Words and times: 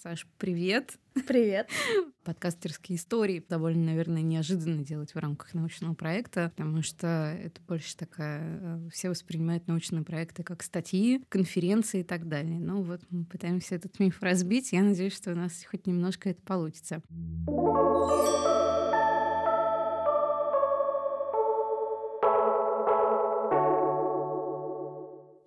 Саш, 0.00 0.28
привет! 0.38 0.96
Привет! 1.26 1.68
Подкастерские 2.24 2.96
истории 2.96 3.44
довольно, 3.48 3.86
наверное, 3.86 4.22
неожиданно 4.22 4.84
делать 4.84 5.12
в 5.12 5.18
рамках 5.18 5.54
научного 5.54 5.94
проекта, 5.94 6.52
потому 6.56 6.82
что 6.82 7.36
это 7.36 7.60
больше 7.66 7.96
такая... 7.96 8.60
Э, 8.60 8.88
все 8.92 9.08
воспринимают 9.08 9.66
научные 9.66 10.04
проекты 10.04 10.44
как 10.44 10.62
статьи, 10.62 11.24
конференции 11.28 12.00
и 12.00 12.04
так 12.04 12.28
далее. 12.28 12.60
Ну 12.60 12.82
вот 12.82 13.00
мы 13.10 13.24
пытаемся 13.24 13.74
этот 13.74 13.98
миф 13.98 14.22
разбить. 14.22 14.70
Я 14.70 14.82
надеюсь, 14.82 15.16
что 15.16 15.32
у 15.32 15.34
нас 15.34 15.64
хоть 15.68 15.88
немножко 15.88 16.30
это 16.30 16.42
получится. 16.42 17.02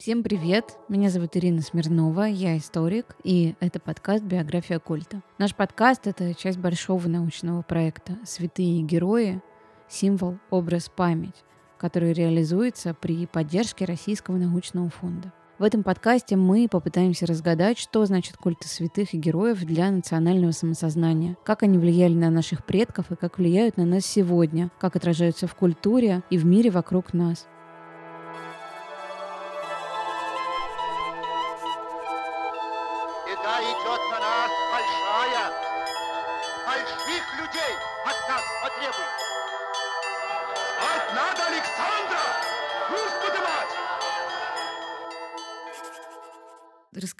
Всем 0.01 0.23
привет! 0.23 0.79
Меня 0.89 1.11
зовут 1.11 1.37
Ирина 1.37 1.61
Смирнова, 1.61 2.23
я 2.23 2.57
историк, 2.57 3.15
и 3.23 3.53
это 3.59 3.79
подкаст 3.79 4.23
«Биография 4.23 4.79
культа». 4.79 5.21
Наш 5.37 5.53
подкаст— 5.53 6.01
это 6.07 6.33
часть 6.33 6.57
большого 6.57 7.07
научного 7.07 7.61
проекта 7.61 8.17
«Святые 8.25 8.81
герои. 8.81 9.43
Символ, 9.87 10.39
образ, 10.49 10.89
память», 10.89 11.43
который 11.77 12.13
реализуется 12.13 12.95
при 12.95 13.27
поддержке 13.27 13.85
Российского 13.85 14.37
научного 14.37 14.89
фонда. 14.89 15.31
В 15.59 15.63
этом 15.63 15.83
подкасте 15.83 16.35
мы 16.35 16.67
попытаемся 16.67 17.27
разгадать, 17.27 17.77
что 17.77 18.03
значит 18.07 18.37
культы 18.37 18.67
святых 18.67 19.13
и 19.13 19.19
героев 19.19 19.63
для 19.63 19.91
национального 19.91 20.53
самосознания, 20.53 21.37
как 21.43 21.61
они 21.61 21.77
влияли 21.77 22.15
на 22.15 22.31
наших 22.31 22.65
предков 22.65 23.11
и 23.11 23.15
как 23.15 23.37
влияют 23.37 23.77
на 23.77 23.85
нас 23.85 24.07
сегодня, 24.07 24.71
как 24.79 24.95
отражаются 24.95 25.45
в 25.45 25.53
культуре 25.53 26.23
и 26.31 26.39
в 26.39 26.45
мире 26.47 26.71
вокруг 26.71 27.13
нас. 27.13 27.45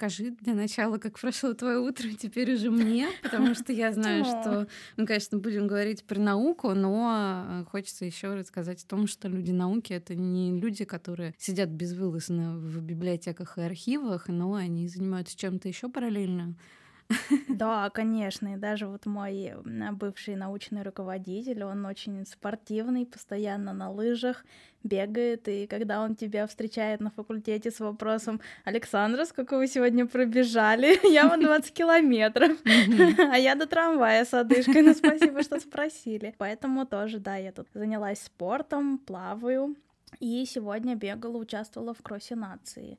Расскажи 0.02 0.32
для 0.40 0.54
начала, 0.54 0.98
как 0.98 1.18
прошло 1.18 1.54
твое 1.54 1.78
утро 1.78 2.08
теперь 2.18 2.54
уже 2.54 2.70
мне, 2.70 3.08
потому 3.22 3.54
что 3.54 3.72
я 3.72 3.92
знаю, 3.92 4.24
что 4.24 4.66
мы, 4.96 5.06
конечно, 5.06 5.38
будем 5.38 5.66
говорить 5.66 6.04
про 6.04 6.18
науку, 6.18 6.74
но 6.74 7.44
э, 7.46 7.64
хочется 7.70 8.04
еще 8.04 8.34
рассказать 8.34 8.82
о 8.82 8.86
том, 8.86 9.06
что 9.06 9.28
люди 9.28 9.52
науки— 9.52 9.92
это 9.94 10.14
не 10.14 10.58
люди, 10.58 10.84
которые 10.84 11.34
сидят 11.38 11.68
безвылазно 11.68 12.56
в 12.56 12.80
библиотеках 12.80 13.58
и 13.58 13.62
архивах, 13.62 14.28
но 14.28 14.54
они 14.54 14.88
занимаются 14.88 15.36
чем-то 15.36 15.68
еще 15.68 15.88
параллельно. 15.88 16.56
Да, 17.48 17.90
конечно. 17.90 18.54
И 18.54 18.56
даже 18.56 18.86
вот 18.86 19.06
мой 19.06 19.54
бывший 19.92 20.36
научный 20.36 20.82
руководитель, 20.82 21.64
он 21.64 21.84
очень 21.86 22.26
спортивный, 22.26 23.06
постоянно 23.06 23.72
на 23.72 23.90
лыжах 23.90 24.44
бегает, 24.84 25.48
и 25.48 25.66
когда 25.66 26.02
он 26.02 26.16
тебя 26.16 26.46
встречает 26.46 27.00
на 27.00 27.10
факультете 27.10 27.70
с 27.70 27.80
вопросом 27.80 28.40
«Александра, 28.64 29.24
сколько 29.24 29.56
вы 29.56 29.66
сегодня 29.66 30.06
пробежали?» 30.06 30.98
Я 31.12 31.28
вам 31.28 31.40
20 31.40 31.72
километров, 31.74 32.56
а 33.18 33.38
я 33.38 33.54
до 33.54 33.66
трамвая 33.66 34.24
с 34.24 34.34
одышкой, 34.34 34.82
ну 34.82 34.94
спасибо, 34.94 35.42
что 35.42 35.60
спросили. 35.60 36.34
Поэтому 36.38 36.86
тоже, 36.86 37.18
да, 37.18 37.36
я 37.36 37.52
тут 37.52 37.68
занялась 37.74 38.22
спортом, 38.22 38.98
плаваю, 38.98 39.76
и 40.20 40.44
сегодня 40.46 40.94
бегала, 40.94 41.36
участвовала 41.36 41.94
в 41.94 42.02
кроссе 42.02 42.34
нации. 42.34 42.98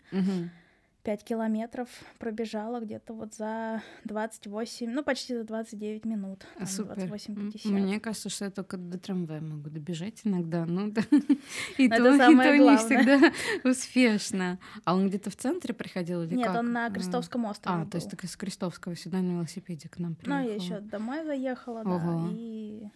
5 1.04 1.24
километров 1.24 1.90
пробежала 2.18 2.80
где-то 2.80 3.14
вот 3.14 3.34
за 3.34 3.82
28, 4.06 4.90
ну 4.90 5.04
почти 5.04 5.36
за 5.36 5.44
29 5.44 6.06
минут. 6.06 6.46
Там, 6.58 6.66
Супер. 6.66 6.98
28-50. 6.98 7.68
Мне 7.70 8.00
кажется, 8.00 8.30
что 8.30 8.46
я 8.46 8.52
только 8.52 8.78
до 8.78 8.98
трамвая 8.98 9.42
могу 9.42 9.70
добежать 9.70 10.22
иногда, 10.24 10.66
ну 10.66 10.92
да. 10.92 11.02
И 11.78 11.90
то, 11.90 11.96
и 11.96 12.18
то 12.18 12.58
не 12.58 12.78
всегда 12.78 13.32
успешно. 13.70 14.60
А 14.86 14.96
он 14.96 15.10
где-то 15.10 15.30
в 15.30 15.36
центре 15.36 15.74
приходил 15.74 16.24
или 16.24 16.36
Нет, 16.36 16.48
как? 16.48 16.58
он 16.58 16.72
на 16.72 16.90
Крестовском 16.90 17.46
острове 17.46 17.84
А, 17.84 17.86
то 17.86 17.98
есть 17.98 18.10
только 18.10 18.28
с 18.28 18.36
Крестовского 18.38 18.96
сюда 18.96 19.20
на 19.22 19.34
велосипеде 19.34 19.90
к 19.90 20.00
нам 20.00 20.16
приехала. 20.16 20.42
Ну, 20.42 20.48
я 20.48 20.56
еще 20.56 20.80
домой 20.80 21.26
заехала, 21.26 21.84
да, 21.84 22.30
и 22.32 22.88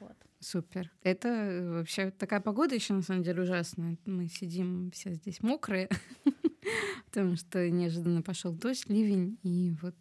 вот. 0.00 0.16
Супер. 0.40 0.92
Это 1.02 1.78
вообще 1.78 2.10
такая 2.10 2.40
погода 2.40 2.74
еще 2.74 2.92
на 2.92 3.02
самом 3.02 3.24
деле 3.24 3.42
ужасная. 3.42 3.96
Мы 4.06 4.28
сидим 4.28 4.90
все 4.92 5.14
здесь 5.14 5.42
мокрые. 5.42 5.88
потому 7.06 7.36
что 7.36 7.68
неожиданно 7.70 8.22
пошел 8.22 8.52
дождь, 8.52 8.88
ливень, 8.88 9.38
и 9.42 9.74
вот 9.82 9.94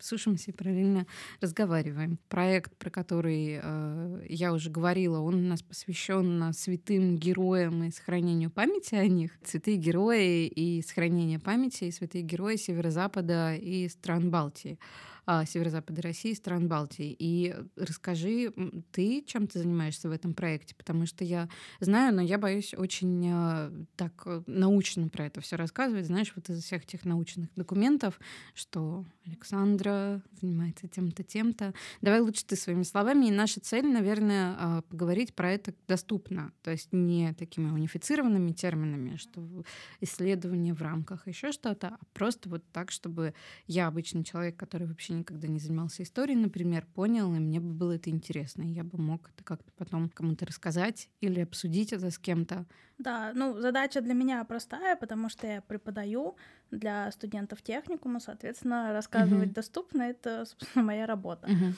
сушимся 0.00 0.50
и 0.50 0.54
параллельно 0.54 1.06
разговариваем. 1.40 2.18
Проект, 2.28 2.76
про 2.76 2.90
который 2.90 3.60
э, 3.62 4.26
я 4.28 4.52
уже 4.52 4.70
говорила, 4.70 5.20
он 5.20 5.34
у 5.34 5.48
нас 5.48 5.62
посвящен 5.62 6.52
святым 6.52 7.16
героям 7.16 7.84
и 7.84 7.90
сохранению 7.90 8.50
памяти 8.50 8.94
о 8.94 9.06
них. 9.06 9.32
Святые 9.44 9.76
герои 9.76 10.46
и 10.46 10.82
сохранение 10.82 11.38
памяти, 11.38 11.84
и 11.84 11.90
святые 11.90 12.22
герои 12.22 12.56
Северо-Запада 12.56 13.54
и 13.54 13.88
стран 13.88 14.30
Балтии 14.30 14.78
северо-запада 15.26 16.02
России, 16.02 16.32
стран 16.34 16.68
Балтии. 16.68 17.14
И 17.18 17.54
расскажи, 17.76 18.52
ты 18.92 19.22
чем 19.22 19.46
ты 19.46 19.58
занимаешься 19.58 20.08
в 20.08 20.12
этом 20.12 20.34
проекте? 20.34 20.74
Потому 20.74 21.06
что 21.06 21.24
я 21.24 21.48
знаю, 21.80 22.14
но 22.14 22.22
я 22.22 22.38
боюсь 22.38 22.74
очень 22.74 23.28
а, 23.30 23.72
так 23.96 24.12
э, 24.26 24.42
научно 24.46 25.08
про 25.08 25.26
это 25.26 25.40
все 25.40 25.56
рассказывать. 25.56 26.06
Знаешь, 26.06 26.32
вот 26.36 26.48
из 26.50 26.62
всех 26.62 26.84
этих 26.84 27.04
научных 27.04 27.48
документов, 27.54 28.20
что 28.54 29.04
Александра 29.26 30.22
занимается 30.40 30.88
тем-то, 30.88 31.22
тем-то. 31.22 31.72
Давай 32.02 32.20
лучше 32.20 32.44
ты 32.44 32.56
своими 32.56 32.82
словами. 32.82 33.26
И 33.26 33.30
наша 33.30 33.60
цель, 33.60 33.86
наверное, 33.86 34.56
а, 34.58 34.82
поговорить 34.82 35.34
про 35.34 35.50
это 35.52 35.72
доступно. 35.88 36.52
То 36.62 36.70
есть 36.70 36.92
не 36.92 37.32
такими 37.34 37.70
унифицированными 37.70 38.52
терминами, 38.52 39.16
что 39.16 39.64
исследование 40.00 40.74
в 40.74 40.82
рамках 40.82 41.26
еще 41.26 41.52
что-то, 41.52 41.88
а 41.88 41.98
просто 42.12 42.48
вот 42.48 42.62
так, 42.72 42.90
чтобы 42.90 43.34
я, 43.66 43.86
обычный 43.86 44.24
человек, 44.24 44.56
который 44.56 44.86
вообще 44.86 45.13
никогда 45.14 45.48
не 45.48 45.58
занимался 45.58 46.02
историей, 46.02 46.36
например, 46.36 46.86
понял, 46.94 47.34
и 47.34 47.38
мне 47.38 47.60
бы 47.60 47.72
было 47.72 47.92
это 47.92 48.10
интересно. 48.10 48.62
И 48.62 48.68
я 48.68 48.84
бы 48.84 49.00
мог 49.00 49.30
это 49.34 49.44
как-то 49.44 49.70
потом 49.76 50.08
кому-то 50.08 50.46
рассказать 50.46 51.08
или 51.20 51.40
обсудить 51.40 51.92
это 51.92 52.10
с 52.10 52.18
кем-то. 52.18 52.66
Да, 52.98 53.32
ну 53.34 53.60
задача 53.60 54.00
для 54.00 54.14
меня 54.14 54.44
простая, 54.44 54.96
потому 54.96 55.28
что 55.28 55.46
я 55.46 55.60
преподаю 55.62 56.36
для 56.70 57.10
студентов 57.12 57.62
техникума, 57.62 58.20
соответственно, 58.20 58.92
рассказывать 58.92 59.50
uh-huh. 59.50 59.54
доступно 59.54 60.02
это, 60.02 60.44
собственно, 60.44 60.84
моя 60.86 61.06
работа. 61.06 61.48
Uh-huh. 61.48 61.74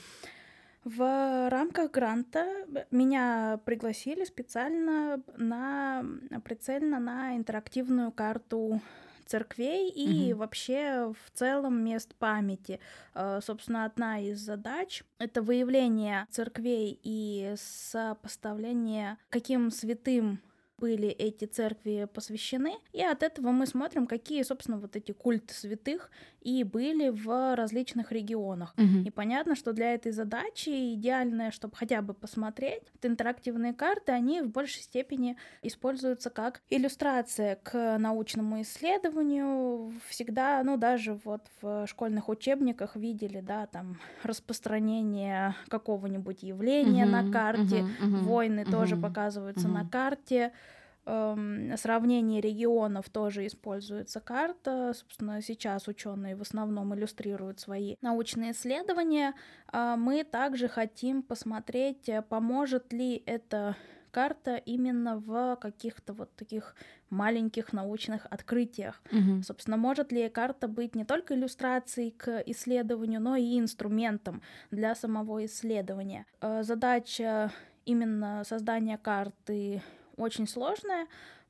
В 0.83 1.49
рамках 1.49 1.91
гранта 1.91 2.65
меня 2.91 3.59
пригласили 3.65 4.23
специально 4.23 5.21
на 5.35 6.05
прицельно 6.45 6.99
на 6.99 7.35
интерактивную 7.35 8.11
карту 8.11 8.79
церквей 9.27 9.89
и 9.89 10.33
угу. 10.33 10.39
вообще 10.39 11.13
в 11.13 11.37
целом 11.37 11.83
мест 11.83 12.15
памяти. 12.15 12.79
Э, 13.13 13.39
собственно, 13.43 13.85
одна 13.85 14.19
из 14.19 14.39
задач— 14.39 15.03
это 15.19 15.41
выявление 15.41 16.25
церквей 16.31 16.99
и 17.03 17.53
сопоставление, 17.57 19.17
каким 19.29 19.71
святым 19.71 20.39
были 20.77 21.07
эти 21.07 21.45
церкви 21.45 22.07
посвящены, 22.13 22.75
и 22.93 23.01
от 23.01 23.23
этого 23.23 23.51
мы 23.51 23.65
смотрим, 23.65 24.05
какие, 24.07 24.43
собственно, 24.43 24.77
вот 24.77 24.95
эти 24.95 25.11
культы 25.11 25.53
святых 25.53 26.09
и 26.41 26.63
были 26.63 27.09
в 27.09 27.55
различных 27.55 28.11
регионах. 28.11 28.73
Угу. 28.77 29.05
И 29.05 29.09
понятно, 29.09 29.55
что 29.55 29.73
для 29.73 29.93
этой 29.93 30.11
задачи 30.11 30.93
идеальное, 30.93 31.51
чтобы 31.51 31.75
хотя 31.75 32.01
бы 32.01 32.13
посмотреть, 32.13 32.83
вот 32.93 33.05
интерактивные 33.05 33.73
карты, 33.73 34.11
они 34.11 34.41
в 34.41 34.49
большей 34.49 34.81
степени 34.81 35.35
используются 35.61 36.29
как 36.29 36.61
иллюстрация 36.69 37.55
к 37.55 37.97
научному 37.97 38.61
исследованию. 38.61 39.93
Всегда, 40.07 40.61
ну 40.63 40.77
даже 40.77 41.19
вот 41.25 41.41
в 41.61 41.87
школьных 41.87 42.29
учебниках 42.29 42.95
видели, 42.95 43.41
да, 43.41 43.65
там 43.67 43.99
распространение 44.23 45.55
какого-нибудь 45.67 46.43
явления 46.43 47.03
угу, 47.03 47.11
на 47.11 47.31
карте, 47.31 47.83
угу, 48.01 48.07
угу, 48.07 48.17
войны 48.25 48.61
угу, 48.61 48.71
тоже 48.71 48.95
показываются 48.95 49.67
угу. 49.67 49.75
на 49.75 49.89
карте 49.89 50.53
эм, 51.07 51.75
сравнение 51.77 52.41
регионов 52.41 53.09
тоже 53.09 53.47
используется 53.47 54.19
карта. 54.19 54.93
Собственно, 54.93 55.41
сейчас 55.41 55.87
ученые 55.87 56.35
в 56.35 56.41
основном 56.41 56.93
иллюстрируют 56.93 57.59
свои 57.59 57.95
научные 58.01 58.51
исследования. 58.51 59.33
А 59.67 59.95
мы 59.95 60.23
также 60.23 60.67
хотим 60.67 61.23
посмотреть, 61.23 62.09
э, 62.09 62.21
поможет 62.21 62.93
ли 62.93 63.23
эта 63.25 63.75
карта 64.11 64.55
именно 64.55 65.17
в 65.17 65.57
каких-то 65.57 66.13
вот 66.13 66.35
таких 66.35 66.75
маленьких 67.09 67.71
научных 67.71 68.25
открытиях. 68.29 69.01
Угу. 69.11 69.43
Собственно, 69.43 69.77
может 69.77 70.11
ли 70.11 70.27
карта 70.29 70.67
быть 70.67 70.95
не 70.95 71.05
только 71.05 71.35
иллюстрацией 71.35 72.11
к 72.11 72.41
исследованию, 72.47 73.21
но 73.21 73.35
и 73.35 73.59
инструментом 73.59 74.41
для 74.71 74.95
самого 74.95 75.45
исследования. 75.45 76.25
Э, 76.41 76.63
задача 76.63 77.51
именно 77.85 78.43
создания 78.43 78.97
карты 78.97 79.81
очень 80.17 80.47
сложная, 80.47 81.07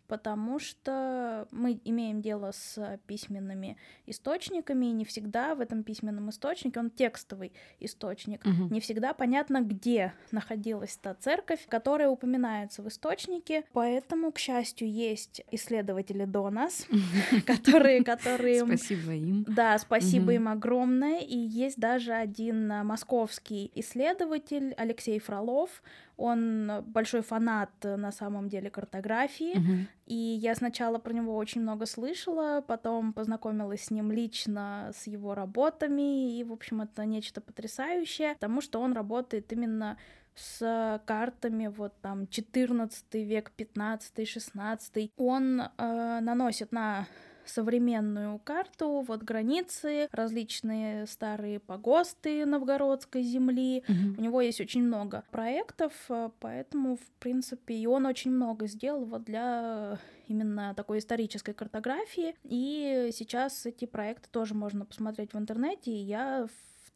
потому 0.07 0.59
что 0.59 1.47
мы 1.51 1.79
имеем 1.83 2.21
дело 2.21 2.51
с 2.51 2.99
письменными 3.07 3.77
источниками, 4.05 4.87
и 4.87 4.91
не 4.91 5.05
всегда 5.05 5.53
в 5.55 5.61
этом 5.61 5.83
письменном 5.83 6.29
источнике, 6.29 6.79
он 6.79 6.89
текстовый 6.89 7.51
источник, 7.79 8.45
угу. 8.45 8.73
не 8.73 8.79
всегда 8.79 9.13
понятно, 9.13 9.61
где 9.61 10.13
находилась 10.31 10.97
та 10.97 11.13
церковь, 11.13 11.65
которая 11.67 12.09
упоминается 12.09 12.81
в 12.81 12.87
источнике, 12.87 13.65
поэтому, 13.73 14.31
к 14.31 14.39
счастью, 14.39 14.89
есть 14.89 15.41
исследователи 15.51 16.25
до 16.25 16.49
нас, 16.49 16.87
которые, 17.45 18.03
которые... 18.03 18.65
Спасибо 18.65 19.13
им. 19.13 19.45
Да, 19.47 19.77
спасибо 19.77 20.33
им 20.33 20.47
огромное, 20.47 21.19
и 21.19 21.37
есть 21.37 21.77
даже 21.77 22.13
один 22.13 22.67
московский 22.85 23.71
исследователь 23.75 24.73
Алексей 24.77 25.19
Фролов, 25.19 25.81
он 26.17 26.83
большой 26.87 27.21
фанат 27.21 27.69
э, 27.83 27.95
на 27.95 28.11
самом 28.11 28.49
деле 28.49 28.69
картографии, 28.69 29.55
uh-huh. 29.55 29.85
и 30.07 30.15
я 30.15 30.55
сначала 30.55 30.97
про 30.97 31.13
него 31.13 31.35
очень 31.35 31.61
много 31.61 31.85
слышала, 31.85 32.63
потом 32.67 33.13
познакомилась 33.13 33.85
с 33.85 33.91
ним 33.91 34.11
лично, 34.11 34.91
с 34.95 35.07
его 35.07 35.35
работами, 35.35 36.37
и, 36.37 36.43
в 36.43 36.51
общем, 36.51 36.81
это 36.81 37.05
нечто 37.05 37.39
потрясающее, 37.39 38.33
потому 38.33 38.61
что 38.61 38.81
он 38.81 38.93
работает 38.93 39.53
именно 39.53 39.97
с 40.35 41.01
картами, 41.05 41.67
вот 41.67 41.93
там 42.01 42.27
14 42.27 43.13
век, 43.15 43.51
15, 43.55 44.27
16. 44.27 45.11
Он 45.17 45.61
э, 45.61 46.19
наносит 46.21 46.71
на 46.71 47.07
современную 47.49 48.39
карту, 48.39 49.03
вот 49.07 49.23
границы, 49.23 50.07
различные 50.11 51.05
старые 51.07 51.59
погосты 51.59 52.45
новгородской 52.45 53.23
земли. 53.23 53.83
Угу. 53.87 54.19
У 54.19 54.21
него 54.21 54.41
есть 54.41 54.61
очень 54.61 54.83
много 54.83 55.23
проектов, 55.31 55.93
э, 56.09 56.29
поэтому, 56.39 56.97
в 56.97 57.11
принципе, 57.19 57.75
и 57.75 57.85
он 57.87 58.05
очень 58.05 58.31
много 58.31 58.67
сделал 58.67 59.05
вот 59.05 59.23
для 59.23 59.99
именно 60.27 60.73
такой 60.75 60.99
исторической 60.99 61.53
картографии. 61.53 62.35
И 62.43 63.09
сейчас 63.13 63.65
эти 63.65 63.85
проекты 63.85 64.29
тоже 64.31 64.53
можно 64.53 64.85
посмотреть 64.85 65.33
в 65.33 65.37
интернете, 65.37 65.91
и 65.91 66.03
я 66.03 66.47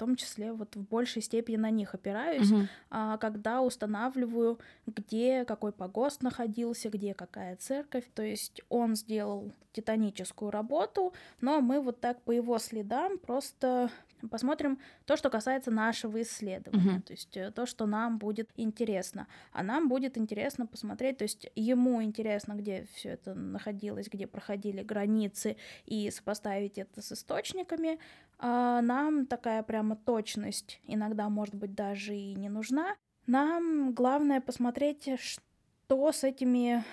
том 0.01 0.15
числе 0.15 0.51
вот 0.51 0.75
в 0.75 0.81
большей 0.81 1.21
степени 1.21 1.57
на 1.57 1.69
них 1.69 1.93
опираюсь, 1.93 2.51
угу. 2.51 2.61
а, 2.89 3.17
когда 3.17 3.61
устанавливаю, 3.61 4.57
где 4.87 5.45
какой 5.45 5.71
погост 5.71 6.23
находился, 6.23 6.89
где 6.89 7.13
какая 7.13 7.55
церковь. 7.55 8.05
То 8.15 8.23
есть 8.23 8.61
он 8.69 8.95
сделал 8.95 9.51
титаническую 9.73 10.49
работу, 10.49 11.13
но 11.39 11.61
мы 11.61 11.79
вот 11.79 11.99
так 11.99 12.19
по 12.23 12.31
его 12.31 12.57
следам 12.57 13.19
просто 13.19 13.91
посмотрим 14.29 14.79
то, 15.05 15.17
что 15.17 15.29
касается 15.29 15.71
нашего 15.71 16.21
исследования, 16.21 16.97
uh-huh. 16.97 17.01
то 17.01 17.13
есть 17.13 17.37
э, 17.37 17.51
то, 17.51 17.65
что 17.65 17.85
нам 17.85 18.17
будет 18.17 18.49
интересно. 18.55 19.27
А 19.51 19.63
нам 19.63 19.87
будет 19.89 20.17
интересно 20.17 20.67
посмотреть, 20.67 21.17
то 21.17 21.23
есть 21.23 21.49
ему 21.55 22.01
интересно, 22.03 22.53
где 22.53 22.87
все 22.93 23.09
это 23.09 23.33
находилось, 23.33 24.07
где 24.07 24.27
проходили 24.27 24.83
границы, 24.83 25.57
и 25.85 26.09
сопоставить 26.11 26.77
это 26.77 27.01
с 27.01 27.11
источниками, 27.11 27.99
а 28.39 28.81
нам 28.81 29.25
такая 29.25 29.63
прямо 29.63 29.95
точность 29.95 30.79
иногда, 30.87 31.29
может 31.29 31.55
быть, 31.55 31.75
даже 31.75 32.15
и 32.15 32.33
не 32.35 32.49
нужна. 32.49 32.95
Нам 33.27 33.93
главное 33.93 34.41
посмотреть, 34.41 35.09
что 35.19 36.11
с 36.11 36.23
этими 36.23 36.83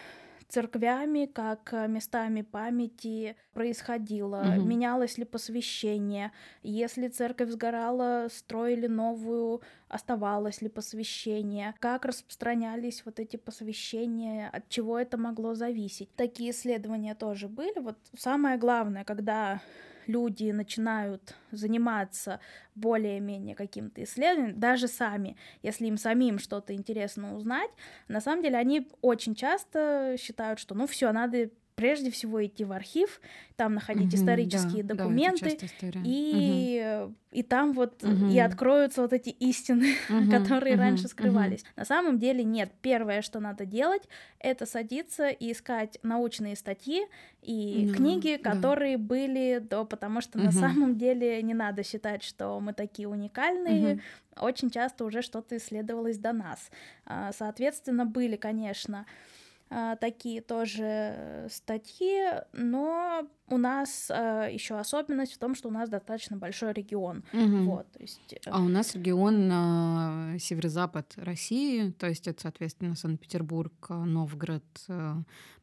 церквями, 0.49 1.27
как 1.27 1.73
местами 1.89 2.43
памяти 2.43 3.37
происходило, 3.53 4.55
угу. 4.57 4.65
менялось 4.65 5.19
ли 5.19 5.25
посвящение, 5.25 6.33
если 6.63 7.09
церковь 7.09 7.51
сгорала, 7.51 8.29
строили 8.31 8.87
новую, 8.87 9.61
оставалось 9.89 10.63
ли 10.63 10.69
посвящение, 10.69 11.75
как 11.81 12.05
распространялись 12.05 13.03
вот 13.05 13.21
эти 13.21 13.37
посвящения, 13.37 14.49
от 14.49 14.69
чего 14.69 14.99
это 14.99 15.17
могло 15.19 15.55
зависеть. 15.55 16.15
Такие 16.17 16.51
исследования 16.51 17.15
тоже 17.15 17.49
были. 17.49 17.79
Вот 17.79 17.97
самое 18.17 18.57
главное, 18.57 19.05
когда 19.05 19.61
люди 20.09 20.51
начинают 20.51 21.37
заниматься 21.53 22.41
более-менее 22.75 23.55
каким-то 23.55 24.03
исследованием, 24.03 24.59
даже 24.59 24.89
сами, 24.89 25.37
если 25.63 25.87
им 25.87 25.97
самим 25.97 26.39
что-то 26.39 26.75
интересно 26.75 27.37
узнать, 27.37 27.71
на 28.09 28.21
самом 28.21 28.43
деле 28.43 28.57
они 28.57 28.89
очень 29.03 29.35
часто 29.35 30.17
считают, 30.19 30.59
что 30.59 30.75
ну 30.75 30.87
все, 30.87 31.13
надо 31.13 31.51
прежде 31.79 32.11
всего 32.11 32.45
идти 32.45 32.65
в 32.65 32.73
архив, 32.73 33.21
там 33.55 33.75
находить 33.75 34.13
угу, 34.13 34.17
исторические 34.17 34.83
да, 34.83 34.97
документы, 34.97 35.57
да, 35.81 36.01
и, 36.05 37.05
угу. 37.05 37.15
и 37.31 37.45
там 37.45 37.73
вот 37.73 38.03
угу. 38.03 38.27
и 38.27 38.39
откроются 38.41 39.01
вот 39.01 39.13
эти 39.13 39.29
истины, 39.29 39.95
угу, 40.11 40.29
которые 40.29 40.75
угу, 40.75 40.83
раньше 40.83 41.07
скрывались. 41.07 41.63
Угу. 41.63 41.69
На 41.77 41.85
самом 41.85 42.19
деле 42.19 42.43
нет. 42.43 42.73
Первое, 42.83 43.23
что 43.23 43.39
надо 43.39 43.65
делать, 43.65 44.03
это 44.41 44.67
садиться 44.67 45.29
и 45.29 45.53
искать 45.53 46.01
научные 46.03 46.57
статьи 46.57 47.07
и 47.43 47.87
ну, 47.87 47.95
книги, 47.95 48.41
которые 48.43 48.99
да. 48.99 49.05
были 49.05 49.59
до, 49.59 49.85
потому 49.85 50.21
что 50.21 50.39
угу. 50.39 50.47
на 50.47 50.53
самом 50.53 50.99
деле 50.99 51.41
не 51.45 51.55
надо 51.55 51.85
считать, 51.85 52.25
что 52.25 52.59
мы 52.59 52.73
такие 52.73 53.07
уникальные. 53.07 53.95
Угу. 53.95 54.01
Очень 54.47 54.71
часто 54.71 55.05
уже 55.05 55.23
что-то 55.23 55.57
исследовалось 55.59 56.19
до 56.19 56.33
нас. 56.33 56.73
А, 57.07 57.31
соответственно, 57.33 58.05
были, 58.05 58.35
конечно, 58.35 59.07
такие 60.01 60.41
тоже 60.41 61.47
статьи, 61.51 62.23
но 62.53 63.29
у 63.51 63.57
нас 63.57 64.11
а, 64.11 64.47
еще 64.47 64.79
особенность 64.79 65.35
в 65.35 65.39
том, 65.39 65.55
что 65.55 65.69
у 65.69 65.73
нас 65.73 65.89
достаточно 65.89 66.37
большой 66.37 66.73
регион. 66.73 67.25
Угу. 67.33 67.71
Вот, 67.71 67.91
то 67.93 68.01
есть... 68.01 68.33
Э, 68.33 68.51
а 68.51 68.61
у 68.61 68.69
нас 68.69 68.95
регион 68.95 69.51
а, 69.53 70.39
северо-запад 70.39 71.15
России, 71.17 71.91
то 71.93 72.09
есть 72.09 72.29
это, 72.29 72.43
соответственно, 72.43 72.95
Санкт-Петербург, 72.95 73.73
Новгород, 73.89 74.65
э, 74.89 75.15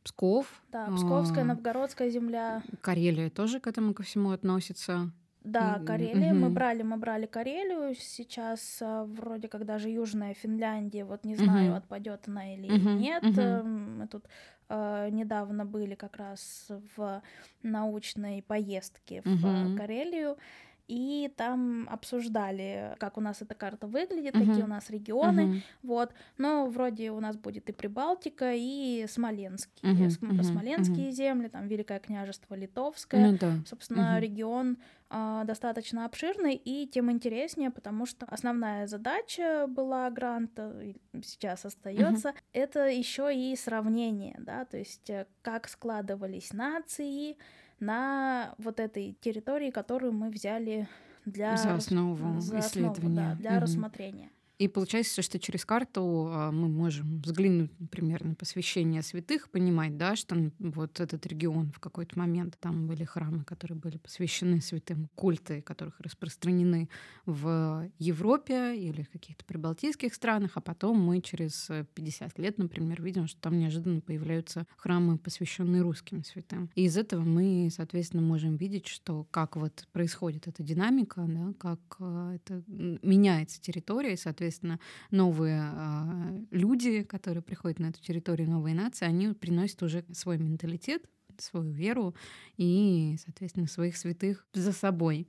Псков. 0.04 0.62
Да, 0.72 0.88
Псковская, 0.88 1.44
Новгородская 1.44 2.10
земля. 2.10 2.64
Карелия 2.82 3.30
тоже 3.30 3.60
к 3.60 3.68
этому 3.68 3.94
ко 3.94 4.04
всему 4.04 4.32
относится. 4.32 5.12
Да, 5.46 5.80
Карелия. 5.86 6.32
Mm-hmm. 6.32 6.40
Мы 6.40 6.50
брали, 6.50 6.84
мы 6.84 6.98
брали 6.98 7.28
Карелию. 7.28 7.94
Сейчас 7.96 8.80
а, 8.82 9.06
вроде 9.06 9.48
как 9.48 9.66
даже 9.66 9.90
Южная 9.90 10.34
Финляндия, 10.34 11.06
вот 11.06 11.24
не 11.24 11.36
знаю, 11.36 11.74
mm-hmm. 11.74 11.78
отпадет 11.78 12.28
она 12.28 12.56
или 12.56 12.70
mm-hmm. 12.70 12.98
нет. 12.98 13.24
Mm-hmm. 13.24 13.64
Мы 13.64 14.08
тут 14.08 14.26
э, 14.70 15.10
недавно 15.12 15.66
были 15.66 15.94
как 15.94 16.18
раз 16.18 16.68
в 16.98 17.22
научной 17.62 18.42
поездке 18.42 19.22
в 19.22 19.28
mm-hmm. 19.28 19.78
Карелию 19.78 20.38
и 20.88 21.32
там 21.36 21.88
обсуждали, 21.90 22.96
как 23.00 23.18
у 23.18 23.22
нас 23.22 23.42
эта 23.42 23.56
карта 23.56 23.88
выглядит, 23.88 24.36
uh-huh. 24.36 24.48
какие 24.48 24.64
у 24.64 24.68
нас 24.68 24.90
регионы, 24.90 25.42
uh-huh. 25.42 25.62
вот. 25.84 26.14
Но 26.38 26.68
вроде 26.68 27.12
у 27.12 27.20
нас 27.20 27.38
будет 27.38 27.70
и 27.70 27.74
Прибалтика, 27.74 28.54
и 28.54 29.06
Смоленские, 29.08 29.94
uh-huh. 29.94 30.08
Uh-huh. 30.22 30.44
Смоленские 30.44 31.10
uh-huh. 31.10 31.12
земли, 31.12 31.48
там 31.50 31.68
Великое 31.68 32.00
княжество 32.00 32.56
Литовское, 32.56 33.34
uh-huh. 33.34 33.66
собственно, 33.66 34.18
uh-huh. 34.18 34.22
регион 34.22 34.78
а, 35.10 35.44
достаточно 35.44 36.06
обширный 36.06 36.56
и 36.56 36.88
тем 36.88 37.12
интереснее, 37.12 37.72
потому 37.72 38.06
что 38.06 38.26
основная 38.26 38.88
задача 38.88 39.66
была 39.68 40.10
гранта 40.10 40.76
сейчас 41.24 41.66
остается, 41.66 42.30
uh-huh. 42.30 42.42
это 42.54 42.88
еще 42.88 43.34
и 43.36 43.56
сравнение, 43.56 44.36
да, 44.40 44.66
то 44.66 44.78
есть 44.78 45.10
э, 45.10 45.28
как 45.42 45.68
складывались 45.68 46.54
нации 46.54 47.38
на 47.80 48.56
вот 48.58 48.80
этой 48.80 49.18
территории, 49.22 49.72
которую 49.72 50.14
мы 50.14 50.30
взяли 50.30 50.88
для 51.26 51.58
за 51.58 51.76
основу 51.76 52.40
за 52.40 52.60
исследования, 52.60 53.22
основу, 53.22 53.36
да, 53.36 53.36
для 53.36 53.52
угу. 53.52 53.60
рассмотрения. 53.62 54.30
И 54.58 54.68
получается, 54.68 55.22
что 55.22 55.38
через 55.40 55.66
карту 55.66 56.30
а, 56.30 56.52
мы 56.52 56.70
можем 56.70 57.22
взглянуть, 57.22 57.78
например, 57.80 58.24
на 58.24 58.36
посвящение 58.36 59.02
святых, 59.02 59.50
понимать, 59.50 59.98
да, 59.98 60.16
что 60.16 60.52
вот 60.60 61.00
этот 61.00 61.26
регион 61.26 61.72
в 61.72 61.80
какой-то 61.80 62.18
момент 62.18 62.58
там 62.60 62.88
были 62.88 63.04
храмы, 63.04 63.44
которые 63.44 63.78
были 63.78 63.98
посвящены 63.98 64.62
святым, 64.62 65.10
культы, 65.16 65.62
которых 65.62 66.00
распространены 66.00 66.90
в 67.26 67.90
Европе 68.00 68.76
или 68.78 69.04
в 69.04 69.10
каких-то 69.10 69.44
прибалтийских 69.44 70.14
странах, 70.14 70.52
а 70.56 70.62
потом 70.62 71.02
мы 71.02 71.22
через 71.22 71.70
50 71.94 72.40
лет, 72.40 72.58
например, 72.58 73.02
видим, 73.02 73.28
что 73.28 73.40
там 73.42 73.60
неожиданно 73.60 74.00
появляются 74.00 74.66
храмы, 74.78 75.18
посвященные 75.18 75.82
русским 75.82 76.24
святым. 76.24 76.70
И 76.76 76.86
из 76.86 76.96
этого 76.96 77.24
мы, 77.24 77.70
соответственно, 77.76 78.22
можем 78.22 78.56
видеть, 78.56 78.88
что 78.88 79.26
как 79.32 79.58
вот 79.58 79.86
происходит 79.92 80.48
эта 80.48 80.64
динамика, 80.64 81.26
да, 81.28 81.54
как 81.60 81.80
а, 82.00 82.36
это 82.36 82.64
меняется 82.68 83.60
территория, 83.60 84.14
и, 84.14 84.18
соответственно, 84.18 84.45
соответственно, 84.46 84.80
новые 85.12 85.72
э, 85.74 86.46
люди, 86.52 87.04
которые 87.04 87.42
приходят 87.42 87.80
на 87.80 87.88
эту 87.88 88.02
территорию, 88.02 88.50
новые 88.50 88.76
нации, 88.76 89.06
они 89.06 89.30
приносят 89.30 89.82
уже 89.84 90.06
свой 90.14 90.38
менталитет, 90.38 91.04
свою 91.38 91.72
веру 91.72 92.16
и, 92.58 93.18
соответственно, 93.24 93.68
своих 93.68 93.98
святых 93.98 94.46
за 94.54 94.72
собой. 94.72 95.28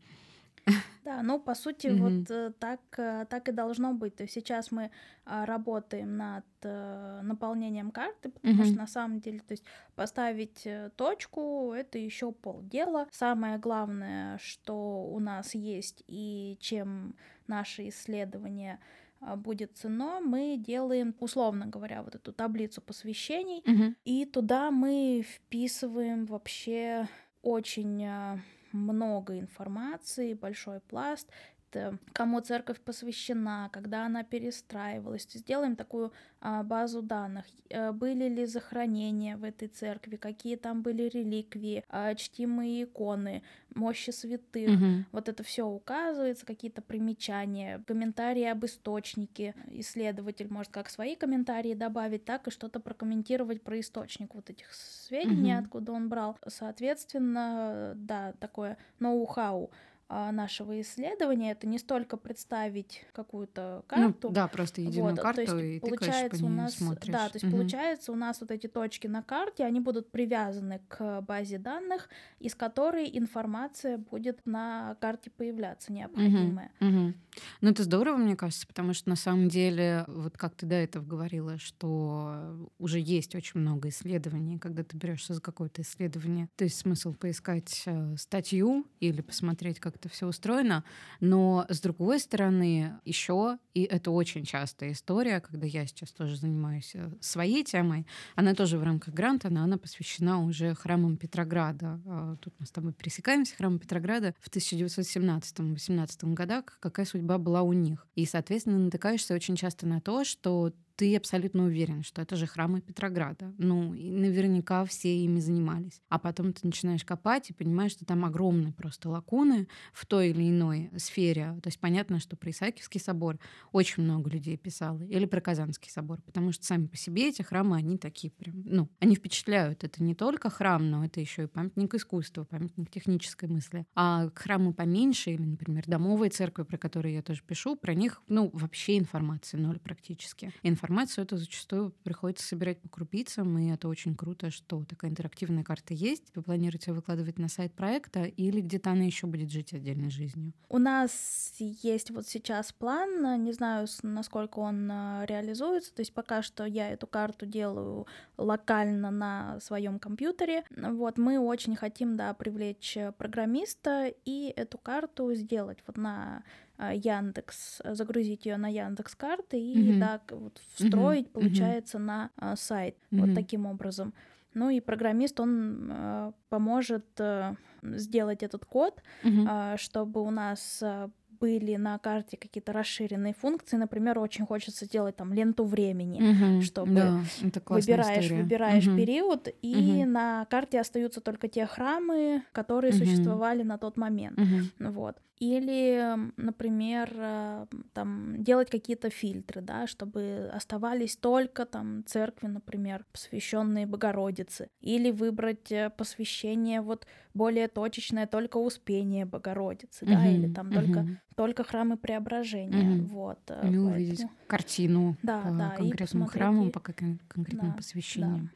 Да, 1.05 1.23
ну 1.23 1.39
по 1.39 1.55
сути 1.55 1.87
mm-hmm. 1.87 2.19
вот 2.19 2.31
э, 2.31 2.53
так 2.59 2.81
э, 2.97 3.27
так 3.31 3.49
и 3.49 3.53
должно 3.53 3.93
быть. 3.93 4.17
То 4.17 4.25
есть 4.25 4.35
сейчас 4.35 4.73
мы 4.73 4.91
а, 5.25 5.47
работаем 5.47 6.17
над 6.17 6.45
э, 6.63 7.21
наполнением 7.23 7.93
карты, 7.93 8.31
потому 8.31 8.63
mm-hmm. 8.63 8.67
что 8.67 8.77
на 8.77 8.87
самом 8.89 9.21
деле, 9.21 9.39
то 9.39 9.53
есть 9.53 9.65
поставить 9.95 10.67
точку 10.97 11.73
это 11.73 11.99
еще 11.99 12.33
полдела. 12.33 13.07
Самое 13.13 13.59
главное, 13.59 14.39
что 14.39 15.05
у 15.05 15.21
нас 15.21 15.55
есть 15.55 16.03
и 16.09 16.59
чем 16.61 17.15
наши 17.47 17.89
исследования 17.89 18.81
а, 18.81 19.06
будет 19.21 19.77
ценно, 19.77 20.21
мы 20.21 20.57
делаем, 20.57 21.15
условно 21.21 21.67
говоря, 21.67 22.03
вот 22.03 22.15
эту 22.15 22.33
таблицу 22.33 22.81
посвящений, 22.81 23.63
Мгм. 23.67 23.97
и 24.05 24.25
туда 24.25 24.71
мы 24.71 25.25
вписываем 25.27 26.27
вообще 26.27 27.09
очень 27.43 28.05
а, 28.05 28.39
много 28.73 29.39
информации, 29.39 30.35
большой 30.35 30.81
пласт. 30.81 31.31
Это 31.77 31.99
кому 32.13 32.41
церковь 32.41 32.81
посвящена, 32.81 33.69
когда 33.73 34.07
она 34.07 34.25
перестраивалась. 34.25 35.27
Сделаем 35.31 35.77
такую 35.77 36.13
а, 36.41 36.63
базу 36.63 37.03
данных. 37.03 37.45
Э, 37.69 37.93
Были 37.93 38.29
ли 38.29 38.47
захоронения 38.47 39.37
в 39.37 39.45
этой 39.45 39.69
церкви, 39.69 40.17
какие 40.17 40.57
там 40.57 40.83
были 40.83 41.03
реликвии, 41.03 41.85
а, 41.89 42.15
чтимые 42.15 42.85
иконы, 42.85 43.43
мощи 43.75 44.11
святых. 44.11 44.71
Мгм. 44.71 45.07
Вот 45.13 45.29
это 45.29 45.43
все 45.43 45.65
указывается, 45.67 46.47
какие-то 46.47 46.81
примечания, 46.83 47.83
комментарии 47.87 48.45
об 48.45 48.65
источнике. 48.65 49.55
Исследователь 49.71 50.49
может 50.51 50.73
как 50.73 50.89
свои 50.89 51.15
комментарии 51.15 51.75
добавить, 51.75 52.25
так 52.25 52.49
и 52.49 52.51
что-то 52.51 52.81
прокомментировать 52.81 53.63
про 53.63 53.79
источник 53.81 54.35
вот 54.35 54.49
этих 54.51 54.73
сведений, 54.73 55.53
Мгм. 55.55 55.65
откуда 55.65 55.93
он 55.93 56.09
брал. 56.09 56.39
Соответственно, 56.47 57.93
да, 57.97 58.33
такое 58.41 58.79
ноу-хау 58.99 59.71
нашего 60.09 60.81
исследования 60.81 61.53
это 61.53 61.67
не 61.67 61.79
столько 61.79 62.17
представить 62.17 63.05
какую-то 63.13 63.83
Ну, 63.95 64.13
карту, 64.13 64.31
да, 64.31 64.47
просто 64.49 64.81
единую 64.81 65.13
вот, 65.15 65.21
карту, 65.21 65.47
то 65.47 65.59
есть 65.59 65.77
и 65.77 65.81
тыкаешь 65.81 65.91
по 65.91 65.97
получается 65.97 66.47
у 66.47 66.49
нас, 66.49 66.75
смотришь. 66.75 67.13
да, 67.13 67.29
то 67.29 67.37
есть 67.37 67.45
Мгм. 67.47 67.57
получается 67.57 68.13
у 68.13 68.15
нас 68.15 68.41
вот 68.41 68.51
эти 68.51 68.67
точки 68.69 69.07
на 69.07 69.23
карте, 69.23 69.65
они 69.65 69.81
будут 69.81 70.11
привязаны 70.13 70.81
к 70.89 71.21
базе 71.23 71.59
данных, 71.59 72.09
из 72.39 72.55
которой 72.55 73.11
информация 73.13 73.99
будет 73.99 74.47
на 74.47 74.97
карте 75.01 75.31
появляться 75.31 75.93
необходимая. 75.93 76.71
Мгм. 76.81 77.15
Ну, 77.61 77.71
это 77.71 77.83
здорово, 77.83 78.17
мне 78.17 78.37
кажется, 78.37 78.67
потому 78.67 78.93
что 78.95 79.09
на 79.09 79.17
самом 79.17 79.49
деле, 79.49 80.05
вот 80.09 80.37
как 80.39 80.55
ты 80.55 80.67
до 80.67 80.75
этого 80.77 81.05
говорила, 81.05 81.59
что 81.59 82.69
уже 82.79 82.99
есть 83.01 83.35
очень 83.35 83.61
много 83.61 83.89
исследований, 83.89 84.59
когда 84.59 84.85
ты 84.85 84.97
берешься 84.97 85.35
за 85.35 85.41
какое-то 85.41 85.83
исследование, 85.83 86.49
то 86.57 86.65
есть 86.65 86.79
смысл 86.79 87.13
поискать 87.15 87.83
э, 87.87 88.17
статью 88.17 88.87
или 89.01 89.21
посмотреть, 89.21 89.81
как 89.81 89.96
это 89.97 90.09
все 90.09 90.27
устроено. 90.27 90.85
Но 91.21 91.67
с 91.69 91.81
другой 91.81 92.21
стороны, 92.21 92.99
еще, 93.05 93.59
и 93.75 93.83
это 93.83 94.11
очень 94.11 94.45
частая 94.45 94.93
история, 94.93 95.41
когда 95.41 95.67
я 95.67 95.87
сейчас 95.87 96.13
тоже 96.13 96.37
занимаюсь 96.37 96.93
э, 96.95 97.11
своей 97.21 97.65
темой, 97.65 98.07
она 98.35 98.55
тоже 98.55 98.79
в 98.79 98.85
рамках 98.85 99.13
гранта, 99.13 99.51
но 99.51 99.63
она 99.63 99.77
посвящена 99.77 100.43
уже 100.43 100.75
храмам 100.75 101.17
Петрограда. 101.17 102.01
А, 102.07 102.37
Тут 102.37 102.55
мы 102.59 102.67
с 102.67 102.71
тобой 102.71 102.93
пересекаемся. 102.93 103.57
Храмы 103.57 103.79
Петрограда 103.79 104.35
в 104.41 104.49
1917-18 104.49 106.35
годах. 106.35 106.79
Какая 106.81 107.07
судьба 107.07 107.39
была 107.39 107.63
у 107.63 107.73
них? 107.73 108.07
И, 108.15 108.27
соответственно, 108.27 108.79
натыкаешься 108.79 109.35
очень 109.35 109.57
часто 109.57 109.87
на 109.87 110.01
то, 110.01 110.25
что 110.25 110.73
ты 110.97 111.15
абсолютно 111.15 111.65
уверен, 111.65 112.03
что 112.03 112.23
это 112.23 112.37
же 112.37 112.47
храмы 112.47 112.81
Петрограда. 112.81 113.53
Ну, 113.59 113.95
и 113.95 114.11
наверняка 114.11 114.85
все 114.87 115.17
ими 115.17 115.41
занимались. 115.41 116.01
А 116.09 116.19
потом 116.19 116.53
ты 116.53 116.67
начинаешь 116.67 117.05
копать 117.05 117.51
и 117.51 117.53
понимаешь, 117.53 117.93
что 117.93 118.05
там 118.05 118.25
огромные 118.25 118.73
просто 118.73 119.11
лакуны 119.11 119.69
в 119.93 120.07
той 120.07 120.31
или 120.31 120.49
иной 120.49 120.91
сфере. 120.97 121.59
То 121.63 121.69
есть 121.69 121.79
понятно, 121.79 122.19
что 122.19 122.37
про 122.37 122.51
Исаакиевский 122.51 123.01
собор 123.01 123.39
очень 123.73 124.03
много 124.03 124.31
людей 124.31 124.57
писало. 124.57 125.03
Или 125.03 125.27
про 125.27 125.41
Казанский 125.41 125.91
собор. 125.91 126.21
Потому 126.23 126.53
что 126.53 126.65
сами 126.65 126.87
по 126.87 126.97
себе 126.97 127.29
эти 127.29 127.43
храмы, 127.43 127.77
они 127.77 127.99
такие 127.99 128.31
прям, 128.31 128.63
ну, 128.65 128.89
они 128.99 129.17
впечатляют. 129.17 129.85
Это 129.85 130.03
не 130.03 130.15
только 130.15 130.49
храм, 130.49 130.91
но 130.91 131.05
это 131.05 131.21
еще 131.21 131.45
и 131.45 131.47
памятник 131.47 131.95
искусства, 131.95 132.45
памятник 132.45 132.91
технической 132.91 133.49
мысли. 133.51 133.87
А 133.95 134.31
храмы 134.35 134.73
поменьше, 134.73 135.33
или, 135.33 135.45
например, 135.45 135.85
домовые 135.87 136.31
церкви, 136.31 136.63
про 136.63 136.79
которые 136.79 137.17
я 137.17 137.23
тоже 137.23 137.43
пишу, 137.47 137.77
про 137.77 137.93
них, 137.95 138.23
ну, 138.29 138.51
вообще 138.55 138.97
информации 138.97 139.59
ноль 139.59 139.79
практически. 139.79 140.53
Информацию 140.87 141.25
это 141.25 141.37
зачастую 141.37 141.91
приходится 142.05 142.47
собирать 142.47 142.81
по 142.81 142.89
крупицам, 142.89 143.59
и 143.59 143.73
это 143.73 143.89
очень 143.89 144.15
круто, 144.15 144.53
что 144.53 144.85
такая 144.85 145.11
интерактивная 145.11 145.65
карта 145.65 145.95
есть. 145.95 146.31
Вы 146.37 146.43
планируете 146.43 146.93
выкладывать 146.93 147.41
на 147.41 147.49
сайт 147.49 147.75
проекта 147.75 148.23
или 148.23 148.61
где-то 148.61 148.93
она 148.93 149.03
еще 149.03 149.27
будет 149.27 149.51
жить 149.51 149.75
отдельной 149.75 150.11
жизнью? 150.11 150.53
У 150.69 150.79
нас 150.79 151.55
есть 151.59 152.13
вот 152.13 152.29
сейчас 152.29 152.73
план, 152.73 153.27
э, 153.27 153.37
не 153.37 153.53
знаю, 153.53 153.89
насколько 154.05 154.61
он 154.61 154.89
э, 154.89 155.27
реализуется, 155.27 155.93
то 155.93 156.03
есть 156.03 156.15
пока 156.15 156.41
что 156.43 156.65
я 156.65 156.89
эту 156.89 157.09
карту 157.09 157.47
делаю 157.47 158.07
локально 158.37 159.11
на 159.11 159.59
своем 159.59 159.99
компьютере. 159.99 160.63
Вот 160.71 161.19
мы 161.19 161.41
очень 161.41 161.75
хотим, 161.75 162.17
да, 162.17 162.33
привлечь 162.33 162.97
э, 162.97 163.11
программиста 163.11 164.15
и 164.25 164.53
эту 164.55 164.79
карту 164.79 165.35
сделать 165.35 165.79
вот 165.85 165.97
на 165.97 166.45
Яндекс, 166.79 167.81
э, 167.85 167.95
загрузить 167.95 168.47
ее 168.47 168.57
на 168.57 168.69
Яндекс 168.69 169.15
карты 169.15 169.59
и 169.61 169.91
Мгм. 169.93 169.99
да, 170.01 170.21
вот 170.31 170.61
встроить, 170.75 171.25
мгм. 171.27 171.33
получается, 171.33 171.99
на 171.99 172.31
э, 172.41 172.55
сайт 172.57 172.97
вот 173.11 173.27
Мгм. 173.27 173.35
таким 173.35 173.67
образом. 173.67 174.13
Ну 174.55 174.71
и 174.71 174.81
программист, 174.81 175.39
он 175.41 175.91
э, 175.91 176.33
поможет 176.49 177.07
э, 177.19 177.55
сделать 177.83 178.43
этот 178.43 178.65
код, 178.65 179.03
Мгм. 179.23 179.47
а, 179.49 179.77
чтобы 179.77 180.23
у 180.23 180.31
нас 180.31 180.81
а, 180.83 181.11
были 181.39 181.77
на 181.77 181.99
карте 181.99 182.37
какие-то 182.39 182.73
расширенные 182.73 183.35
функции. 183.35 183.77
Например, 183.77 184.19
очень 184.19 184.47
хочется 184.47 184.87
сделать 184.87 185.17
там 185.17 185.33
ленту 185.35 185.65
времени. 185.65 186.21
Мгм. 186.21 186.63
чтобы 186.63 186.95
Да, 186.95 187.21
Выбираешь, 187.69 188.25
история. 188.25 188.43
выбираешь 188.43 188.87
Мгм. 188.87 188.97
период, 188.97 189.49
и 189.63 190.03
Мгм. 190.03 190.13
на 190.13 190.45
карте 190.47 190.81
остаются 190.81 191.21
только 191.21 191.49
те 191.49 191.67
храмы, 191.67 192.43
которые 192.53 192.93
Мгм. 192.93 193.05
существовали 193.05 193.63
на 193.63 193.77
тот 193.77 193.97
момент. 193.99 194.39
Мгм. 194.39 194.71
Вот. 194.93 195.17
Или, 195.39 196.17
например, 196.39 197.13
а, 197.19 197.67
там 197.93 198.43
делать 198.43 198.71
какие-то 198.71 199.11
фильтры, 199.11 199.61
да, 199.61 199.87
чтобы 199.87 200.51
оставались 200.55 201.17
только 201.17 201.67
там 201.67 202.05
церкви, 202.07 202.47
например, 202.47 203.05
посвященные 203.13 203.87
Богородице. 203.87 204.71
Или 204.81 205.11
выбрать 205.11 205.71
э, 205.71 205.91
посвящение 205.91 206.81
вот 206.81 207.07
более 207.35 207.69
точечное 207.69 208.27
только 208.27 208.57
Успение 208.57 209.27
Богородицы, 209.27 210.07
да, 210.07 210.27
или 210.27 210.51
там 210.53 210.73
только, 210.73 211.01
Мгм. 211.01 211.19
только 211.37 211.65
храмы 211.65 211.97
Преображения. 211.99 212.83
Мгм. 212.97 213.07
Вот. 213.09 213.39
э, 213.49 213.71
И 213.71 213.77
увидеть 213.77 214.21
поэтому- 214.21 214.31
картину 214.47 215.17
Да, 215.23 215.41
по 215.43 215.51
да, 215.51 215.71
конкретным 215.77 216.27
храмам, 216.27 216.69
и- 216.69 216.73
по 216.73 216.81
кон- 216.81 217.21
конкретным 217.29 217.71
Да, 217.73 217.77
посвящениям. 217.77 218.51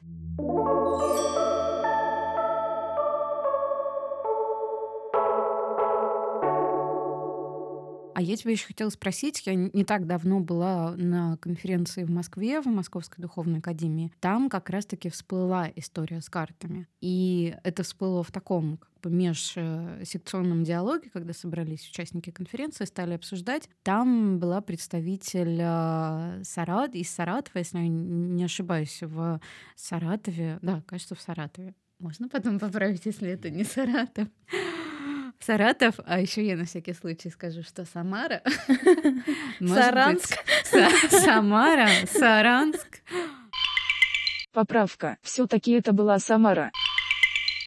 А 8.21 8.23
я 8.23 8.37
тебя 8.37 8.51
еще 8.51 8.67
хотела 8.67 8.91
спросить, 8.91 9.47
я 9.47 9.55
не 9.55 9.83
так 9.83 10.07
давно 10.07 10.41
была 10.41 10.95
на 10.95 11.39
конференции 11.39 12.05
в 12.05 12.11
Москве, 12.11 12.61
в 12.61 12.67
Московской 12.67 13.23
духовной 13.23 13.61
академии. 13.61 14.13
Там 14.21 14.51
как 14.51 14.69
раз-таки 14.69 15.09
всплыла 15.09 15.71
история 15.75 16.21
с 16.21 16.29
картами. 16.29 16.87
И 17.01 17.57
это 17.65 17.83
всплыло 17.83 18.23
в 18.23 18.31
таком 18.31 18.77
как 18.77 19.01
бы 19.01 19.11
межсекционном 19.11 20.65
диалоге, 20.65 21.09
когда 21.11 21.33
собрались 21.33 21.89
участники 21.89 22.29
конференции, 22.29 22.85
стали 22.85 23.15
обсуждать. 23.15 23.71
Там 23.85 24.39
была 24.39 24.61
представитель 24.61 25.59
э, 25.59 26.43
Сарат, 26.45 26.95
из 26.95 27.09
Саратова, 27.09 27.57
если 27.57 27.79
я 27.79 27.89
не 27.89 28.45
ошибаюсь, 28.45 28.99
в 29.01 29.41
Саратове. 29.77 30.59
Да, 30.61 30.83
кажется, 30.87 31.15
в 31.15 31.23
Саратове. 31.23 31.75
Можно 31.99 32.29
потом 32.29 32.59
поправить, 32.59 33.07
если 33.07 33.31
это 33.31 33.49
не 33.49 33.65
Саратов. 33.65 34.29
Саратов, 35.41 35.95
а 36.05 36.21
еще 36.21 36.47
я 36.47 36.57
на 36.57 36.65
всякий 36.67 36.93
случай 36.93 37.31
скажу, 37.31 37.63
что 37.63 37.85
Самара. 37.87 38.43
Саранск. 39.61 40.37
Са- 40.71 41.09
Самара, 41.25 41.89
Саранск. 42.07 43.01
Поправка. 44.53 45.17
Все-таки 45.23 45.73
это 45.73 45.93
была 45.93 46.19
Самара. 46.19 46.71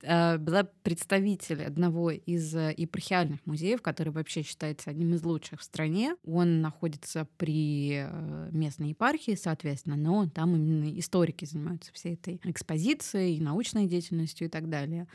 э, 0.04 0.38
была 0.38 0.66
представитель 0.84 1.64
одного 1.64 2.12
из 2.12 2.54
э, 2.56 2.74
епархиальных 2.76 3.40
музеев, 3.46 3.82
который 3.82 4.10
вообще 4.10 4.44
считается 4.44 4.90
одним 4.90 5.14
из 5.14 5.24
лучших 5.24 5.62
в 5.62 5.64
стране. 5.64 6.16
Он 6.26 6.62
находится 6.62 7.26
при 7.38 8.04
э, 8.06 8.50
местной 8.52 8.90
епархии, 8.90 9.36
соответственно, 9.36 9.96
но 9.96 10.28
там 10.30 10.56
именно 10.56 11.00
историки 11.00 11.46
занимаются 11.46 11.92
всей 11.94 12.16
этой 12.16 12.42
экспозицией, 12.44 13.40
научной 13.40 13.88
деятельностью 13.88 14.48
и 14.48 14.50
так 14.50 14.70
далее. 14.70 15.08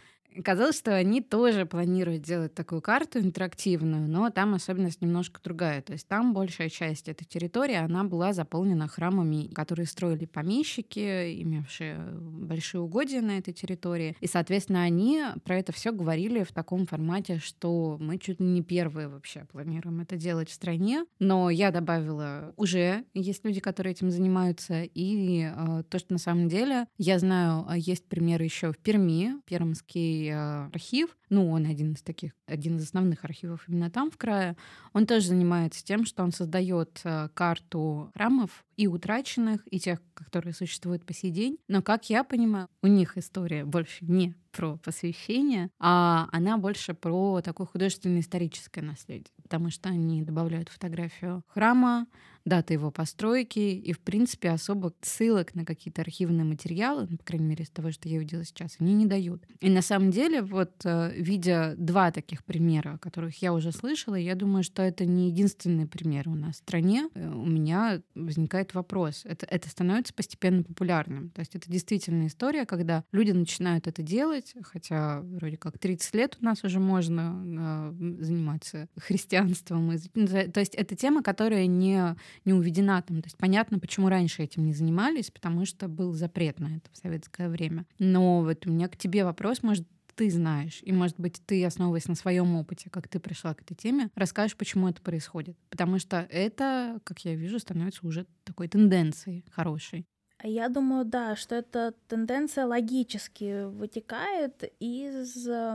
Казалось, 0.45 0.79
что 0.79 0.95
они 0.95 1.21
тоже 1.21 1.67
планируют 1.67 2.23
делать 2.23 2.55
такую 2.55 2.81
карту 2.81 3.19
интерактивную, 3.19 4.09
но 4.09 4.31
там 4.31 4.55
особенность 4.55 5.01
немножко 5.01 5.41
другая. 5.43 5.83
То 5.83 5.95
есть 5.95 6.07
там 6.07 6.33
большая 6.33 6.69
часть 6.69 7.09
этой 7.09 7.25
территории, 7.25 7.75
она 7.75 8.05
была 8.05 8.33
заполнена 8.33 8.89
храмами, 8.89 9.49
которые 9.53 9.87
строили 9.87 10.27
помещики, 10.27 11.43
имевшие 11.43 11.99
большие 12.13 12.81
угодья 12.81 13.21
на 13.21 13.39
этой 13.39 13.53
территории. 13.53 14.17
И, 14.21 14.27
соответственно, 14.27 14.83
они 14.83 15.23
про 15.45 15.57
это 15.57 15.73
все 15.73 15.93
говорили 15.93 16.45
в 16.45 16.53
таком 16.53 16.87
формате, 16.87 17.39
что 17.39 17.97
мы 18.01 18.19
чуть 18.19 18.41
ли 18.41 18.47
не 18.47 18.63
первые 18.63 19.09
вообще 19.09 19.47
планируем 19.51 20.01
это 20.01 20.17
делать 20.17 20.51
в 20.51 20.53
стране. 20.53 21.05
Но 21.19 21.51
я 21.51 21.71
добавила 21.71 22.53
уже 22.57 23.05
есть 23.15 23.45
люди, 23.45 23.61
которые 23.61 23.93
этим 23.93 24.11
занимаются, 24.11 24.83
и 24.83 25.51
э, 25.51 25.83
то, 25.89 25.99
что 25.99 26.13
на 26.13 26.19
самом 26.19 26.49
деле 26.49 26.87
я 26.99 27.19
знаю, 27.19 27.67
э, 27.69 27.79
есть 27.79 28.05
примеры 28.05 28.45
еще 28.45 28.73
в 28.73 28.79
Перми, 28.79 29.35
Пермский 29.47 30.18
э, 30.27 30.67
архив, 30.73 31.17
ну, 31.31 31.51
он 31.51 31.67
один 31.67 31.93
из 31.93 32.03
таких, 32.03 32.33
один 32.47 32.77
из 32.77 32.85
основных 32.85 33.25
архивов 33.25 33.65
именно 33.69 33.91
там, 33.91 34.11
в 34.11 34.17
крае, 34.17 34.57
он 34.93 35.07
тоже 35.07 35.29
занимается 35.29 35.85
тем, 35.85 36.05
что 36.05 36.23
он 36.23 36.33
создает 36.33 37.01
э, 37.05 37.29
карту 37.35 38.11
храмов 38.15 38.65
и 38.77 38.87
утраченных, 38.87 39.63
и 39.71 39.79
тех, 39.79 40.01
которые 40.15 40.55
существуют 40.55 41.05
по 41.05 41.13
сей 41.13 41.31
день. 41.31 41.59
Но, 41.69 41.83
как 41.83 42.11
я 42.11 42.25
понимаю, 42.25 42.69
у 42.83 42.87
них 42.87 43.17
история 43.19 43.65
больше 43.65 44.05
не 44.05 44.35
про 44.59 44.77
посвящение, 44.79 45.71
а 45.79 46.29
она 46.33 46.59
больше 46.59 46.93
про 46.93 47.41
такое 47.43 47.69
художественно-историческое 47.69 48.83
наследие, 48.83 49.33
потому 49.41 49.71
что 49.71 49.89
они 49.89 50.25
добавляют 50.25 50.69
фотографию 50.69 51.45
храма, 51.47 52.09
даты 52.49 52.75
его 52.75 52.91
постройки 52.91 53.59
и, 53.59 53.93
в 53.93 54.01
принципе, 54.01 54.51
особо 54.51 54.93
ссылок 55.03 55.55
на 55.55 55.65
какие-то 55.65 56.03
архивные 56.03 56.45
материалы, 56.45 57.07
ну, 57.09 57.17
по 57.19 57.25
крайней 57.25 57.47
мере, 57.47 57.65
из 57.65 57.71
того, 57.71 57.93
что 57.93 58.09
я 58.09 58.19
увидела 58.19 58.45
сейчас, 58.45 58.77
они 58.81 58.95
не 58.95 59.07
дают. 59.07 59.45
И 59.61 59.71
на 59.71 59.83
самом 59.83 60.11
деле, 60.11 60.43
вот 60.43 60.73
э, 60.85 61.13
видя 61.17 61.75
два 61.77 62.11
таких 62.11 62.45
примера, 62.45 62.95
о 62.95 62.99
которых 62.99 63.41
я 63.43 63.53
уже 63.53 63.71
слышала, 63.73 64.15
я 64.15 64.35
думаю, 64.35 64.65
что 64.65 64.83
это 64.83 65.05
не 65.05 65.29
единственный 65.29 65.87
пример 65.87 66.29
у 66.29 66.35
нас 66.35 66.57
в 66.57 66.59
стране. 66.59 67.09
Э, 67.15 67.29
у 67.29 67.47
меня 67.47 68.03
возникает 68.15 68.75
вопрос. 68.75 69.23
Это, 69.25 69.47
это 69.47 69.69
становится 69.69 70.15
постепенно 70.15 70.63
популярным. 70.63 71.31
То 71.31 71.41
есть 71.41 71.55
это 71.55 71.71
действительно 71.71 72.27
история, 72.27 72.67
когда 72.67 73.05
люди 73.13 73.33
начинают 73.33 73.87
это 73.87 74.03
делать, 74.03 74.48
хотя 74.63 75.21
вроде 75.21 75.57
как 75.57 75.79
30 75.79 76.15
лет 76.15 76.39
у 76.41 76.45
нас 76.45 76.65
уже 76.65 76.81
можно 76.81 77.93
э, 77.99 78.23
заниматься 78.23 78.89
христианством. 78.97 79.91
Ну, 80.15 80.27
то 80.27 80.61
есть 80.61 80.75
это 80.75 80.97
тема, 80.97 81.23
которая 81.23 81.67
не 81.67 82.17
не 82.45 82.53
уведена 82.53 83.03
там. 83.03 83.23
То 83.23 83.27
есть 83.27 83.37
понятно, 83.37 83.79
почему 83.79 84.09
раньше 84.09 84.43
этим 84.43 84.65
не 84.65 84.73
занимались, 84.73 85.31
потому 85.31 85.65
что 85.65 85.89
был 85.89 86.13
запрет 86.13 86.61
на 86.61 86.77
это 86.77 86.91
в 86.93 86.97
советское 86.97 87.49
время. 87.49 87.87
Но 87.99 88.43
вот 88.43 88.67
у 88.67 88.71
меня 88.71 88.89
к 88.89 88.97
тебе 88.97 89.25
вопрос, 89.25 89.63
может, 89.63 89.87
ты 90.19 90.31
знаешь, 90.31 90.81
и, 90.83 90.91
может 90.91 91.19
быть, 91.21 91.41
ты, 91.47 91.65
основываясь 91.65 92.09
на 92.09 92.17
своем 92.17 92.57
опыте, 92.57 92.91
как 92.91 93.07
ты 93.07 93.21
пришла 93.21 93.55
к 93.55 93.63
этой 93.63 93.77
теме, 93.77 94.11
расскажешь, 94.17 94.57
почему 94.57 94.89
это 94.89 95.01
происходит. 95.01 95.57
Потому 95.71 96.01
что 96.01 96.27
это, 96.31 96.99
как 97.05 97.21
я 97.25 97.37
вижу, 97.37 97.61
становится 97.61 98.05
уже 98.05 98.27
такой 98.43 98.67
тенденцией 98.67 99.45
хорошей. 99.53 100.07
Я 100.43 100.69
думаю, 100.69 101.05
да, 101.05 101.35
что 101.35 101.57
эта 101.57 101.95
тенденция 102.07 102.67
логически 102.67 103.65
вытекает 103.65 104.73
из 104.79 105.49
э, 105.49 105.75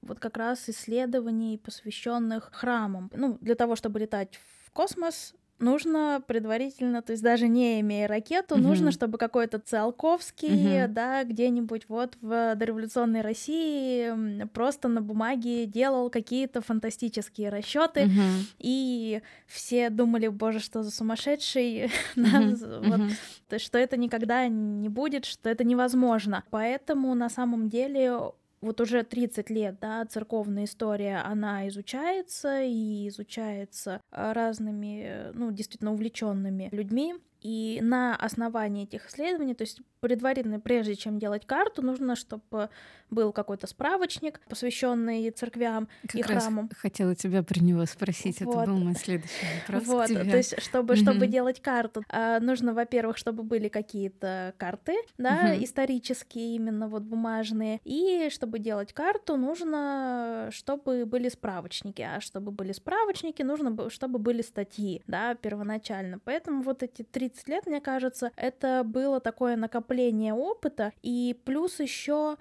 вот 0.00 0.18
как 0.18 0.36
раз 0.38 0.68
исследований, 0.68 1.58
посвященных 1.58 2.50
храмам. 2.52 3.10
Ну, 3.14 3.36
для 3.42 3.54
того, 3.54 3.76
чтобы 3.76 4.00
летать 4.00 4.40
в 4.64 4.70
космос, 4.70 5.34
нужно 5.58 6.22
предварительно, 6.26 7.02
то 7.02 7.12
есть 7.12 7.22
даже 7.22 7.48
не 7.48 7.80
имея 7.80 8.08
ракету, 8.08 8.56
mm-hmm. 8.56 8.60
нужно, 8.62 8.90
чтобы 8.92 9.18
какой-то 9.18 9.58
Циолковский, 9.58 10.48
mm-hmm. 10.48 10.88
да, 10.88 11.24
где-нибудь 11.24 11.86
вот 11.88 12.16
в 12.20 12.54
дореволюционной 12.54 13.20
России 13.20 14.46
просто 14.52 14.88
на 14.88 15.00
бумаге 15.00 15.66
делал 15.66 16.10
какие-то 16.10 16.60
фантастические 16.60 17.48
расчеты, 17.48 18.02
mm-hmm. 18.02 18.40
и 18.58 19.22
все 19.46 19.90
думали, 19.90 20.28
боже, 20.28 20.60
что 20.60 20.82
за 20.82 20.90
сумасшедший, 20.90 21.90
вот, 22.16 23.60
что 23.60 23.78
это 23.78 23.96
никогда 23.96 24.48
не 24.48 24.88
будет, 24.88 25.24
что 25.24 25.48
это 25.48 25.64
невозможно. 25.64 26.44
Поэтому 26.50 27.14
на 27.14 27.28
самом 27.28 27.68
деле 27.68 28.32
вот 28.66 28.80
уже 28.80 29.02
30 29.04 29.50
лет, 29.50 29.78
да, 29.80 30.04
церковная 30.06 30.64
история, 30.64 31.18
она 31.24 31.66
изучается 31.68 32.62
и 32.62 33.08
изучается 33.08 34.00
разными, 34.10 35.30
ну, 35.34 35.50
действительно 35.52 35.92
увлеченными 35.92 36.68
людьми. 36.72 37.14
И 37.40 37.80
на 37.82 38.16
основании 38.16 38.84
этих 38.84 39.08
исследований, 39.08 39.54
то 39.54 39.62
есть 39.62 39.80
предварительно, 40.00 40.60
прежде 40.60 40.94
чем 40.94 41.18
делать 41.18 41.46
карту, 41.46 41.82
нужно, 41.82 42.16
чтобы 42.16 42.70
был 43.10 43.32
какой-то 43.32 43.66
справочник, 43.66 44.40
посвященный 44.48 45.30
церквям 45.30 45.88
как 46.02 46.14
и 46.14 46.22
храмам. 46.22 46.70
хотела 46.76 47.14
тебя 47.14 47.42
про 47.42 47.60
него 47.60 47.84
спросить, 47.86 48.40
вот. 48.40 48.56
это 48.56 48.70
был 48.70 48.78
мой 48.78 48.94
следующий 48.94 49.46
вопрос. 49.68 49.86
Вот, 49.86 50.08
то 50.08 50.36
есть, 50.36 50.60
чтобы, 50.60 50.94
mm-hmm. 50.94 51.02
чтобы 51.02 51.26
делать 51.26 51.60
карту, 51.60 52.02
а, 52.08 52.40
нужно, 52.40 52.74
во-первых, 52.74 53.16
чтобы 53.16 53.42
были 53.42 53.68
какие-то 53.68 54.54
карты, 54.58 54.96
да, 55.18 55.54
mm-hmm. 55.54 55.64
исторические, 55.64 56.56
именно 56.56 56.88
вот 56.88 57.02
бумажные, 57.02 57.80
и 57.84 58.28
чтобы 58.30 58.58
делать 58.58 58.92
карту, 58.92 59.36
нужно, 59.36 60.48
чтобы 60.52 61.06
были 61.06 61.28
справочники, 61.28 62.02
а 62.02 62.20
чтобы 62.20 62.50
были 62.50 62.72
справочники, 62.72 63.42
нужно, 63.42 63.90
чтобы 63.90 64.18
были 64.18 64.42
статьи, 64.42 65.02
да, 65.06 65.34
первоначально. 65.34 66.18
Поэтому 66.24 66.62
вот 66.62 66.82
эти 66.82 67.02
30 67.36 67.48
лет, 67.48 67.66
мне 67.66 67.80
кажется, 67.80 68.32
это 68.36 68.82
было 68.84 69.20
такое 69.20 69.56
накопление 69.56 70.32
опыта, 70.32 70.92
и 71.02 71.38
плюс 71.44 71.80
еще 71.80 72.36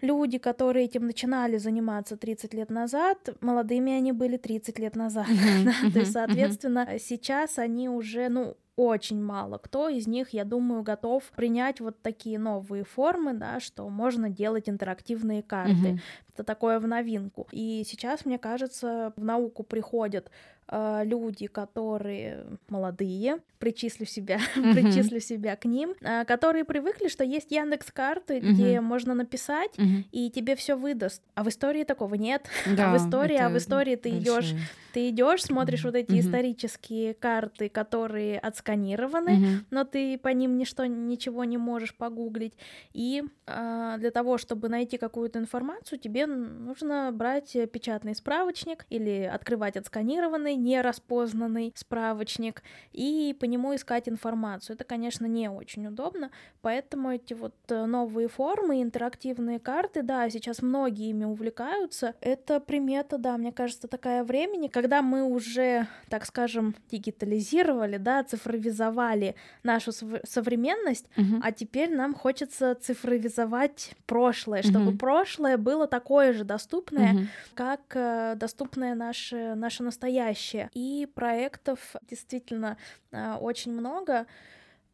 люди, 0.00 0.38
которые 0.38 0.86
этим 0.86 1.06
начинали 1.06 1.58
заниматься 1.58 2.16
30 2.16 2.54
лет 2.54 2.70
назад, 2.70 3.36
молодыми 3.40 3.92
они 3.92 4.12
были 4.12 4.36
30 4.36 4.78
лет 4.78 4.96
назад. 4.96 5.26
То 5.92 5.98
есть, 5.98 6.12
соответственно, 6.12 6.98
сейчас 6.98 7.58
они 7.58 7.88
уже, 7.88 8.28
ну, 8.28 8.56
очень 8.76 9.22
мало 9.22 9.58
кто 9.58 9.90
из 9.90 10.06
них, 10.06 10.30
я 10.30 10.44
думаю, 10.44 10.82
готов 10.82 11.22
принять 11.36 11.80
вот 11.80 12.00
такие 12.00 12.38
новые 12.38 12.84
формы, 12.84 13.34
да, 13.34 13.60
что 13.60 13.86
можно 13.90 14.30
делать 14.30 14.70
интерактивные 14.70 15.42
карты. 15.42 15.72
Mm-hmm. 15.72 16.00
Это 16.32 16.44
такое 16.44 16.80
в 16.80 16.86
новинку. 16.86 17.46
И 17.52 17.82
сейчас, 17.86 18.24
мне 18.24 18.38
кажется, 18.38 19.12
в 19.16 19.24
науку 19.24 19.64
приходят 19.64 20.30
э, 20.70 21.02
люди, 21.04 21.46
которые 21.46 22.46
молодые, 22.68 23.38
причислю 23.60 24.06
себя, 24.06 24.38
mm-hmm. 24.56 24.74
причислю 24.74 25.20
себя 25.20 25.54
к 25.54 25.66
ним, 25.66 25.94
э, 26.00 26.24
которые 26.24 26.64
привыкли, 26.64 27.08
что 27.08 27.22
есть 27.22 27.52
Яндекс 27.52 27.92
карты, 27.92 28.38
mm-hmm. 28.38 28.52
где 28.52 28.80
можно 28.80 29.14
написать 29.14 29.76
mm-hmm. 29.76 30.04
и 30.10 30.30
тебе 30.30 30.56
все 30.56 30.76
выдаст. 30.76 31.22
А 31.34 31.44
в 31.44 31.48
истории 31.48 31.84
такого 31.84 32.14
нет. 32.14 32.46
Да, 32.66 32.90
а 32.94 32.94
в 32.94 32.96
истории, 32.96 33.36
а 33.36 33.48
в 33.48 33.56
истории 33.58 33.96
ты 33.96 34.10
идешь, 34.18 34.54
ты 34.92 35.10
идешь, 35.10 35.42
смотришь 35.42 35.84
вот 35.84 35.94
эти 35.94 36.18
исторические 36.18 37.14
карты, 37.14 37.68
которые 37.68 38.38
отсканированы, 38.38 39.62
но 39.70 39.84
ты 39.84 40.18
по 40.18 40.28
ним 40.28 40.56
ничто 40.56 40.86
ничего 40.86 41.44
не 41.44 41.58
можешь 41.58 41.94
погуглить. 41.94 42.54
И 42.94 43.22
э, 43.46 43.94
для 43.98 44.10
того, 44.10 44.38
чтобы 44.38 44.68
найти 44.68 44.96
какую-то 44.96 45.38
информацию, 45.38 45.98
тебе 45.98 46.26
нужно 46.26 47.10
брать 47.12 47.56
печатный 47.72 48.14
справочник 48.14 48.86
или 48.88 49.30
открывать 49.32 49.76
отсканированный 49.76 50.56
нераспознанный 50.62 51.72
справочник 51.76 52.62
и 52.92 53.36
по 53.38 53.44
нему 53.44 53.74
искать 53.74 54.08
информацию. 54.08 54.74
Это, 54.74 54.84
конечно, 54.84 55.26
не 55.26 55.48
очень 55.48 55.86
удобно, 55.86 56.30
поэтому 56.62 57.12
эти 57.12 57.34
вот 57.34 57.54
э, 57.68 57.84
новые 57.86 58.28
формы, 58.28 58.82
интерактивные 58.82 59.58
карты, 59.58 60.02
да, 60.02 60.28
сейчас 60.30 60.62
многие 60.62 61.10
ими 61.10 61.24
увлекаются. 61.24 62.14
Это 62.20 62.60
примета, 62.60 63.18
да, 63.18 63.36
мне 63.36 63.52
кажется, 63.52 63.88
такая 63.88 64.24
времени, 64.24 64.68
когда 64.68 65.02
мы 65.02 65.24
уже, 65.24 65.86
так 66.08 66.26
скажем, 66.26 66.74
дигитализировали, 66.90 67.96
да, 67.96 68.22
цифровизовали 68.24 69.34
нашу 69.62 69.92
современность, 70.24 71.06
угу. 71.16 71.40
а 71.42 71.52
теперь 71.52 71.94
нам 71.94 72.14
хочется 72.14 72.74
цифровизовать 72.74 73.92
прошлое, 74.06 74.62
чтобы 74.62 74.90
угу. 74.90 74.98
прошлое 74.98 75.56
было 75.56 75.86
такое 75.86 76.32
же 76.32 76.44
доступное, 76.44 77.14
угу. 77.14 77.20
как 77.54 77.80
э, 77.94 78.34
доступное 78.36 78.94
наше, 78.94 79.54
наше 79.54 79.82
настоящее 79.82 80.49
вообще. 80.50 80.70
И 80.74 81.08
проектов 81.14 81.96
действительно 82.02 82.76
а, 83.12 83.38
очень 83.38 83.72
много, 83.72 84.26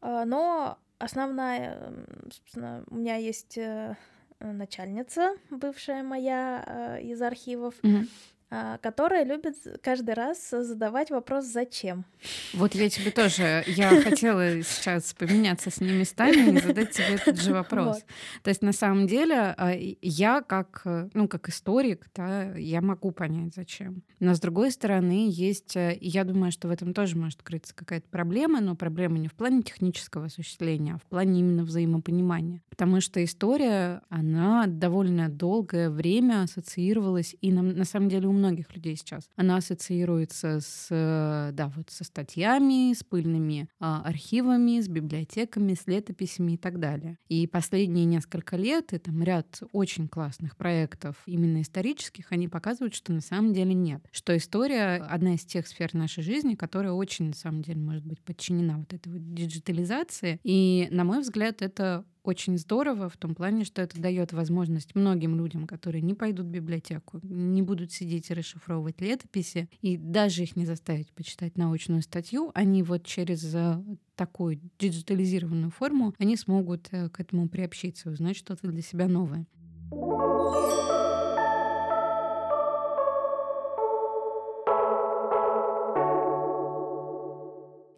а, 0.01 0.25
но 0.25 0.77
основная, 0.99 1.93
собственно, 2.31 2.83
у 2.89 2.95
меня 2.95 3.17
есть 3.17 3.57
э, 3.57 3.95
начальница, 4.39 5.35
бывшая 5.51 6.03
моя 6.03 6.63
а, 6.65 6.97
из 6.97 7.21
архивов, 7.21 7.75
mm-hmm. 7.81 8.07
А, 8.49 8.77
которая 8.77 9.25
любит 9.25 9.55
каждый 9.83 10.13
раз 10.13 10.51
задавать 10.51 11.09
вопрос 11.09 11.45
«зачем?». 11.45 12.05
Вот 12.53 12.75
я 12.75 12.89
тебе 12.89 13.11
тоже, 13.11 13.65
я 13.67 14.01
хотела 14.01 14.61
сейчас 14.61 15.13
поменяться 15.13 15.69
с 15.69 15.81
ней 15.81 15.91
местами 15.91 16.55
и 16.55 16.59
задать 16.61 16.91
тебе 16.91 17.15
этот 17.15 17.41
же 17.41 17.51
вопрос. 17.51 17.95
Вот. 17.97 18.05
То 18.43 18.49
есть 18.49 18.61
на 18.61 18.71
самом 18.71 19.05
деле 19.05 19.53
а, 19.57 19.73
я 20.01 20.41
как, 20.41 20.83
ну, 21.13 21.27
как 21.27 21.49
историк, 21.49 22.07
да, 22.15 22.55
я 22.55 22.79
могу 22.79 23.11
понять 23.11 23.53
«зачем?». 23.53 24.01
Но 24.19 24.33
с 24.33 24.39
другой 24.39 24.71
стороны 24.71 25.27
есть, 25.29 25.75
э, 25.75 25.97
я 25.99 26.23
думаю, 26.23 26.53
что 26.53 26.69
в 26.69 26.71
этом 26.71 26.93
тоже 26.93 27.17
может 27.17 27.43
крыться 27.43 27.75
какая-то 27.75 28.07
проблема, 28.09 28.61
но 28.61 28.75
проблема 28.75 29.19
не 29.19 29.27
в 29.27 29.33
плане 29.33 29.61
технического 29.61 30.25
осуществления, 30.25 30.95
а 30.95 30.97
в 30.97 31.03
плане 31.03 31.41
именно 31.41 31.63
взаимопонимания. 31.63 32.61
Потому 32.69 33.01
что 33.01 33.21
история, 33.21 34.01
она 34.09 34.67
довольно 34.67 35.27
долгое 35.27 35.89
время 35.89 36.43
ассоциировалась, 36.43 37.35
и 37.41 37.51
на, 37.51 37.61
на 37.61 37.83
самом 37.83 38.07
деле 38.07 38.27
у 38.27 38.36
многих 38.37 38.73
людей 38.75 38.95
сейчас. 38.95 39.29
Она 39.35 39.57
ассоциируется 39.57 40.59
с, 40.61 40.87
э, 40.89 41.51
да, 41.53 41.71
вот 41.75 41.89
со 41.89 42.03
статьями, 42.03 42.93
с 42.93 43.03
пыльными 43.03 43.69
а, 43.79 44.01
архивами, 44.03 44.79
с 44.79 44.87
библиотеками, 44.87 45.73
с 45.73 45.87
летописями 45.87 46.53
и 46.53 46.57
так 46.57 46.79
далее. 46.79 47.17
И 47.27 47.47
последние 47.47 48.05
несколько 48.05 48.55
лет 48.55 48.93
и 48.93 48.97
там 48.97 49.21
ряд 49.23 49.61
очень 49.71 50.07
классных 50.07 50.55
проектов, 50.55 51.15
именно 51.25 51.61
исторических, 51.61 52.31
они 52.31 52.47
показывают, 52.47 52.95
что 52.95 53.11
на 53.13 53.21
самом 53.21 53.53
деле 53.53 53.73
нет. 53.73 54.05
Что 54.11 54.35
история— 54.35 54.95
одна 55.09 55.35
из 55.35 55.45
тех 55.45 55.67
сфер 55.67 55.93
нашей 55.93 56.23
жизни, 56.23 56.55
которая 56.55 56.93
очень, 56.93 57.27
на 57.27 57.35
самом 57.35 57.61
деле, 57.61 57.79
может 57.79 58.05
быть 58.05 58.21
подчинена 58.21 58.77
вот 58.77 58.93
этой 58.93 59.11
вот 59.11 59.33
диджитализации. 59.33 60.39
И, 60.43 60.87
на 60.91 61.03
мой 61.03 61.21
взгляд, 61.21 61.61
это 61.61 62.05
очень 62.27 62.57
здорово 62.57 63.09
в 63.09 63.17
том 63.17 63.35
плане, 63.35 63.63
что 63.63 63.81
это 63.81 63.99
дает 63.99 64.33
возможность 64.33 64.95
многим 64.95 65.37
людям, 65.37 65.65
которые 65.65 66.01
не 66.01 66.13
пойдут 66.13 66.47
в 66.47 66.49
библиотеку, 66.49 67.19
не 67.23 67.61
будут 67.61 67.91
сидеть 67.91 68.29
и 68.29 68.33
расшифровывать 68.33 69.01
летописи, 69.01 69.69
и 69.81 69.97
даже 69.97 70.43
их 70.43 70.55
не 70.55 70.65
заставить 70.65 71.11
почитать 71.13 71.57
научную 71.57 72.01
статью, 72.01 72.51
они 72.53 72.83
вот 72.83 73.05
через 73.05 73.53
э, 73.55 73.81
такую 74.15 74.59
диджитализированную 74.79 75.71
форму, 75.71 76.13
они 76.19 76.35
смогут 76.35 76.87
э, 76.91 77.09
к 77.09 77.19
этому 77.19 77.47
приобщиться, 77.47 78.09
узнать 78.09 78.35
что-то 78.35 78.67
для 78.67 78.81
себя 78.81 79.07
новое. 79.07 79.45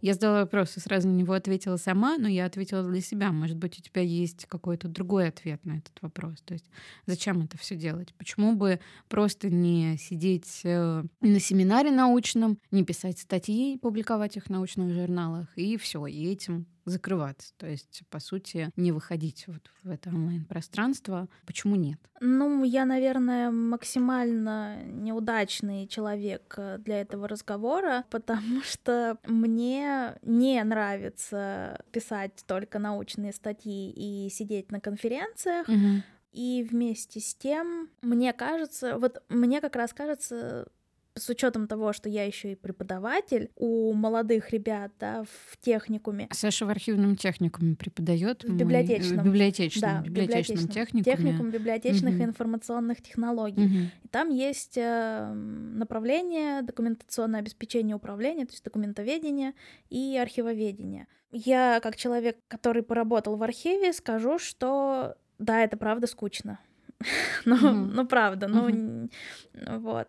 Я 0.01 0.13
задала 0.13 0.41
вопрос 0.41 0.77
и 0.77 0.79
сразу 0.79 1.07
на 1.07 1.13
него 1.13 1.33
ответила 1.33 1.77
сама, 1.77 2.17
но 2.17 2.27
я 2.27 2.45
ответила 2.45 2.83
для 2.83 3.01
себя. 3.01 3.31
Может 3.31 3.57
быть, 3.57 3.79
у 3.79 3.81
тебя 3.81 4.01
есть 4.01 4.45
какой-то 4.45 4.87
другой 4.87 5.27
ответ 5.27 5.65
на 5.65 5.77
этот 5.77 5.93
вопрос. 6.01 6.41
То 6.45 6.53
есть 6.53 6.65
зачем 7.05 7.41
это 7.41 7.57
все 7.57 7.75
делать? 7.75 8.13
Почему 8.17 8.55
бы 8.55 8.79
просто 9.07 9.49
не 9.49 9.97
сидеть 9.97 10.61
э, 10.63 11.03
на 11.21 11.39
семинаре 11.39 11.91
научном, 11.91 12.59
не 12.71 12.83
писать 12.83 13.19
статьи, 13.19 13.77
публиковать 13.77 14.37
их 14.37 14.45
в 14.45 14.49
научных 14.49 14.93
журналах, 14.93 15.47
и 15.57 15.77
все, 15.77 16.05
и 16.07 16.25
этим 16.25 16.65
закрываться. 16.89 17.53
То 17.57 17.67
есть, 17.67 18.03
по 18.09 18.19
сути, 18.19 18.71
не 18.75 18.91
выходить 18.91 19.45
вот 19.47 19.71
в 19.83 19.89
это 19.89 20.09
онлайн-пространство. 20.09 21.27
Почему 21.45 21.75
нет? 21.75 21.99
Ну, 22.21 22.63
я, 22.63 22.85
наверное, 22.85 23.51
максимально 23.51 24.83
неудачный 24.83 25.87
человек 25.87 26.53
э, 26.57 26.77
для 26.79 27.01
этого 27.01 27.27
разговора, 27.27 28.05
потому 28.09 28.61
что 28.63 29.17
мне 29.25 30.17
не 30.21 30.63
нравится 30.63 31.83
писать 31.91 32.43
только 32.45 32.79
научные 32.79 33.33
статьи 33.33 33.91
и 33.91 34.29
сидеть 34.29 34.71
на 34.71 34.79
конференциях. 34.79 35.67
Угу. 35.67 36.03
И 36.31 36.67
вместе 36.69 37.19
с 37.19 37.33
тем, 37.33 37.89
мне 38.01 38.33
кажется, 38.33 38.97
вот 38.99 39.23
мне 39.29 39.61
как 39.61 39.75
раз 39.75 39.93
кажется, 39.93 40.67
с 41.15 41.29
учетом 41.29 41.67
того, 41.67 41.93
что 41.93 42.09
я 42.09 42.23
еще 42.23 42.53
и 42.53 42.55
преподаватель 42.55 43.51
у 43.55 43.93
молодых 43.93 44.51
ребят 44.51 44.91
да, 44.99 45.23
в 45.23 45.57
техникуме. 45.59 46.27
Саша 46.31 46.65
в 46.65 46.69
архивном 46.69 47.15
техникуме 47.15 47.75
преподает. 47.75 48.43
В 48.43 48.55
библиотечном. 48.55 49.19
В 49.19 49.25
библиотечном, 49.25 49.81
да, 49.81 50.01
библиотечном, 50.01 50.57
библиотечном 50.57 50.67
техникуме. 50.69 51.03
Техникум 51.03 51.51
библиотечных 51.51 52.13
угу. 52.15 52.21
и 52.21 52.25
информационных 52.25 53.01
технологий. 53.01 53.65
Угу. 53.65 53.91
И 54.03 54.07
там 54.09 54.29
есть 54.29 54.77
э, 54.77 55.33
направление 55.33 56.61
документационное 56.61 57.41
обеспечение 57.41 57.95
управления, 57.95 58.45
то 58.45 58.53
есть 58.53 58.63
документоведение 58.63 59.53
и 59.89 60.17
архивоведение. 60.21 61.07
Я, 61.31 61.79
как 61.81 61.95
человек, 61.95 62.37
который 62.47 62.81
поработал 62.81 63.35
в 63.35 63.43
архиве, 63.43 63.93
скажу, 63.93 64.39
что 64.39 65.15
да, 65.37 65.63
это 65.63 65.77
правда 65.77 66.07
скучно. 66.07 66.59
ну, 67.45 67.71
ну, 67.71 68.05
правда, 68.07 68.47
ну, 68.47 69.09
вот. 69.53 70.07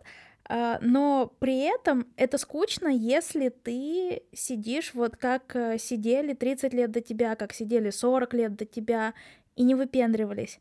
А, 0.53 0.79
но 0.81 1.33
при 1.39 1.59
этом 1.59 2.07
это 2.17 2.37
скучно, 2.37 2.89
если 2.89 3.47
ты 3.47 4.23
сидишь 4.33 4.93
вот 4.93 5.15
как 5.15 5.55
э, 5.55 5.77
сидели 5.77 6.33
30 6.33 6.73
лет 6.73 6.91
до 6.91 6.99
тебя, 6.99 7.37
как 7.37 7.53
сидели 7.53 7.89
40 7.89 8.33
лет 8.33 8.55
до 8.57 8.65
тебя, 8.65 9.13
и 9.55 9.63
не 9.63 9.75
выпендривались. 9.75 10.59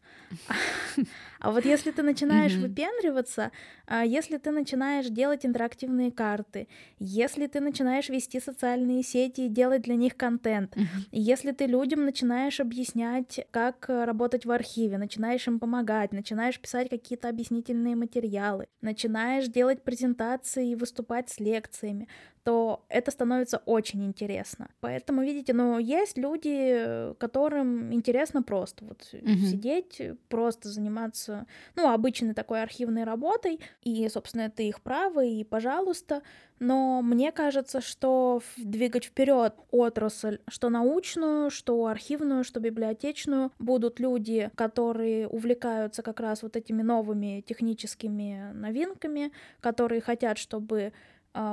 А 1.40 1.50
вот 1.50 1.64
если 1.64 1.90
ты 1.90 2.02
начинаешь 2.02 2.52
mm-hmm. 2.52 2.68
выпендриваться, 2.68 3.50
а, 3.86 4.04
если 4.04 4.36
ты 4.36 4.50
начинаешь 4.50 5.06
делать 5.06 5.46
интерактивные 5.46 6.12
карты, 6.12 6.68
если 6.98 7.46
ты 7.46 7.60
начинаешь 7.60 8.08
вести 8.08 8.40
социальные 8.40 9.02
сети 9.02 9.42
и 9.42 9.48
делать 9.48 9.82
для 9.82 9.96
них 9.96 10.16
контент, 10.16 10.76
mm-hmm. 10.76 11.08
если 11.12 11.52
ты 11.52 11.66
людям 11.66 12.04
начинаешь 12.04 12.60
объяснять, 12.60 13.46
как 13.50 13.88
э, 13.88 14.04
работать 14.04 14.44
в 14.44 14.50
архиве, 14.50 14.98
начинаешь 14.98 15.46
им 15.48 15.58
помогать, 15.58 16.12
начинаешь 16.12 16.60
писать 16.60 16.90
какие-то 16.90 17.28
объяснительные 17.28 17.96
материалы, 17.96 18.66
начинаешь 18.82 19.48
делать 19.48 19.82
презентации 19.82 20.70
и 20.70 20.76
выступать 20.76 21.30
с 21.30 21.40
лекциями, 21.40 22.06
то 22.44 22.84
это 22.88 23.10
становится 23.10 23.58
очень 23.66 24.04
интересно. 24.04 24.70
Поэтому, 24.80 25.22
видите, 25.22 25.52
ну, 25.52 25.78
есть 25.78 26.16
люди, 26.16 27.14
которым 27.18 27.92
интересно 27.92 28.42
просто 28.42 28.84
вот 28.84 29.02
mm-hmm. 29.12 29.36
сидеть, 29.36 30.02
просто 30.28 30.68
заниматься, 30.68 31.29
ну, 31.76 31.90
обычной 31.90 32.34
такой 32.34 32.62
архивной 32.62 33.04
работой, 33.04 33.60
и, 33.82 34.08
собственно, 34.08 34.42
это 34.42 34.62
их 34.62 34.80
право, 34.80 35.24
и 35.24 35.44
пожалуйста, 35.44 36.22
но 36.58 37.00
мне 37.00 37.32
кажется, 37.32 37.80
что 37.80 38.42
двигать 38.58 39.04
вперед 39.04 39.54
отрасль, 39.70 40.40
что 40.48 40.68
научную, 40.68 41.50
что 41.50 41.86
архивную, 41.86 42.44
что 42.44 42.60
библиотечную, 42.60 43.50
будут 43.58 43.98
люди, 43.98 44.50
которые 44.54 45.26
увлекаются 45.26 46.02
как 46.02 46.20
раз 46.20 46.42
вот 46.42 46.56
этими 46.56 46.82
новыми 46.82 47.42
техническими 47.46 48.52
новинками, 48.52 49.32
которые 49.60 50.02
хотят, 50.02 50.36
чтобы 50.36 50.92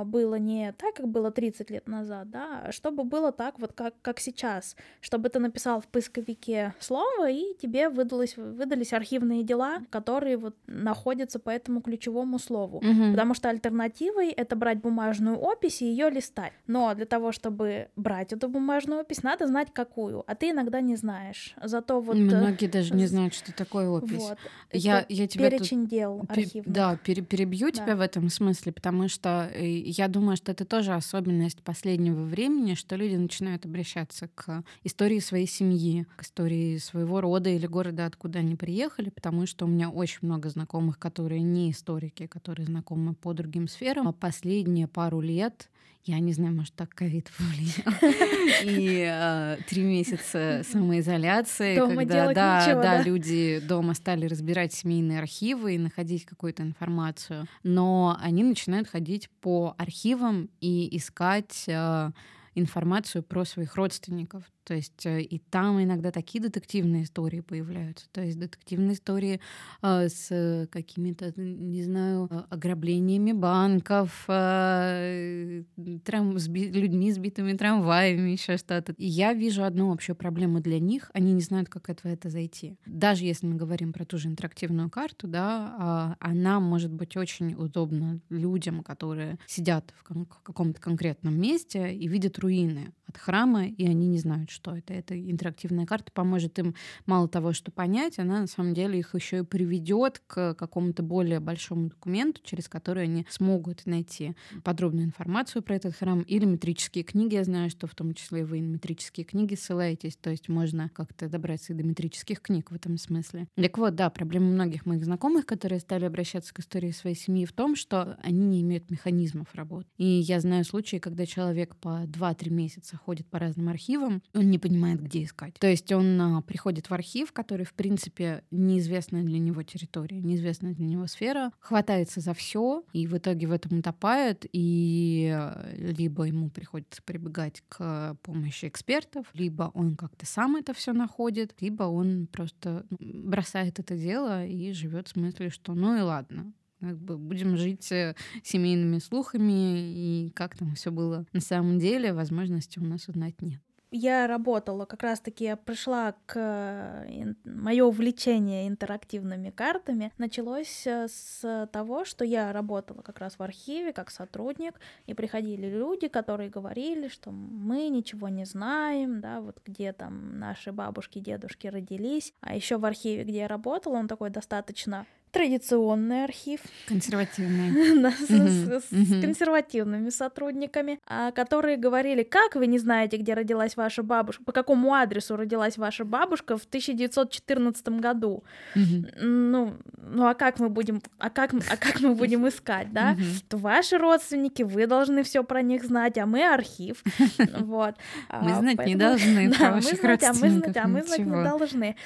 было 0.04 0.36
не 0.36 0.72
так, 0.72 0.94
как 0.94 1.08
было 1.08 1.30
30 1.30 1.70
лет 1.70 1.86
назад, 1.86 2.30
да, 2.30 2.62
а 2.66 2.72
чтобы 2.72 3.04
было 3.04 3.32
так, 3.32 3.58
вот 3.58 3.72
как, 3.72 3.94
как 4.02 4.20
сейчас, 4.20 4.76
чтобы 5.00 5.28
ты 5.28 5.38
написал 5.38 5.80
в 5.80 5.86
поисковике 5.86 6.74
слово, 6.80 7.30
и 7.30 7.54
тебе 7.60 7.88
выдалось, 7.88 8.36
выдались 8.36 8.92
архивные 8.92 9.42
дела, 9.42 9.80
которые 9.90 10.36
вот 10.36 10.56
находятся 10.66 11.38
по 11.38 11.50
этому 11.50 11.80
ключевому 11.80 12.38
слову. 12.38 12.78
Угу. 12.78 13.10
Потому 13.12 13.34
что 13.34 13.48
альтернативой 13.48 14.30
это 14.30 14.56
брать 14.56 14.80
бумажную 14.80 15.38
опись 15.38 15.82
и 15.82 15.86
ее 15.86 16.10
листать. 16.10 16.52
Но 16.66 16.94
для 16.94 17.06
того, 17.06 17.32
чтобы 17.32 17.88
брать 17.96 18.32
эту 18.32 18.48
бумажную 18.48 19.00
опись, 19.00 19.22
надо 19.22 19.46
знать 19.46 19.68
какую, 19.72 20.24
а 20.26 20.34
ты 20.34 20.50
иногда 20.50 20.80
не 20.80 20.96
знаешь. 20.96 21.54
Зато 21.62 22.00
вот... 22.00 22.16
Э, 22.16 22.20
Многие 22.20 22.66
даже 22.66 22.94
не 22.94 23.06
знают, 23.06 23.34
что 23.34 23.52
такое 23.52 23.88
опись. 23.88 24.28
Вот. 24.28 24.38
Я, 24.72 25.04
я 25.08 25.26
тебя 25.26 25.50
перечень 25.50 25.82
тут... 25.82 25.90
дел 25.90 26.22
архивных. 26.28 26.72
Да, 26.72 26.96
перебью 26.96 27.70
да. 27.70 27.72
тебя 27.72 27.96
в 27.96 28.00
этом 28.00 28.28
смысле, 28.28 28.72
потому 28.72 29.08
что 29.08 29.50
я 29.68 30.08
думаю, 30.08 30.36
что 30.36 30.52
это 30.52 30.64
тоже 30.64 30.92
особенность 30.92 31.62
последнего 31.62 32.24
времени, 32.24 32.74
что 32.74 32.96
люди 32.96 33.16
начинают 33.16 33.64
обращаться 33.64 34.28
к 34.34 34.62
истории 34.84 35.18
своей 35.18 35.46
семьи, 35.46 36.06
к 36.16 36.22
истории 36.22 36.78
своего 36.78 37.20
рода 37.20 37.50
или 37.50 37.66
города, 37.66 38.06
откуда 38.06 38.40
они 38.40 38.56
приехали, 38.56 39.10
потому 39.10 39.46
что 39.46 39.64
у 39.64 39.68
меня 39.68 39.90
очень 39.90 40.20
много 40.22 40.48
знакомых, 40.48 40.98
которые 40.98 41.42
не 41.42 41.70
историки, 41.70 42.26
которые 42.26 42.66
знакомы 42.66 43.14
по 43.14 43.32
другим 43.32 43.68
сферам. 43.68 44.08
А 44.08 44.12
последние 44.12 44.88
пару 44.88 45.20
лет 45.20 45.68
я 46.04 46.20
не 46.20 46.32
знаю, 46.32 46.54
может, 46.54 46.74
так 46.74 46.90
ковид 46.90 47.30
повлиял. 47.38 47.94
И 48.64 49.06
э, 49.06 49.58
три 49.68 49.82
месяца 49.82 50.62
самоизоляции, 50.70 51.76
дома 51.76 51.96
когда 51.96 52.32
да, 52.32 52.60
ничего, 52.66 52.82
да, 52.82 52.98
да, 52.98 53.02
люди 53.02 53.60
дома 53.60 53.94
стали 53.94 54.26
разбирать 54.26 54.72
семейные 54.72 55.18
архивы 55.18 55.74
и 55.74 55.78
находить 55.78 56.24
какую-то 56.24 56.62
информацию. 56.62 57.46
Но 57.62 58.16
они 58.20 58.42
начинают 58.42 58.88
ходить 58.88 59.28
по 59.40 59.74
архивам 59.78 60.48
и 60.60 60.96
искать 60.96 61.64
э, 61.66 62.10
информацию 62.54 63.22
про 63.22 63.44
своих 63.44 63.76
родственников. 63.76 64.44
То 64.68 64.74
есть 64.74 65.06
э, 65.06 65.22
и 65.22 65.38
там 65.38 65.82
иногда 65.82 66.10
такие 66.10 66.42
детективные 66.42 67.04
истории 67.04 67.40
появляются. 67.40 68.06
То 68.12 68.20
есть 68.20 68.38
детективные 68.38 68.92
истории 68.92 69.40
э, 69.80 70.08
с 70.10 70.68
какими-то, 70.70 71.32
не 71.40 71.82
знаю, 71.82 72.28
ограблениями 72.50 73.32
банков, 73.32 74.26
э, 74.28 75.62
трам, 76.04 76.38
с 76.38 76.48
людьми, 76.48 77.10
сбитыми 77.12 77.54
трамваями, 77.54 78.32
еще 78.32 78.58
что-то. 78.58 78.92
И 78.98 79.06
я 79.06 79.32
вижу 79.32 79.64
одну 79.64 79.90
общую 79.90 80.16
проблему 80.16 80.60
для 80.60 80.78
них. 80.78 81.10
Они 81.14 81.32
не 81.32 81.40
знают, 81.40 81.70
как 81.70 81.88
это, 81.88 82.06
это 82.06 82.28
зайти. 82.28 82.76
Даже 82.84 83.24
если 83.24 83.46
мы 83.46 83.54
говорим 83.54 83.94
про 83.94 84.04
ту 84.04 84.18
же 84.18 84.28
интерактивную 84.28 84.90
карту, 84.90 85.28
да, 85.28 86.16
э, 86.20 86.26
она 86.28 86.60
может 86.60 86.92
быть 86.92 87.16
очень 87.16 87.54
удобна 87.54 88.20
людям, 88.28 88.82
которые 88.82 89.38
сидят 89.46 89.94
в, 89.98 90.02
каком-то 90.42 90.78
конкретном 90.78 91.40
месте 91.40 91.94
и 91.94 92.06
видят 92.06 92.38
руины 92.38 92.92
от 93.08 93.16
храма, 93.16 93.66
и 93.66 93.86
они 93.86 94.06
не 94.08 94.18
знают, 94.18 94.50
что 94.58 94.76
это. 94.76 94.92
Эта 94.92 95.18
интерактивная 95.18 95.86
карта 95.86 96.10
поможет 96.12 96.58
им 96.58 96.74
мало 97.06 97.28
того, 97.28 97.52
что 97.52 97.70
понять, 97.70 98.18
она 98.18 98.40
на 98.40 98.46
самом 98.46 98.74
деле 98.74 98.98
их 98.98 99.14
еще 99.14 99.38
и 99.38 99.42
приведет 99.42 100.20
к 100.26 100.54
какому-то 100.54 101.02
более 101.02 101.38
большому 101.38 101.88
документу, 101.88 102.40
через 102.42 102.68
который 102.68 103.04
они 103.04 103.24
смогут 103.30 103.86
найти 103.86 104.34
подробную 104.64 105.06
информацию 105.06 105.62
про 105.62 105.76
этот 105.76 105.94
храм 105.94 106.22
или 106.22 106.44
метрические 106.44 107.04
книги. 107.04 107.34
Я 107.34 107.44
знаю, 107.44 107.70
что 107.70 107.86
в 107.86 107.94
том 107.94 108.14
числе 108.14 108.44
вы 108.44 108.60
на 108.60 108.72
метрические 108.72 109.24
книги 109.24 109.54
ссылаетесь, 109.54 110.16
то 110.16 110.30
есть 110.30 110.48
можно 110.48 110.90
как-то 110.92 111.28
добраться 111.28 111.72
и 111.72 111.76
до 111.76 111.84
метрических 111.84 112.40
книг 112.40 112.72
в 112.72 112.74
этом 112.74 112.98
смысле. 112.98 113.46
Так 113.54 113.78
вот, 113.78 113.94
да, 113.94 114.10
проблема 114.10 114.46
многих 114.46 114.86
моих 114.86 115.04
знакомых, 115.04 115.46
которые 115.46 115.78
стали 115.78 116.04
обращаться 116.04 116.52
к 116.52 116.58
истории 116.58 116.90
своей 116.90 117.16
семьи 117.16 117.46
в 117.46 117.52
том, 117.52 117.76
что 117.76 118.18
они 118.22 118.44
не 118.44 118.62
имеют 118.62 118.90
механизмов 118.90 119.54
работы. 119.54 119.86
И 119.98 120.04
я 120.04 120.40
знаю 120.40 120.64
случаи, 120.64 120.96
когда 120.96 121.26
человек 121.26 121.76
по 121.76 122.04
2-3 122.04 122.50
месяца 122.50 122.96
ходит 122.96 123.28
по 123.28 123.38
разным 123.38 123.68
архивам, 123.68 124.22
не 124.48 124.58
понимает, 124.58 125.02
где 125.02 125.24
искать. 125.24 125.54
То 125.54 125.68
есть 125.68 125.90
он 125.92 126.20
а, 126.20 126.42
приходит 126.42 126.90
в 126.90 126.94
архив, 126.94 127.32
который, 127.32 127.64
в 127.64 127.74
принципе, 127.74 128.42
неизвестная 128.50 129.22
для 129.22 129.38
него 129.38 129.62
территория, 129.62 130.20
неизвестная 130.20 130.74
для 130.74 130.86
него 130.86 131.06
сфера, 131.06 131.52
хватается 131.60 132.20
за 132.20 132.34
все 132.34 132.84
и 132.92 133.06
в 133.06 133.16
итоге 133.16 133.46
в 133.46 133.52
этом 133.52 133.78
утопает, 133.78 134.46
и 134.52 135.32
э, 135.34 135.92
либо 135.92 136.24
ему 136.24 136.50
приходится 136.50 137.02
прибегать 137.02 137.62
к 137.68 138.16
помощи 138.22 138.66
экспертов, 138.66 139.26
либо 139.34 139.70
он 139.74 139.96
как-то 139.96 140.26
сам 140.26 140.56
это 140.56 140.74
все 140.74 140.92
находит, 140.92 141.54
либо 141.60 141.84
он 141.84 142.26
просто 142.30 142.86
ну, 142.90 142.98
бросает 143.28 143.78
это 143.78 143.96
дело 143.96 144.44
и 144.46 144.72
живет 144.72 145.08
с 145.08 145.16
мыслью, 145.16 145.50
что 145.50 145.74
ну 145.74 145.96
и 145.96 146.00
ладно, 146.00 146.52
как 146.80 146.98
бы 146.98 147.18
будем 147.18 147.56
жить 147.56 147.90
э, 147.92 148.14
семейными 148.42 148.98
слухами, 148.98 149.92
и 149.92 150.30
как 150.34 150.56
там 150.56 150.74
все 150.74 150.90
было 150.90 151.26
на 151.32 151.40
самом 151.40 151.78
деле, 151.78 152.12
возможности 152.12 152.78
у 152.78 152.84
нас 152.84 153.08
узнать 153.08 153.40
нет 153.42 153.60
я 153.90 154.26
работала, 154.26 154.84
как 154.84 155.02
раз-таки 155.02 155.44
я 155.44 155.56
пришла 155.56 156.14
к... 156.26 156.36
Э, 156.36 157.34
Мое 157.44 157.84
увлечение 157.84 158.68
интерактивными 158.68 159.50
картами 159.50 160.12
началось 160.18 160.86
э, 160.86 161.08
с 161.08 161.68
того, 161.72 162.04
что 162.04 162.24
я 162.24 162.52
работала 162.52 163.02
как 163.02 163.18
раз 163.18 163.38
в 163.38 163.42
архиве 163.42 163.92
как 163.92 164.10
сотрудник, 164.10 164.74
и 165.06 165.14
приходили 165.14 165.66
люди, 165.68 166.08
которые 166.08 166.50
говорили, 166.50 167.08
что 167.08 167.30
мы 167.30 167.88
ничего 167.88 168.28
не 168.28 168.44
знаем, 168.44 169.20
да, 169.20 169.40
вот 169.40 169.60
где 169.64 169.92
там 169.92 170.38
наши 170.38 170.72
бабушки, 170.72 171.18
дедушки 171.18 171.66
родились. 171.66 172.32
А 172.40 172.54
еще 172.54 172.78
в 172.78 172.84
архиве, 172.84 173.24
где 173.24 173.38
я 173.40 173.48
работала, 173.48 173.96
он 173.96 174.08
такой 174.08 174.30
достаточно 174.30 175.06
традиционный 175.30 176.24
архив. 176.24 176.60
Консервативный. 176.86 178.02
да, 178.02 178.10
с, 178.10 178.88
консервативными 179.20 180.10
сотрудниками, 180.10 181.00
а, 181.06 181.32
которые 181.32 181.76
говорили, 181.76 182.22
как 182.22 182.56
вы 182.56 182.66
не 182.66 182.78
знаете, 182.78 183.16
где 183.16 183.34
родилась 183.34 183.76
ваша 183.76 184.02
бабушка, 184.02 184.44
по 184.44 184.52
какому 184.52 184.94
адресу 184.94 185.36
родилась 185.36 185.76
ваша 185.78 186.04
бабушка 186.04 186.56
в 186.56 186.64
1914 186.64 187.88
году. 187.88 188.44
Ну, 188.74 189.74
ну 189.96 190.26
а 190.26 190.34
как 190.34 190.58
мы 190.58 190.68
будем, 190.68 191.02
а 191.18 191.30
как, 191.30 191.52
а 191.54 191.76
как 191.76 192.00
мы 192.00 192.14
будем 192.14 192.46
искать, 192.48 192.92
да? 192.92 193.16
То 193.48 193.56
ваши 193.56 193.98
родственники, 193.98 194.62
вы 194.62 194.86
должны 194.86 195.22
все 195.22 195.44
про 195.44 195.62
них 195.62 195.84
знать, 195.84 196.18
а 196.18 196.26
мы 196.26 196.46
архив. 196.46 197.02
Вот. 197.58 197.96
Мы 198.30 198.52
а, 198.52 198.60
знать 198.60 198.86
не 198.86 198.94
должны 198.94 199.52
про 199.58 199.72
ваших 199.72 200.02
родственников. 200.02 200.76
А 200.76 200.88
мы 200.88 201.02
знать 201.02 201.18
не 201.18 201.44
должны. 201.44 201.96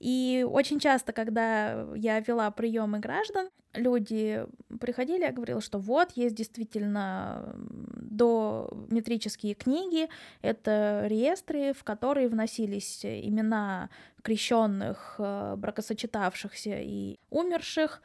И 0.00 0.46
очень 0.48 0.80
часто, 0.80 1.12
когда 1.12 1.86
я 1.94 2.20
вела 2.20 2.50
прием 2.50 2.81
приемы 2.82 2.98
граждан, 2.98 3.48
люди 3.74 4.44
приходили, 4.80 5.22
я 5.22 5.32
говорила, 5.32 5.60
что 5.60 5.78
вот, 5.78 6.12
есть 6.16 6.34
действительно 6.34 7.54
дометрические 7.94 9.54
книги, 9.54 10.08
это 10.42 11.04
реестры, 11.06 11.72
в 11.72 11.84
которые 11.84 12.28
вносились 12.28 13.04
имена 13.04 13.88
крещенных, 14.22 15.16
э, 15.18 15.54
бракосочетавшихся 15.56 16.78
и 16.80 17.18
умерших, 17.30 18.02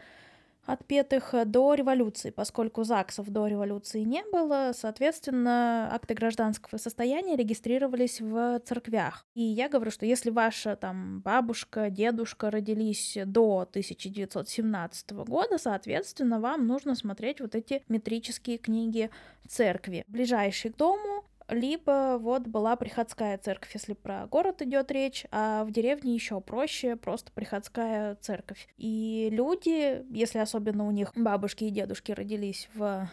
отпетых 0.67 1.33
до 1.45 1.73
революции, 1.73 2.29
поскольку 2.29 2.83
ЗАГСов 2.83 3.29
до 3.29 3.47
революции 3.47 4.01
не 4.01 4.23
было, 4.31 4.71
соответственно, 4.75 5.89
акты 5.91 6.13
гражданского 6.13 6.77
состояния 6.77 7.35
регистрировались 7.35 8.21
в 8.21 8.59
церквях. 8.65 9.25
И 9.33 9.41
я 9.41 9.69
говорю, 9.69 9.91
что 9.91 10.05
если 10.05 10.29
ваша 10.29 10.75
там 10.75 11.21
бабушка, 11.21 11.89
дедушка 11.89 12.51
родились 12.51 13.17
до 13.25 13.61
1917 13.61 15.11
года, 15.11 15.57
соответственно, 15.57 16.39
вам 16.39 16.67
нужно 16.67 16.95
смотреть 16.95 17.39
вот 17.39 17.55
эти 17.55 17.83
метрические 17.87 18.57
книги 18.57 19.09
церкви. 19.47 20.03
Ближайший 20.07 20.71
к 20.71 20.77
дому 20.77 21.23
либо 21.49 22.17
вот 22.19 22.47
была 22.47 22.75
приходская 22.75 23.37
церковь, 23.37 23.71
если 23.73 23.93
про 23.93 24.27
город 24.27 24.61
идет 24.61 24.91
речь, 24.91 25.25
а 25.31 25.63
в 25.63 25.71
деревне 25.71 26.13
еще 26.13 26.41
проще, 26.41 26.95
просто 26.95 27.31
приходская 27.31 28.15
церковь. 28.15 28.67
И 28.77 29.29
люди, 29.31 30.05
если 30.11 30.39
особенно 30.39 30.87
у 30.87 30.91
них 30.91 31.11
бабушки 31.15 31.65
и 31.65 31.69
дедушки 31.69 32.11
родились 32.11 32.69
в 32.73 33.09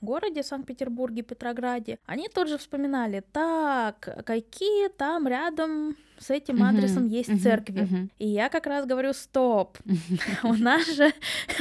городе 0.00 0.42
Санкт-Петербурге, 0.42 1.22
Петрограде, 1.22 1.98
они 2.06 2.28
тут 2.28 2.48
же 2.48 2.58
вспоминали, 2.58 3.22
так, 3.32 4.22
какие 4.24 4.88
там 4.88 5.26
рядом 5.26 5.96
с 6.18 6.30
этим 6.30 6.62
адресом 6.62 7.04
uh-huh, 7.04 7.10
есть 7.10 7.30
uh-huh, 7.30 7.38
церкви. 7.38 7.82
Uh-huh. 7.82 8.08
И 8.18 8.28
я 8.28 8.48
как 8.48 8.66
раз 8.66 8.86
говорю, 8.86 9.12
стоп, 9.12 9.78
у 10.42 10.54
нас 10.54 10.86
же 10.94 11.12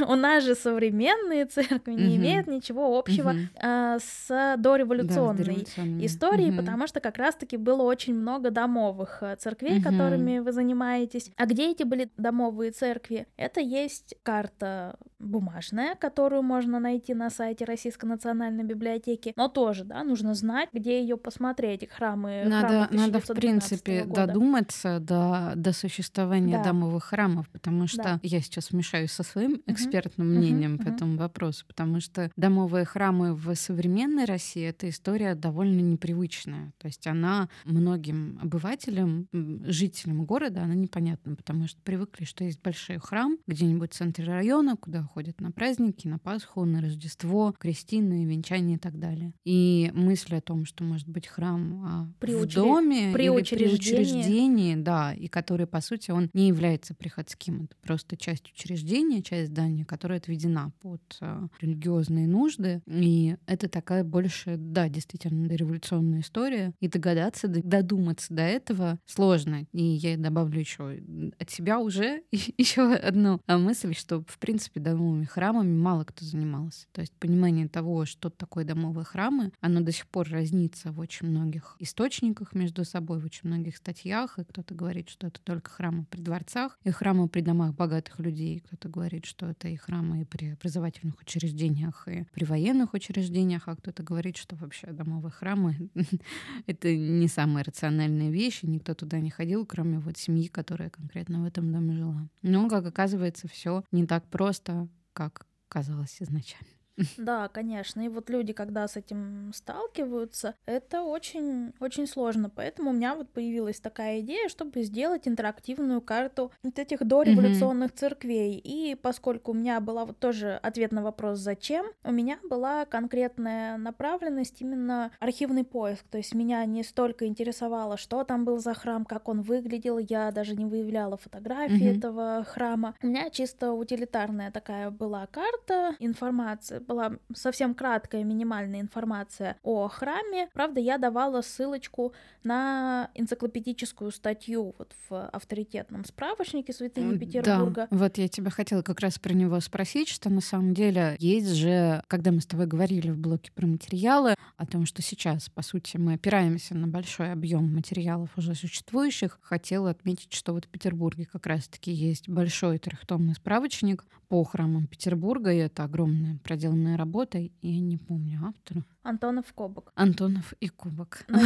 у 0.08 0.15
нас 0.15 0.44
же 0.44 0.56
современные 0.56 1.46
церкви 1.46 1.94
не 1.94 2.18
имеют 2.18 2.48
ничего 2.48 2.98
общего 2.98 3.34
а, 3.62 3.98
с 4.00 4.56
дореволюционной 4.58 5.65
историей, 6.06 6.56
потому 6.56 6.88
что 6.88 7.00
как 7.00 7.18
раз-таки 7.18 7.58
было 7.58 7.84
очень 7.84 8.13
много 8.15 8.52
домовых 8.52 9.20
э, 9.22 9.36
церквей, 9.38 9.82
которыми 9.82 10.39
вы 10.39 10.52
занимаетесь. 10.52 11.32
А 11.36 11.46
где 11.46 11.72
эти 11.72 11.84
были 11.84 12.10
домовые 12.18 12.72
церкви? 12.72 13.28
Это 13.38 13.60
есть 13.60 14.15
карта 14.24 14.98
бумажная, 15.20 15.96
которую 15.96 16.44
можно 16.44 16.80
найти 16.80 17.13
на 17.13 17.30
сайте 17.30 17.65
Российской 17.65 18.06
национальной 18.06 18.63
библиотеки, 18.63 19.34
но 19.36 19.48
тоже, 19.48 19.84
да, 19.84 20.04
нужно 20.04 20.34
знать, 20.34 20.70
где 20.74 21.02
ее 21.02 21.18
посмотреть, 21.18 21.89
храмы. 21.89 22.44
Надо, 22.46 22.88
храмы 22.88 22.88
надо 22.91 23.20
в 23.20 23.28
принципе 23.28 24.04
года. 24.04 24.34
Додуматься 24.45 24.99
до, 24.99 25.53
до 25.55 25.73
существования 25.73 26.58
да. 26.58 26.65
домовых 26.65 27.05
храмов, 27.05 27.49
потому 27.49 27.88
что 27.88 28.03
да. 28.03 28.19
я 28.21 28.41
сейчас 28.41 28.71
вмешаюсь 28.71 29.12
со 29.12 29.23
своим 29.23 29.62
экспертным 29.65 30.29
угу. 30.29 30.38
мнением 30.38 30.75
угу. 30.75 30.84
по 30.84 30.89
этому 30.89 31.17
вопросу, 31.17 31.65
потому 31.67 31.99
что 31.99 32.31
домовые 32.36 32.86
храмы 32.86 33.34
в 33.34 33.55
современной 33.55 34.25
России 34.25 34.63
это 34.63 34.89
история 34.89 35.36
довольно 35.36 35.81
непривычная, 35.81 36.73
то 36.77 36.88
есть 36.88 37.08
она 37.08 37.49
многим 37.65 38.39
обывателям, 38.41 39.27
жителям 39.31 40.25
города, 40.25 40.62
она 40.63 40.75
непонятна, 40.75 41.36
потому 41.36 41.67
что 41.67 41.81
привыкли, 41.81 42.25
что 42.25 42.43
есть 42.43 42.62
большой 42.62 42.99
храм 42.99 43.38
где-нибудь 43.47 43.93
в 43.93 43.95
центре 43.95 44.25
района, 44.25 44.75
куда 44.77 45.03
ходят 45.03 45.41
на 45.41 45.51
праздники, 45.51 46.08
на 46.08 46.19
Пасху, 46.19 46.65
на 46.65 46.81
Рождество, 46.81 47.53
крестины, 47.58 48.25
венчания 48.25 48.75
и 48.75 48.79
так 48.79 48.99
далее. 48.99 49.34
И 49.43 49.91
мысль 49.93 50.36
о 50.36 50.41
том, 50.41 50.65
что 50.65 50.84
может 50.84 51.08
быть 51.08 51.27
храм 51.27 51.84
а, 51.86 52.12
при 52.19 52.36
в 52.36 52.41
учре... 52.41 52.62
доме 52.62 53.12
при 53.13 53.23
или 53.23 53.29
учреждении. 53.29 53.69
при 53.69 53.75
учреждении, 53.75 54.35
да, 54.76 55.13
и 55.13 55.28
который, 55.28 55.67
по 55.67 55.82
сути, 55.82 56.12
он 56.12 56.30
не 56.34 56.48
является 56.48 56.93
приходским. 56.93 57.63
Это 57.63 57.76
просто 57.82 58.17
часть 58.17 58.52
учреждения, 58.52 59.21
часть 59.21 59.52
здания, 59.52 59.86
которая 59.86 60.19
отведена 60.19 60.71
под 60.82 61.02
а, 61.21 61.48
религиозные 61.62 62.28
нужды. 62.28 62.82
И 62.86 63.38
это 63.48 63.69
такая 63.69 64.04
больше, 64.04 64.56
да, 64.58 64.89
действительно, 64.89 65.48
революционная 65.48 66.21
история. 66.21 66.74
И 66.80 66.88
догадаться, 66.88 67.48
додуматься 67.48 68.34
до 68.34 68.43
этого 68.43 69.00
сложно. 69.06 69.65
И 69.71 69.84
я 69.84 70.17
добавлю 70.17 70.60
еще 70.60 71.00
от 71.39 71.50
себя 71.50 71.80
уже 71.80 72.24
еще 72.32 72.93
одну 72.93 73.41
а, 73.48 73.58
мысль, 73.58 73.93
что, 73.95 74.24
в 74.28 74.38
принципе, 74.39 74.80
домовыми 74.80 75.26
храмами 75.26 75.76
мало 75.76 76.04
кто 76.04 76.26
занимался. 76.26 76.88
То 76.91 77.02
есть 77.02 77.13
понимание 77.13 77.67
того, 77.67 78.06
что 78.06 78.30
такое 78.30 78.65
домовые 78.65 79.06
храмы, 79.06 79.52
оно 79.62 79.82
до 79.82 79.91
сих 79.91 80.08
пор 80.08 80.30
разнится 80.30 80.91
в 80.91 81.00
очень 81.00 81.28
многих 81.28 81.76
источниках 81.80 82.54
между 82.54 82.84
собой, 82.86 83.19
в 83.19 83.26
очень 83.26 83.48
многих 83.50 83.78
статьях. 83.78 84.25
И 84.38 84.44
кто-то 84.44 84.74
говорит, 84.74 85.10
что 85.10 85.28
это 85.28 85.40
только 85.42 85.72
храмы 85.72 86.06
при 86.06 86.22
дворцах 86.22 86.78
и 86.84 86.92
храмы 86.92 87.28
при 87.28 87.42
домах 87.42 87.74
богатых 87.76 88.20
людей. 88.20 88.60
Кто-то 88.60 88.90
говорит, 88.90 89.26
что 89.26 89.48
это 89.48 89.68
и 89.68 89.76
храмы 89.76 90.22
и 90.22 90.26
при 90.26 90.52
образовательных 90.52 91.20
учреждениях, 91.22 92.08
и 92.08 92.26
при 92.34 92.46
военных 92.46 92.94
учреждениях. 92.94 93.68
А 93.68 93.76
кто-то 93.76 94.04
говорит, 94.04 94.38
что 94.38 94.56
вообще 94.56 94.88
домовые 94.88 95.32
храмы— 95.32 95.90
это 96.68 96.96
не 96.96 97.28
самая 97.28 97.64
рациональная 97.64 98.30
вещь, 98.32 98.64
и 98.64 98.68
никто 98.68 98.94
туда 98.94 99.20
не 99.20 99.30
ходил, 99.30 99.66
кроме 99.66 100.00
вот 100.00 100.18
семьи, 100.18 100.48
которая 100.48 100.90
конкретно 100.90 101.42
в 101.42 101.46
этом 101.46 101.72
доме 101.72 101.94
жила. 101.94 102.30
Но, 102.42 102.68
как 102.70 102.86
оказывается, 102.86 103.48
все 103.48 103.84
не 103.92 104.06
так 104.06 104.28
просто, 104.28 104.88
как 105.14 105.48
казалось 105.68 106.18
изначально. 106.22 106.75
Да, 107.17 107.47
конечно. 107.47 108.01
И 108.01 108.10
вот 108.10 108.29
люди, 108.29 108.53
когда 108.53 108.88
с 108.88 108.95
этим 108.95 109.51
сталкиваются, 109.53 110.55
это 110.65 111.01
очень, 111.01 111.73
очень 111.79 112.08
сложно. 112.08 112.49
Поэтому 112.49 112.91
у 112.91 112.93
меня 112.93 113.15
вот 113.15 113.29
появилась 113.29 113.79
такая 113.79 114.19
идея, 114.21 114.49
чтобы 114.49 114.84
сделать 114.84 115.27
интерактивную 115.27 116.01
карту 116.01 116.51
вот 116.63 116.79
этих 116.79 117.05
дореволюционных 117.05 117.91
mm-hmm. 117.91 117.97
церквей. 117.97 118.58
И 118.58 118.95
поскольку 118.95 119.51
у 119.51 119.53
меня 119.53 119.79
была 119.79 120.05
вот 120.05 120.19
тоже 120.19 120.60
ответ 120.62 120.91
на 120.91 121.03
вопрос 121.03 121.39
«зачем?», 121.39 121.86
у 122.03 122.12
меня 122.12 122.39
была 122.43 122.86
конкретная 122.86 123.77
направленность 123.77 124.62
именно 124.62 125.12
архивный 125.19 125.63
поиск. 125.63 126.03
То 126.10 126.17
есть 126.17 126.34
меня 126.34 126.63
не 126.65 126.84
столько 126.84 127.25
интересовало, 127.27 127.97
что 127.97 128.23
там 128.23 128.45
был 128.45 128.60
за 128.60 128.73
храм, 128.73 129.05
как 129.05 129.27
он 129.27 129.41
выглядел. 129.41 129.97
Я 129.97 130.31
даже 130.31 130.55
не 130.55 130.65
выявляла 130.65 131.17
фотографии 131.17 131.88
mm-hmm. 131.88 131.97
этого 131.97 132.45
храма. 132.47 132.95
У 133.01 133.08
меня 133.08 133.29
чисто 133.29 133.73
утилитарная 133.73 134.51
такая 134.51 134.91
была 134.91 135.27
карта, 135.27 135.95
информация 135.99 136.79
была 136.86 137.13
совсем 137.34 137.74
краткая, 137.74 138.24
минимальная 138.24 138.82
информация 138.82 139.58
о 139.63 139.88
храме. 139.88 140.50
Правда, 140.54 140.80
я 140.80 140.98
давала 140.98 141.41
ссылочку 141.41 142.13
на 142.43 143.10
энциклопедическую 143.15 144.12
статью 144.12 144.76
вот 144.78 144.93
в 145.10 145.28
авторитетном 145.30 146.06
справочнике 146.06 146.74
святыни 146.74 147.17
Петербурга. 147.17 147.88
Да, 147.89 147.98
вот 147.98 148.17
я 148.17 148.28
тебя 148.28 148.50
хотела 148.50 148.82
как 148.82 149.00
раз 149.00 149.19
про 149.19 149.34
него 149.34 149.60
спросить, 149.60 150.08
что 150.10 150.30
на 150.30 150.41
самом 150.41 150.74
деле 150.74 151.15
есть 151.19 151.54
же, 151.54 152.04
когда 152.08 152.32
мы 152.32 152.41
с 152.41 152.45
тобой 152.45 152.67
говорили 152.67 153.10
в 153.10 153.17
блоке 153.17 153.52
про 153.54 153.65
материалы, 153.65 154.36
о 154.58 154.65
том, 154.65 154.86
что 154.86 155.02
сейчас, 155.02 155.50
по 155.50 155.62
сути, 155.62 155.98
мы 155.98 156.13
опираемся 156.13 156.76
на 156.76 156.88
большой 156.88 157.32
объем 157.32 157.74
материалов 157.74 158.30
уже 158.38 158.56
существующих, 158.56 159.39
хотела 159.41 159.89
отметить, 159.89 160.34
что 160.34 160.54
вот 160.54 160.65
в 160.65 160.67
Петербурге 160.69 161.28
как 161.32 161.45
раз-таки 161.48 161.91
есть 161.91 162.30
большой 162.30 162.78
трехтомный 162.78 163.36
справочник 163.36 164.06
по 164.28 164.43
храмам 164.43 164.88
Петербурга, 164.88 165.54
и 165.54 165.58
это 165.58 165.84
огромная 165.84 166.38
проделанная 166.76 166.98
работа, 166.98 167.38
я 167.38 167.80
не 167.80 167.98
помню 167.98 168.40
автора. 168.46 168.84
Антонов 169.04 169.46
Кубок. 169.54 169.92
Антонов 169.96 170.54
и 170.60 170.68
Кубок. 170.68 171.26
Ну, 171.28 171.40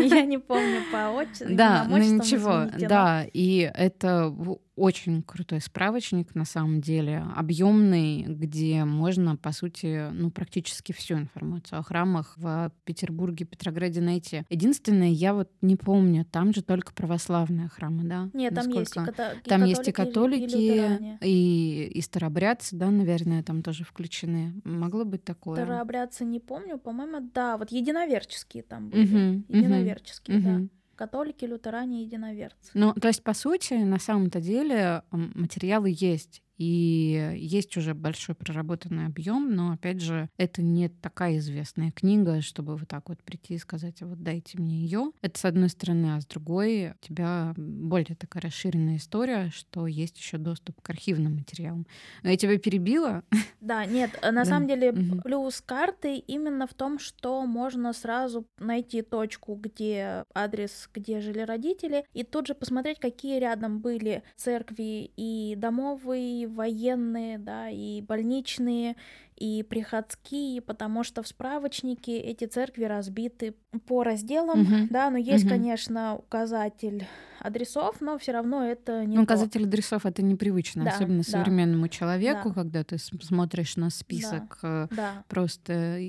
я 0.00 0.22
не 0.22 0.38
помню 0.48 0.80
по 0.92 1.10
отчеству. 1.10 1.54
Да, 1.54 1.86
ну 1.88 1.96
ничего, 1.96 2.66
да, 2.78 3.24
и 3.32 3.70
это 3.74 4.34
очень 4.80 5.22
крутой 5.22 5.60
справочник, 5.60 6.34
на 6.34 6.46
самом 6.46 6.80
деле, 6.80 7.24
объемный, 7.36 8.22
где 8.22 8.84
можно, 8.84 9.36
по 9.36 9.52
сути, 9.52 10.10
ну, 10.12 10.30
практически 10.30 10.92
всю 10.92 11.18
информацию 11.18 11.78
о 11.78 11.82
храмах 11.82 12.32
в 12.36 12.72
Петербурге, 12.84 13.44
Петрограде 13.44 14.00
найти. 14.00 14.44
Единственное, 14.48 15.10
я 15.10 15.34
вот 15.34 15.50
не 15.60 15.76
помню, 15.76 16.24
там 16.24 16.54
же 16.54 16.62
только 16.62 16.94
православные 16.94 17.68
храмы, 17.68 18.04
да? 18.04 18.30
Нет, 18.32 18.54
там 18.54 18.70
есть 18.70 18.96
и, 18.96 19.00
ката- 19.00 19.34
и 19.44 19.48
Там 19.48 19.64
есть 19.64 19.86
и 19.86 19.92
католики, 19.92 20.56
и, 20.56 21.18
и, 21.20 21.90
и 21.92 22.00
старообрядцы, 22.00 22.74
да, 22.74 22.90
наверное, 22.90 23.42
там 23.42 23.62
тоже 23.62 23.84
включены. 23.84 24.54
Могло 24.64 25.04
быть 25.04 25.24
такое. 25.24 25.62
Старообрядцы 25.62 26.24
не 26.24 26.40
помню, 26.40 26.78
по-моему, 26.78 27.30
да, 27.34 27.58
вот 27.58 27.70
единоверческие 27.70 28.62
там 28.62 28.88
были. 28.88 29.04
Угу, 29.04 29.44
единоверческие, 29.48 30.38
угу. 30.38 30.46
да 30.46 30.79
католики, 31.00 31.46
лютеране, 31.46 32.02
единоверцы. 32.02 32.70
Ну, 32.74 32.92
то 32.92 33.08
есть, 33.08 33.22
по 33.24 33.32
сути, 33.32 33.72
на 33.72 33.98
самом-то 33.98 34.38
деле 34.38 35.02
материалы 35.10 35.90
есть. 35.90 36.42
И 36.60 37.36
есть 37.38 37.74
уже 37.78 37.94
большой 37.94 38.34
проработанный 38.34 39.06
объем, 39.06 39.54
но 39.56 39.72
опять 39.72 40.02
же, 40.02 40.28
это 40.36 40.60
не 40.60 40.90
такая 40.90 41.38
известная 41.38 41.90
книга, 41.90 42.42
чтобы 42.42 42.76
вот 42.76 42.86
так 42.86 43.08
вот 43.08 43.22
прийти 43.22 43.54
и 43.54 43.58
сказать, 43.58 44.02
«А 44.02 44.06
вот 44.06 44.22
дайте 44.22 44.58
мне 44.58 44.82
ее. 44.82 45.10
Это 45.22 45.40
с 45.40 45.46
одной 45.46 45.70
стороны, 45.70 46.16
а 46.16 46.20
с 46.20 46.26
другой 46.26 46.90
у 46.90 46.94
тебя 47.00 47.54
более 47.56 48.14
такая 48.14 48.42
расширенная 48.42 48.96
история, 48.96 49.48
что 49.54 49.86
есть 49.86 50.18
еще 50.18 50.36
доступ 50.36 50.82
к 50.82 50.90
архивным 50.90 51.36
материалам. 51.36 51.86
Я 52.22 52.36
тебя 52.36 52.58
перебила? 52.58 53.24
Да, 53.62 53.86
нет, 53.86 54.10
на 54.22 54.44
самом 54.44 54.68
деле 54.68 54.92
плюс 55.22 55.62
карты 55.62 56.16
именно 56.16 56.66
в 56.66 56.74
том, 56.74 56.98
что 56.98 57.44
можно 57.46 57.94
сразу 57.94 58.46
найти 58.58 59.00
точку, 59.00 59.54
где 59.54 60.24
адрес, 60.34 60.90
где 60.92 61.20
жили 61.20 61.40
родители, 61.40 62.04
и 62.12 62.22
тут 62.22 62.48
же 62.48 62.54
посмотреть, 62.54 62.98
какие 62.98 63.38
рядом 63.38 63.80
были 63.80 64.22
церкви 64.36 65.10
и 65.16 65.54
домовые, 65.56 66.49
военные, 66.50 67.38
да, 67.38 67.68
и 67.70 68.02
больничные, 68.02 68.96
и 69.36 69.62
приходские, 69.62 70.60
потому 70.60 71.02
что 71.02 71.22
в 71.22 71.26
справочнике 71.28 72.18
эти 72.18 72.44
церкви 72.44 72.84
разбиты 72.84 73.54
по 73.86 74.02
разделам, 74.02 74.60
угу. 74.60 74.88
да, 74.90 75.10
но 75.10 75.16
есть, 75.16 75.44
угу. 75.44 75.54
конечно, 75.54 76.16
указатель 76.16 77.06
адресов, 77.40 78.00
но 78.00 78.18
все 78.18 78.32
равно 78.32 78.64
это 78.64 79.04
не. 79.04 79.16
Ну, 79.16 79.22
указатель 79.22 79.64
адресов 79.64 80.06
это 80.06 80.22
непривычно, 80.22 80.84
да, 80.84 80.92
особенно 80.92 81.22
да, 81.22 81.30
современному 81.30 81.88
человеку, 81.88 82.48
да. 82.48 82.54
когда 82.54 82.84
ты 82.84 82.98
смотришь 82.98 83.76
на 83.76 83.90
список 83.90 84.58
да, 84.62 84.88
э, 84.90 84.94
да. 84.94 85.24
просто 85.28 86.00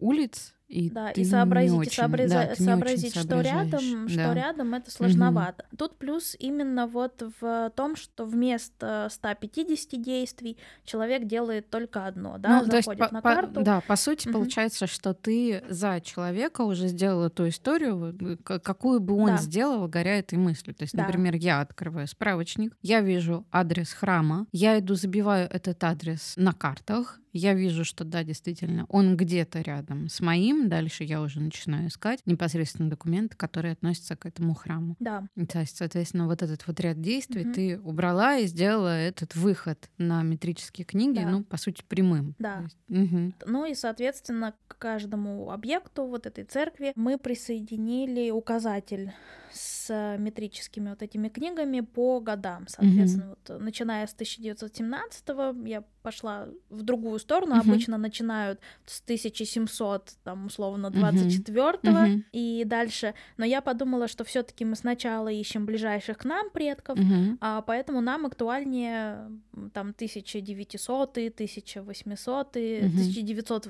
улиц 0.00 0.54
и 0.68 0.90
да, 0.90 1.10
и 1.10 1.24
сообразить, 1.24 1.78
очень, 1.78 1.92
и 1.92 1.94
сообраза- 1.94 2.48
да, 2.48 2.54
сообразить, 2.56 3.16
что 3.16 3.40
рядом, 3.40 4.06
да. 4.06 4.08
что 4.08 4.32
рядом 4.32 4.74
это 4.74 4.90
сложновато. 4.90 5.64
Угу. 5.68 5.76
Тут 5.76 5.98
плюс 5.98 6.34
именно 6.38 6.88
вот 6.88 7.22
в 7.40 7.72
том, 7.76 7.94
что 7.94 8.24
вместо 8.24 9.06
150 9.10 10.02
действий 10.02 10.58
человек 10.84 11.26
делает 11.26 11.70
только 11.70 12.06
одно, 12.06 12.38
да, 12.38 12.62
ну, 12.62 12.64
заходит 12.64 13.00
есть, 13.00 13.12
на 13.12 13.22
по, 13.22 13.34
карту. 13.34 13.62
Да, 13.62 13.80
по 13.86 13.94
сути 13.94 14.28
угу. 14.28 14.38
получается, 14.38 14.88
что 14.88 15.14
ты 15.14 15.62
за 15.68 16.00
человека 16.00 16.62
уже 16.62 16.88
сделала 16.88 17.30
ту 17.30 17.48
историю, 17.48 18.38
какую 18.42 18.98
бы 18.98 19.14
он 19.14 19.28
да. 19.28 19.36
сделал, 19.36 19.86
горя 19.86 20.18
этой 20.18 20.36
мыслью. 20.36 20.74
То 20.76 20.82
есть, 20.82 20.94
да. 20.94 21.04
например, 21.04 21.36
я 21.36 21.60
открываю 21.60 22.06
справочник, 22.06 22.76
я 22.82 23.00
вижу 23.00 23.46
адрес 23.50 23.92
храма, 23.92 24.46
я 24.52 24.78
иду 24.78 24.94
забиваю 24.94 25.48
этот 25.48 25.82
адрес 25.84 26.34
на 26.36 26.52
картах, 26.52 27.20
я 27.36 27.52
вижу, 27.52 27.84
что 27.84 28.04
да, 28.04 28.24
действительно, 28.24 28.86
он 28.88 29.16
где-то 29.16 29.60
рядом 29.60 30.08
с 30.08 30.20
моим, 30.20 30.70
дальше 30.70 31.04
я 31.04 31.20
уже 31.20 31.40
начинаю 31.40 31.88
искать 31.88 32.20
непосредственно 32.24 32.88
документы, 32.88 33.36
которые 33.36 33.72
относятся 33.72 34.16
к 34.16 34.24
этому 34.24 34.54
храму. 34.54 34.96
Да. 35.00 35.24
То 35.48 35.60
есть, 35.60 35.76
соответственно, 35.76 36.26
вот 36.26 36.42
этот 36.42 36.66
вот 36.66 36.80
ряд 36.80 37.00
действий 37.00 37.42
угу. 37.42 37.52
ты 37.52 37.78
убрала 37.80 38.38
и 38.38 38.46
сделала 38.46 38.96
этот 38.96 39.36
выход 39.36 39.90
на 39.98 40.22
метрические 40.22 40.86
книги, 40.86 41.20
да. 41.20 41.28
ну, 41.28 41.44
по 41.44 41.58
сути, 41.58 41.82
прямым. 41.86 42.34
Да. 42.38 42.62
Есть, 42.62 42.78
угу. 42.88 43.32
Ну 43.44 43.66
и, 43.66 43.74
соответственно, 43.74 44.54
к 44.66 44.78
каждому 44.78 45.50
объекту 45.50 46.06
вот 46.06 46.26
этой 46.26 46.44
церкви 46.44 46.92
мы 46.96 47.18
присоединили 47.18 48.30
указатель 48.30 49.12
с 49.52 49.75
метрическими 49.90 50.90
вот 50.90 51.02
этими 51.02 51.28
книгами 51.28 51.80
по 51.80 52.20
годам, 52.20 52.66
соответственно, 52.68 53.24
mm-hmm. 53.24 53.52
вот 53.52 53.62
начиная 53.62 54.06
с 54.06 54.12
1917 54.14 55.24
я 55.64 55.84
пошла 56.06 56.46
в 56.70 56.82
другую 56.82 57.18
сторону, 57.18 57.56
mm-hmm. 57.56 57.68
обычно 57.68 57.98
начинают 57.98 58.60
с 58.84 59.00
1700, 59.00 60.12
там 60.22 60.46
условно 60.46 60.90
24 60.90 61.58
mm-hmm. 61.58 61.80
Mm-hmm. 61.82 62.22
и 62.30 62.62
дальше, 62.64 63.14
но 63.38 63.44
я 63.44 63.60
подумала, 63.60 64.06
что 64.06 64.22
все-таки 64.22 64.64
мы 64.64 64.76
сначала 64.76 65.26
ищем 65.26 65.66
ближайших 65.66 66.18
к 66.18 66.24
нам 66.24 66.50
предков, 66.50 66.96
mm-hmm. 66.96 67.38
а 67.40 67.60
поэтому 67.62 68.00
нам 68.00 68.24
актуальнее 68.24 69.32
там 69.72 69.88
1900, 69.90 71.10
1800, 71.10 72.56
mm-hmm. 72.56 72.86
1900, 72.86 73.66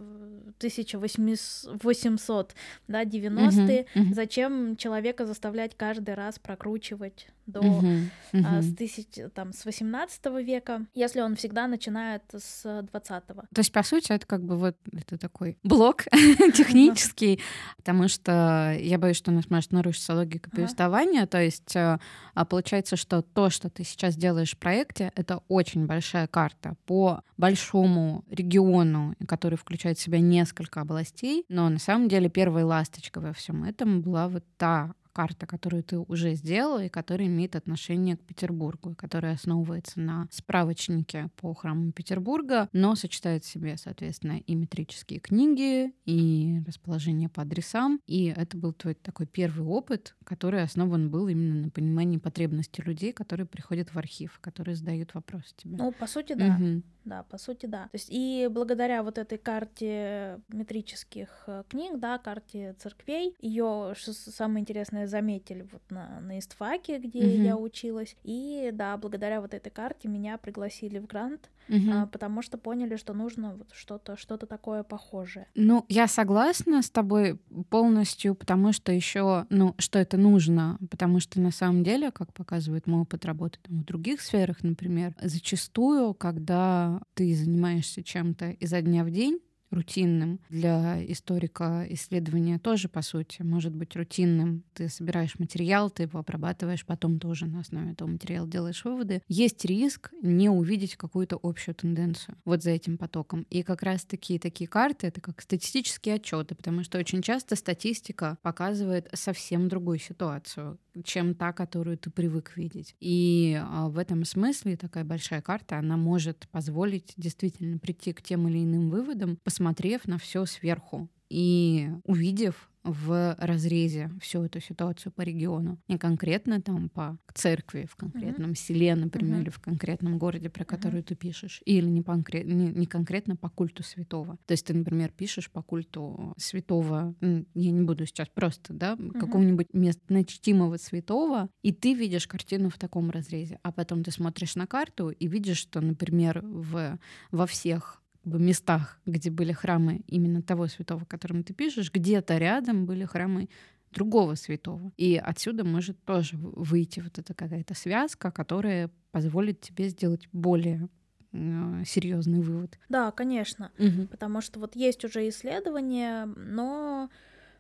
1800, 0.59 2.55
да, 2.88 3.05
90-е, 3.05 3.87
mm-hmm. 3.94 4.14
зачем 4.14 4.77
человека 4.77 5.25
заставлять 5.25 5.75
каждый 5.75 6.14
раз 6.14 6.38
прокручивать 6.38 7.29
до 7.46 7.61
uh-huh. 7.61 8.09
А, 8.44 8.61
с 8.61 8.75
тысяч 8.75 9.07
там 9.35 9.53
с 9.53 9.64
18 9.64 10.27
века, 10.44 10.87
если 10.94 11.20
он 11.20 11.37
всегда 11.37 11.66
начинает 11.68 12.22
с 12.35 12.65
20-го. 12.65 13.43
То 13.55 13.59
есть 13.59 13.73
по 13.73 13.83
сути 13.83 14.12
это 14.12 14.27
как 14.27 14.45
бы 14.45 14.57
вот 14.57 14.77
это 14.93 15.19
такой 15.19 15.59
блок 15.62 16.05
технический, 16.55 17.41
потому 17.77 18.09
что 18.09 18.77
я 18.79 18.99
боюсь, 18.99 19.17
что 19.17 19.31
у 19.31 19.35
нас 19.35 19.51
может 19.51 19.73
нарушиться 19.73 20.15
логика 20.15 20.51
повествования. 20.51 21.27
То 21.27 21.41
есть 21.41 21.77
а, 21.77 22.01
а 22.35 22.45
получается, 22.45 22.97
что 22.97 23.23
то, 23.23 23.51
что 23.51 23.71
ты 23.71 23.85
сейчас 23.85 24.17
делаешь 24.17 24.55
в 24.55 24.59
проекте, 24.59 25.12
это 25.15 25.43
очень 25.49 25.87
большая 25.87 26.27
карта 26.27 26.77
по 26.87 27.23
большому 27.37 28.25
региону, 28.31 29.15
который 29.27 29.57
включает 29.57 29.99
в 29.99 30.03
себя 30.03 30.21
несколько 30.21 30.81
областей, 30.81 31.45
но 31.49 31.69
на 31.69 31.79
самом 31.79 32.09
деле 32.09 32.29
первой 32.29 32.65
ласточкой 32.65 33.23
во 33.23 33.33
всем 33.33 33.65
этом 33.65 34.03
была 34.03 34.29
вот 34.29 34.45
та 34.57 34.95
карта, 35.16 35.46
которую 35.46 35.83
ты 35.83 35.98
уже 35.98 36.35
сделала 36.35 36.85
и 36.85 36.90
которая 36.90 37.26
имеет 37.26 37.57
отношение 37.57 38.18
к 38.18 38.20
Петербургу, 38.20 38.94
которая 38.94 39.33
основывается 39.33 39.98
на 39.98 40.29
справочнике 40.31 41.31
по 41.37 41.55
храмам 41.55 41.92
Петербурга, 41.92 42.68
но 42.74 42.94
сочетает 42.96 43.42
в 43.42 43.48
себе, 43.48 43.79
соответственно, 43.79 44.40
и 44.46 44.55
метрические 44.55 45.20
книги, 45.20 45.90
и 46.05 46.61
расположение 46.66 47.31
по 47.31 47.40
адресам. 47.40 47.98
И 48.07 48.26
это 48.26 48.59
был 48.59 48.74
твой 48.74 48.92
такой 48.92 49.24
первый 49.24 49.66
опыт, 49.66 50.14
который 50.22 50.62
основан 50.62 51.09
был 51.09 51.29
именно 51.29 51.62
на 51.62 51.70
понимании 51.70 52.18
потребностей 52.18 52.83
людей, 52.83 53.14
которые 53.14 53.46
приходят 53.46 53.94
в 53.94 53.98
архив, 53.98 54.38
которые 54.42 54.76
задают 54.76 55.14
вопросы 55.14 55.55
тебе. 55.57 55.79
Ну, 55.79 55.92
по 55.92 56.07
сути, 56.07 56.35
да. 56.35 56.59
Угу. 56.61 56.83
Да, 57.07 57.23
по 57.23 57.38
сути, 57.38 57.66
да. 57.66 57.85
То 57.85 57.95
есть 57.95 58.09
и 58.11 58.49
благодаря 58.51 59.05
вот 59.05 59.16
этой 59.16 59.38
карте 59.38 60.40
метрических 60.49 61.29
э, 61.47 61.62
книг, 61.69 62.01
да, 62.01 62.19
карте 62.19 62.75
церквей, 62.81 63.37
ее, 63.40 63.95
что 63.97 64.12
самое 64.12 64.61
интересное, 64.61 65.07
заметили 65.07 65.69
вот 65.71 65.83
на, 65.88 66.21
на 66.21 66.40
истфаке, 66.40 66.99
где 66.99 67.21
угу. 67.21 67.42
я 67.42 67.57
училась. 67.57 68.16
И 68.25 68.71
да, 68.73 68.97
благодаря 68.97 69.40
вот 69.40 69.55
этой 69.55 69.71
карте 69.71 70.09
меня 70.09 70.37
пригласили 70.37 70.99
в 70.99 71.07
грант, 71.07 71.49
угу. 71.69 71.90
а, 71.92 72.07
потому 72.07 72.42
что 72.42 72.59
поняли, 72.59 72.97
что 72.97 73.12
нужно 73.12 73.55
вот 73.55 73.69
что-то 73.73 74.16
что-то 74.16 74.47
такое 74.47 74.83
похожее. 74.83 75.47
Ну, 75.55 75.85
я 75.88 76.09
согласна 76.09 76.83
с 76.83 76.90
тобой 76.90 77.38
полностью, 77.71 78.35
потому 78.35 78.73
что 78.73 78.90
еще, 78.90 79.47
ну, 79.49 79.77
что 79.79 80.01
это 80.01 80.16
нужно, 80.16 80.79
потому 80.90 81.21
что 81.21 81.40
на 81.40 81.53
самом 81.53 81.85
деле, 81.85 82.11
как 82.11 82.33
показывает 82.33 82.88
мой 82.88 83.03
опыт 83.03 83.25
работы 83.25 83.61
там, 83.62 83.83
в 83.83 83.85
других 83.85 84.21
сферах, 84.21 84.64
например, 84.64 85.14
зачастую, 85.23 86.14
когда 86.14 86.96
ты 87.15 87.35
занимаешься 87.35 88.03
чем-то 88.03 88.51
изо 88.51 88.81
дня 88.83 89.05
в 89.05 89.11
день, 89.11 89.41
рутинным. 89.70 90.40
Для 90.48 91.02
историка 91.11 91.87
исследования 91.90 92.59
тоже, 92.59 92.88
по 92.88 93.02
сути, 93.02 93.42
может 93.42 93.74
быть 93.74 93.94
рутинным. 93.96 94.64
Ты 94.74 94.88
собираешь 94.88 95.38
материал, 95.38 95.90
ты 95.90 96.05
его 96.05 96.18
обрабатываешь, 96.18 96.85
потом 96.85 97.18
тоже 97.18 97.46
на 97.46 97.61
основе 97.61 97.92
этого 97.92 98.09
материала 98.09 98.48
делаешь 98.48 98.85
выводы. 98.85 99.22
Есть 99.29 99.64
риск 99.64 100.11
не 100.22 100.48
увидеть 100.48 100.96
какую-то 100.96 101.38
общую 101.42 101.74
тенденцию 101.74 102.37
вот 102.44 102.62
за 102.62 102.70
этим 102.70 102.98
потоком. 102.98 103.46
И 103.50 103.62
как 103.62 103.83
раз-таки 103.83 104.38
такие 104.38 104.68
карты— 104.68 105.07
это 105.09 105.20
как 105.20 105.40
статистические 105.40 106.16
отчеты, 106.16 106.55
потому 106.55 106.85
что 106.85 106.98
очень 106.98 107.22
часто 107.22 107.57
статистика 107.57 108.38
показывает 108.42 109.09
совсем 109.12 109.68
другую 109.68 109.98
ситуацию, 109.98 110.79
чем 111.05 111.35
та, 111.35 111.52
которую 111.52 111.98
ты 111.98 112.11
привык 112.11 112.57
видеть. 112.57 112.94
И 113.00 113.61
а, 113.61 113.88
в 113.88 113.98
этом 113.98 114.24
смысле 114.24 114.76
такая 114.76 115.05
большая 115.05 115.42
карта, 115.42 115.79
она 115.79 115.96
может 115.96 116.48
позволить 116.50 117.12
действительно 117.17 117.79
прийти 117.79 118.12
к 118.12 118.23
тем 118.23 118.48
или 118.48 118.62
иным 118.62 118.90
выводам, 118.90 119.38
посмотрев 119.57 120.07
на 120.07 120.19
все 120.19 120.44
сверху 120.44 121.09
и 121.31 121.88
увидев 122.04 122.69
в 122.85 123.35
разрезе 123.40 124.11
всю 124.21 124.44
эту 124.44 124.61
ситуацию 124.61 125.11
по 125.13 125.23
региону. 125.23 125.79
Не 125.88 125.98
конкретно 125.98 126.61
там 126.61 126.88
по 126.88 127.19
церкви 127.35 127.88
в 127.90 127.96
конкретном 127.96 128.50
uh-huh. 128.50 128.54
селе, 128.54 128.94
например, 128.94 129.38
uh-huh. 129.38 129.42
или 129.42 129.48
в 129.48 129.59
конкретном 129.59 130.19
городе, 130.19 130.50
про 130.50 130.65
который 130.65 131.00
uh-huh. 131.00 131.04
ты 131.04 131.15
пишешь, 131.17 131.63
или 131.65 131.87
не, 131.87 132.02
конкрет, 132.02 132.46
не, 132.46 132.69
не 132.69 132.87
конкретно 132.87 133.35
по 133.35 133.48
культу 133.48 133.83
святого. 133.83 134.38
То 134.46 134.52
есть 134.52 134.67
ты, 134.67 134.75
например, 134.75 135.11
пишешь 135.11 135.50
по 135.50 135.63
культу 135.63 136.35
святого, 136.37 137.15
я 137.21 137.71
не 137.73 137.83
буду 137.83 138.07
сейчас 138.07 138.29
просто, 138.29 138.75
да, 138.75 138.92
uh-huh. 138.92 139.19
какого-нибудь 139.19 139.69
местночтимого 139.73 140.77
святого, 140.77 141.48
и 141.63 141.73
ты 141.73 141.94
видишь 141.94 142.29
картину 142.29 142.69
в 142.69 142.79
таком 142.79 143.11
разрезе, 143.11 143.59
а 143.63 143.73
потом 143.73 144.04
ты 144.04 144.13
смотришь 144.13 144.54
на 144.54 144.67
карту 144.67 145.09
и 145.09 145.27
видишь, 145.27 145.59
что, 145.59 145.81
например, 145.81 146.40
в, 146.44 146.98
во 147.33 147.46
всех 147.46 148.02
бы 148.27 148.38
местах, 148.38 148.98
где 149.06 149.31
были 149.31 149.52
храмы 149.52 150.02
именно 150.06 150.42
того 150.42 150.66
святого, 150.66 151.02
о 151.02 151.06
котором 151.06 151.42
ты 151.42 151.54
пишешь, 151.54 151.92
где-то 151.92 152.38
рядом 152.38 152.87
были 152.87 153.04
храмы 153.04 153.48
другого 153.92 154.35
святого. 154.35 154.92
И 154.96 155.16
отсюда 155.16 155.64
может 155.64 156.02
тоже 156.04 156.37
выйти 156.37 157.00
вот 157.00 157.18
эта 157.18 157.35
какая-то 157.35 157.74
связка, 157.74 158.31
которая 158.31 158.90
позволит 159.12 159.60
тебе 159.60 159.88
сделать 159.88 160.29
более 160.33 160.88
серьезный 161.33 162.40
вывод. 162.40 162.79
Да, 162.88 163.10
конечно, 163.10 163.70
угу. 163.79 164.06
потому 164.10 164.40
что 164.40 164.58
вот 164.58 164.74
есть 164.74 165.04
уже 165.04 165.29
исследования, 165.29 166.27
но 166.27 167.10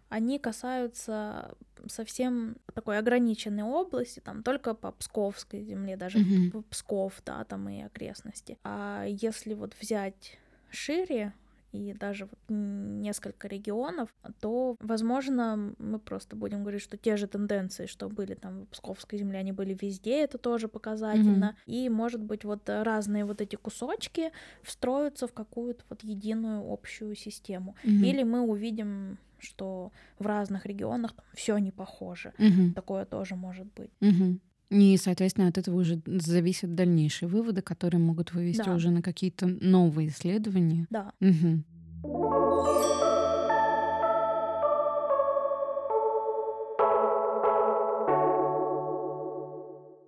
они 0.08 0.38
касаются 0.38 1.54
совсем 1.86 2.56
такой 2.74 2.98
ограниченной 2.98 3.64
области, 3.64 4.20
там 4.20 4.42
только 4.42 4.74
по 4.74 4.92
Псковской 4.92 5.62
земле, 5.62 5.96
даже 5.96 6.18
mm-hmm. 6.18 6.64
Псков, 6.70 7.20
да, 7.24 7.44
там 7.44 7.68
и 7.68 7.82
окрестности. 7.82 8.58
А 8.62 9.04
если 9.04 9.54
вот 9.54 9.74
взять 9.80 10.38
шире 10.70 11.32
и 11.72 11.92
даже 11.92 12.26
вот 12.26 12.38
несколько 12.48 13.48
регионов, 13.48 14.08
то, 14.40 14.76
возможно, 14.80 15.74
мы 15.78 15.98
просто 15.98 16.36
будем 16.36 16.62
говорить, 16.62 16.82
что 16.82 16.96
те 16.96 17.16
же 17.16 17.26
тенденции, 17.26 17.86
что 17.86 18.08
были 18.08 18.34
там 18.34 18.62
в 18.62 18.68
Псковской 18.68 19.18
земле, 19.18 19.40
они 19.40 19.52
были 19.52 19.76
везде, 19.80 20.22
это 20.22 20.38
тоже 20.38 20.68
показательно. 20.68 21.56
Mm-hmm. 21.66 21.72
И, 21.72 21.88
может 21.88 22.22
быть, 22.22 22.44
вот 22.44 22.62
разные 22.68 23.24
вот 23.24 23.40
эти 23.40 23.56
кусочки 23.56 24.32
встроятся 24.62 25.26
в 25.26 25.32
какую-то 25.32 25.84
вот 25.90 26.02
единую 26.02 26.72
общую 26.72 27.14
систему. 27.14 27.76
Mm-hmm. 27.84 28.06
Или 28.06 28.22
мы 28.22 28.40
увидим 28.40 29.18
что 29.38 29.92
в 30.18 30.26
разных 30.26 30.66
регионах 30.66 31.14
все 31.34 31.58
не 31.58 31.70
похоже. 31.70 32.32
Угу. 32.38 32.72
Такое 32.74 33.04
тоже 33.04 33.36
может 33.36 33.66
быть. 33.74 33.90
Угу. 34.00 34.40
И, 34.70 34.96
соответственно, 34.96 35.48
от 35.48 35.58
этого 35.58 35.76
уже 35.76 36.00
зависят 36.06 36.74
дальнейшие 36.74 37.28
выводы, 37.28 37.62
которые 37.62 38.00
могут 38.00 38.32
вывести 38.32 38.64
да. 38.64 38.74
уже 38.74 38.90
на 38.90 39.00
какие-то 39.00 39.46
новые 39.46 40.08
исследования. 40.08 40.86
Да. 40.90 41.12
Угу. 41.20 41.62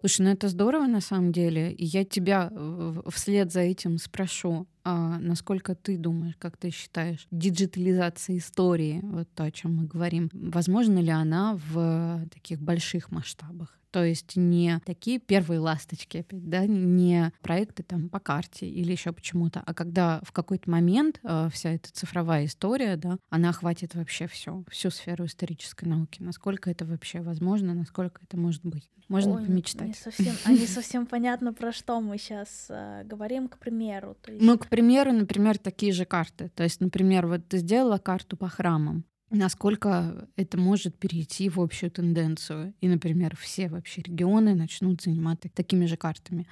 Слушай, 0.00 0.22
ну 0.22 0.30
это 0.30 0.48
здорово 0.48 0.86
на 0.86 1.00
самом 1.00 1.32
деле. 1.32 1.72
И 1.72 1.84
я 1.84 2.04
тебя 2.04 2.50
вслед 3.08 3.52
за 3.52 3.60
этим 3.60 3.98
спрошу, 3.98 4.66
а 4.82 5.18
насколько 5.18 5.74
ты 5.74 5.98
думаешь, 5.98 6.34
как 6.38 6.56
ты 6.56 6.70
считаешь, 6.70 7.26
диджитализация 7.30 8.38
истории, 8.38 9.00
вот 9.02 9.28
то, 9.34 9.44
о 9.44 9.50
чем 9.50 9.76
мы 9.76 9.84
говорим, 9.84 10.30
возможно 10.32 10.98
ли 10.98 11.10
она 11.10 11.58
в 11.70 12.26
таких 12.32 12.60
больших 12.60 13.10
масштабах? 13.10 13.78
То 13.90 14.04
есть 14.04 14.36
не 14.36 14.80
такие 14.84 15.18
первые 15.18 15.60
ласточки, 15.60 16.18
опять, 16.18 16.48
да, 16.48 16.66
не 16.66 17.32
проекты 17.42 17.82
там 17.82 18.08
по 18.08 18.20
карте 18.20 18.68
или 18.68 18.92
еще 18.92 19.12
почему-то, 19.12 19.62
а 19.64 19.74
когда 19.74 20.20
в 20.22 20.32
какой-то 20.32 20.70
момент 20.70 21.20
э, 21.22 21.48
вся 21.52 21.70
эта 21.70 21.90
цифровая 21.92 22.44
история, 22.44 22.96
да, 22.96 23.18
она 23.30 23.50
охватит 23.50 23.94
вообще 23.94 24.26
все, 24.26 24.62
всю 24.68 24.90
сферу 24.90 25.24
исторической 25.24 25.86
науки. 25.86 26.22
Насколько 26.22 26.70
это 26.70 26.84
вообще 26.84 27.20
возможно, 27.20 27.74
насколько 27.74 28.20
это 28.22 28.36
может 28.36 28.64
быть? 28.64 28.90
Можно 29.08 29.36
Ой, 29.36 29.46
помечтать. 29.46 29.88
Не 29.88 29.94
совсем, 29.94 30.34
а 30.44 30.52
не 30.52 30.66
совсем 30.66 31.06
понятно, 31.06 31.54
про 31.54 31.72
что 31.72 32.00
мы 32.00 32.18
сейчас 32.18 32.66
э, 32.68 33.04
говорим, 33.04 33.48
к 33.48 33.58
примеру. 33.58 34.16
То 34.22 34.32
есть... 34.32 34.44
Ну, 34.44 34.58
к 34.58 34.66
примеру, 34.66 35.12
например, 35.12 35.56
такие 35.56 35.92
же 35.92 36.04
карты. 36.04 36.50
То 36.54 36.62
есть, 36.62 36.80
например, 36.80 37.26
вот 37.26 37.48
ты 37.48 37.58
сделала 37.58 37.96
карту 37.96 38.36
по 38.36 38.48
храмам, 38.48 39.04
насколько 39.30 40.28
это 40.36 40.58
может 40.58 40.96
перейти 40.96 41.48
в 41.48 41.60
общую 41.60 41.90
тенденцию. 41.90 42.74
И, 42.80 42.88
например, 42.88 43.36
все 43.36 43.68
вообще 43.68 44.02
регионы 44.02 44.54
начнут 44.54 45.02
заниматься 45.02 45.48
такими 45.48 45.86
же 45.86 45.96
картами. 45.96 46.46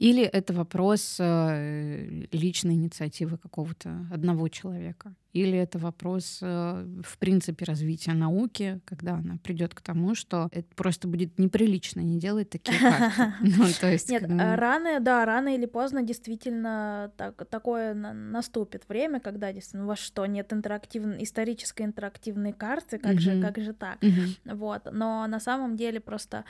Или 0.00 0.22
это 0.22 0.54
вопрос 0.54 1.18
э, 1.20 2.24
личной 2.32 2.72
инициативы 2.74 3.36
какого-то 3.36 4.06
одного 4.10 4.48
человека. 4.48 5.14
Или 5.34 5.58
это 5.58 5.78
вопрос, 5.78 6.38
э, 6.40 6.86
в 7.04 7.18
принципе, 7.18 7.66
развития 7.66 8.14
науки, 8.14 8.80
когда 8.86 9.16
она 9.16 9.36
придет 9.36 9.74
к 9.74 9.82
тому, 9.82 10.14
что 10.14 10.48
это 10.52 10.74
просто 10.74 11.06
будет 11.06 11.38
неприлично 11.38 12.00
не 12.00 12.18
делать 12.18 12.48
такие 12.48 12.78
карты. 12.80 13.34
Ну, 13.40 13.66
то 13.78 13.92
есть, 13.92 14.08
Нет, 14.08 14.22
э, 14.22 14.54
рано, 14.54 15.00
да, 15.00 15.26
рано 15.26 15.54
или 15.54 15.66
поздно 15.66 16.02
действительно 16.02 17.12
так, 17.18 17.46
такое 17.50 17.92
наступит 17.92 18.88
время, 18.88 19.20
когда 19.20 19.52
действительно 19.52 19.84
у 19.84 19.88
вас 19.88 19.98
что, 19.98 20.24
нет 20.24 20.50
интерактивной, 20.52 21.22
исторической 21.22 21.82
интерактивной 21.82 22.54
карты, 22.54 22.98
как 22.98 23.20
же, 23.20 23.40
как 23.42 23.58
же 23.58 23.74
так? 23.74 23.98
Вот, 24.46 24.88
но 24.90 25.26
на 25.26 25.40
самом 25.40 25.76
деле 25.76 26.00
просто 26.00 26.44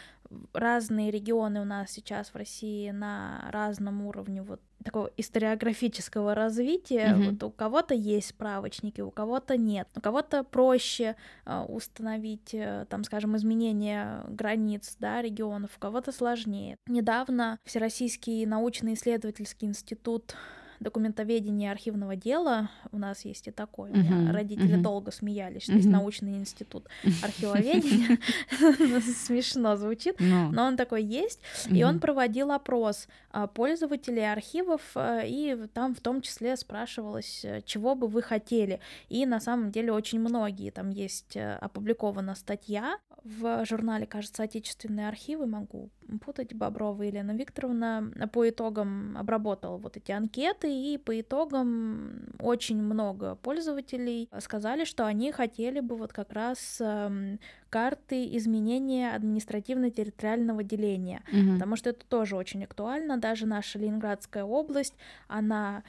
разные 0.52 1.10
регионы 1.10 1.60
у 1.60 1.64
нас 1.64 1.90
сейчас 1.90 2.28
в 2.28 2.36
России 2.36 2.90
на 2.90 3.39
разном 3.50 4.06
уровне 4.06 4.42
вот 4.42 4.60
такого 4.84 5.10
историографического 5.16 6.34
развития. 6.34 7.14
Mm-hmm. 7.14 7.30
Вот 7.30 7.42
у 7.42 7.50
кого-то 7.50 7.94
есть 7.94 8.28
справочники, 8.28 9.00
у 9.00 9.10
кого-то 9.10 9.56
нет. 9.56 9.88
У 9.96 10.00
кого-то 10.00 10.44
проще 10.44 11.16
э, 11.44 11.64
установить, 11.68 12.54
э, 12.54 12.86
там, 12.88 13.04
скажем, 13.04 13.36
изменения 13.36 14.24
границ 14.28 14.96
да, 14.98 15.22
регионов, 15.22 15.70
у 15.76 15.80
кого-то 15.80 16.12
сложнее. 16.12 16.76
Недавно 16.86 17.58
Всероссийский 17.64 18.46
научно-исследовательский 18.46 19.68
институт 19.68 20.34
документоведения 20.80 21.70
архивного 21.70 22.16
дела. 22.16 22.70
У 22.90 22.98
нас 22.98 23.24
есть 23.24 23.46
и 23.48 23.50
такое. 23.50 23.92
Меня 23.92 24.32
родители 24.32 24.76
долго 24.76 25.12
смеялись, 25.12 25.64
что 25.64 25.72
есть 25.74 25.88
научный 25.88 26.38
институт 26.38 26.88
архивоведения. 27.22 28.18
Смешно 29.00 29.76
звучит, 29.76 30.16
но 30.18 30.64
он 30.64 30.76
такой 30.76 31.04
есть. 31.04 31.40
И 31.68 31.84
он 31.84 32.00
проводил 32.00 32.50
опрос 32.50 33.06
а, 33.30 33.46
пользователей 33.46 34.30
архивов, 34.30 34.80
а, 34.94 35.20
и 35.24 35.56
там 35.72 35.94
в 35.94 36.00
том 36.00 36.22
числе 36.22 36.56
спрашивалось, 36.56 37.44
э, 37.44 37.60
чего 37.64 37.94
бы 37.94 38.08
вы 38.08 38.22
хотели. 38.22 38.80
И 39.08 39.26
на 39.26 39.40
самом 39.40 39.70
деле 39.70 39.92
очень 39.92 40.20
многие. 40.20 40.70
Там 40.70 40.90
есть 40.90 41.36
э, 41.36 41.54
опубликована 41.60 42.34
статья 42.34 42.98
в 43.24 43.64
журнале, 43.66 44.06
кажется, 44.06 44.42
«Отечественные 44.42 45.08
архивы», 45.08 45.46
могу 45.46 45.90
путать, 46.18 46.54
Боброва 46.54 47.02
Елена 47.02 47.32
Викторовна 47.32 48.10
по 48.32 48.48
итогам 48.48 49.16
обработала 49.16 49.76
вот 49.76 49.96
эти 49.96 50.12
анкеты, 50.12 50.68
и 50.70 50.98
по 50.98 51.20
итогам 51.20 52.26
очень 52.38 52.82
много 52.82 53.36
пользователей 53.36 54.28
сказали, 54.40 54.84
что 54.84 55.06
они 55.06 55.32
хотели 55.32 55.80
бы 55.80 55.96
вот 55.96 56.12
как 56.12 56.32
раз 56.32 56.78
эм, 56.80 57.38
карты 57.68 58.36
изменения 58.36 59.14
административно-территориального 59.14 60.62
деления, 60.62 61.22
угу. 61.32 61.54
потому 61.54 61.76
что 61.76 61.90
это 61.90 62.04
тоже 62.06 62.36
очень 62.36 62.64
актуально, 62.64 63.16
даже 63.16 63.46
наша 63.46 63.78
Ленинградская 63.78 64.44
область, 64.44 64.94
она 65.28 65.82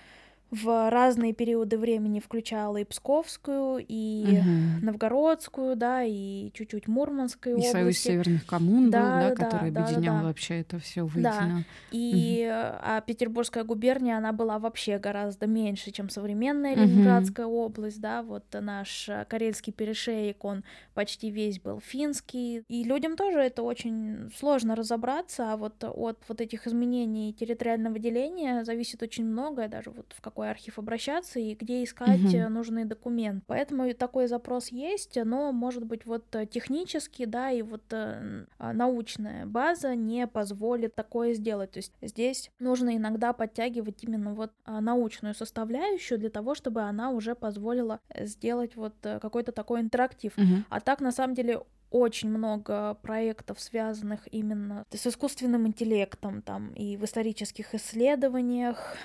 в 0.51 0.89
разные 0.89 1.33
периоды 1.33 1.77
времени 1.77 2.19
включала 2.19 2.77
и 2.77 2.83
Псковскую, 2.83 3.83
и 3.87 4.39
угу. 4.39 4.85
Новгородскую, 4.85 5.77
да, 5.77 6.03
и 6.03 6.51
чуть-чуть 6.53 6.89
Мурманскую 6.89 7.57
и 7.57 7.61
Союз 7.61 7.97
северных 7.97 8.45
коммун 8.45 8.91
да, 8.91 8.99
был, 8.99 9.07
да, 9.07 9.35
да 9.35 9.45
который 9.45 9.71
да, 9.71 9.85
объединял 9.85 10.15
да, 10.15 10.21
да. 10.21 10.27
вообще 10.27 10.59
это 10.59 10.79
все 10.79 11.03
воедино. 11.03 11.23
Да. 11.23 11.63
И 11.91 12.45
угу. 12.45 12.77
а 12.81 13.01
Петербургская 13.01 13.63
губерния, 13.63 14.17
она 14.17 14.33
была 14.33 14.59
вообще 14.59 14.97
гораздо 14.97 15.47
меньше, 15.47 15.91
чем 15.91 16.09
современная 16.09 16.75
Ленинградская 16.75 17.45
угу. 17.45 17.55
область, 17.65 18.01
да, 18.01 18.21
вот 18.21 18.43
наш 18.51 19.09
Карельский 19.29 19.71
перешеек, 19.71 20.43
он 20.43 20.65
почти 20.93 21.29
весь 21.29 21.61
был 21.61 21.79
финский, 21.79 22.65
и 22.67 22.83
людям 22.83 23.15
тоже 23.15 23.39
это 23.39 23.63
очень 23.63 24.29
сложно 24.35 24.75
разобраться, 24.75 25.53
а 25.53 25.57
вот 25.57 25.81
от 25.81 26.19
вот 26.27 26.41
этих 26.41 26.67
изменений 26.67 27.33
территориального 27.33 27.97
деления 27.99 28.65
зависит 28.65 29.01
очень 29.01 29.25
многое, 29.25 29.69
даже 29.69 29.91
вот 29.91 30.13
в 30.13 30.19
какой 30.19 30.40
какой 30.41 30.49
архив 30.49 30.79
обращаться 30.79 31.39
и 31.39 31.53
где 31.53 31.83
искать 31.83 32.33
Мгм. 32.33 32.53
нужный 32.53 32.85
документ. 32.85 33.43
Поэтому 33.47 33.93
такой 33.93 34.27
запрос 34.27 34.69
есть, 34.69 35.17
но, 35.23 35.51
может 35.51 35.83
быть, 35.83 36.05
вот 36.05 36.35
э, 36.35 36.47
технически, 36.47 37.25
да, 37.25 37.51
и 37.51 37.61
вот 37.61 37.83
э, 37.91 38.45
а, 38.57 38.73
научная 38.73 39.45
база 39.45 39.95
не 39.95 40.25
позволит 40.25 40.95
такое 40.95 41.33
сделать. 41.33 41.71
То 41.71 41.79
есть 41.79 41.93
здесь 42.01 42.49
нужно 42.59 42.97
иногда 42.97 43.33
подтягивать 43.33 44.03
именно 44.03 44.33
вот 44.33 44.51
а, 44.65 44.81
научную 44.81 45.35
составляющую 45.35 46.17
для 46.17 46.29
того, 46.29 46.55
чтобы 46.55 46.81
она 46.81 47.11
уже 47.11 47.35
позволила 47.35 47.99
э, 48.09 48.25
сделать 48.25 48.75
вот 48.75 48.95
э, 49.03 49.19
какой-то 49.19 49.51
такой 49.51 49.81
интерактив. 49.81 50.33
Мгм. 50.37 50.65
А 50.69 50.79
так, 50.79 51.01
на 51.01 51.11
самом 51.11 51.35
деле, 51.35 51.61
очень 51.91 52.29
много 52.29 52.95
проектов, 53.01 53.59
связанных 53.59 54.21
именно 54.31 54.85
с 54.89 55.05
искусственным 55.05 55.67
интеллектом, 55.67 56.41
там, 56.41 56.73
и 56.73 56.97
в 56.97 57.03
исторических 57.03 57.75
исследованиях, 57.75 58.95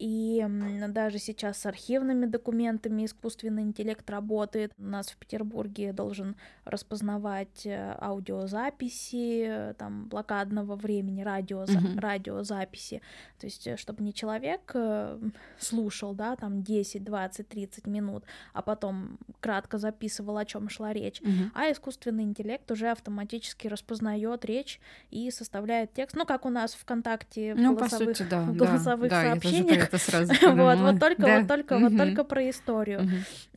и 0.00 0.46
даже 0.88 1.18
сейчас 1.18 1.58
с 1.58 1.66
архивными 1.66 2.24
документами 2.26 3.04
искусственный 3.04 3.62
интеллект 3.62 4.08
работает. 4.08 4.72
У 4.78 4.82
нас 4.84 5.08
в 5.10 5.16
Петербурге 5.18 5.92
должен 5.92 6.36
распознавать 6.64 7.66
э, 7.66 7.94
аудиозаписи, 8.00 9.74
там, 9.78 10.06
блокадного 10.08 10.76
времени, 10.76 11.22
радиоза- 11.22 11.78
Мгм. 11.80 11.98
радиозаписи. 11.98 13.02
То 13.38 13.46
есть, 13.46 13.66
э, 13.66 13.76
чтобы 13.76 14.02
не 14.02 14.14
человек 14.14 14.70
э, 14.74 15.18
слушал, 15.58 16.14
да, 16.14 16.36
там 16.36 16.62
10, 16.62 17.04
20, 17.04 17.48
30 17.48 17.86
минут, 17.86 18.24
а 18.52 18.62
потом 18.62 19.18
кратко 19.40 19.78
записывал, 19.78 20.38
о 20.38 20.44
чем 20.44 20.68
шла 20.68 20.92
речь, 20.92 21.20
Мгм. 21.20 21.52
а 21.54 21.70
искусственный 21.70 22.24
интеллект 22.24 22.70
уже 22.70 22.88
автоматически 22.90 23.68
распознает 23.68 24.44
речь 24.44 24.80
и 25.10 25.30
составляет 25.30 25.92
текст. 25.92 26.16
Ну, 26.16 26.24
как 26.24 26.46
у 26.46 26.50
нас 26.50 26.74
ВКонтакте 26.74 27.54
в 27.54 27.58
Ну, 27.58 27.74
по 27.74 27.80
голосовых, 27.80 28.16
сути, 28.16 28.28
да. 28.28 28.42
в 28.42 28.56
голосовых 28.56 29.10
да, 29.10 29.22
сообщениях. 29.24 29.89
Это 29.90 29.98
сразу 29.98 30.32
Вот, 30.56 30.78
вот 30.78 31.00
только, 31.00 31.22
Да. 31.22 31.38
вот 31.40 31.48
только, 31.48 31.78
вот 31.78 31.96
только 31.96 32.24
про 32.24 32.48
историю. 32.50 33.08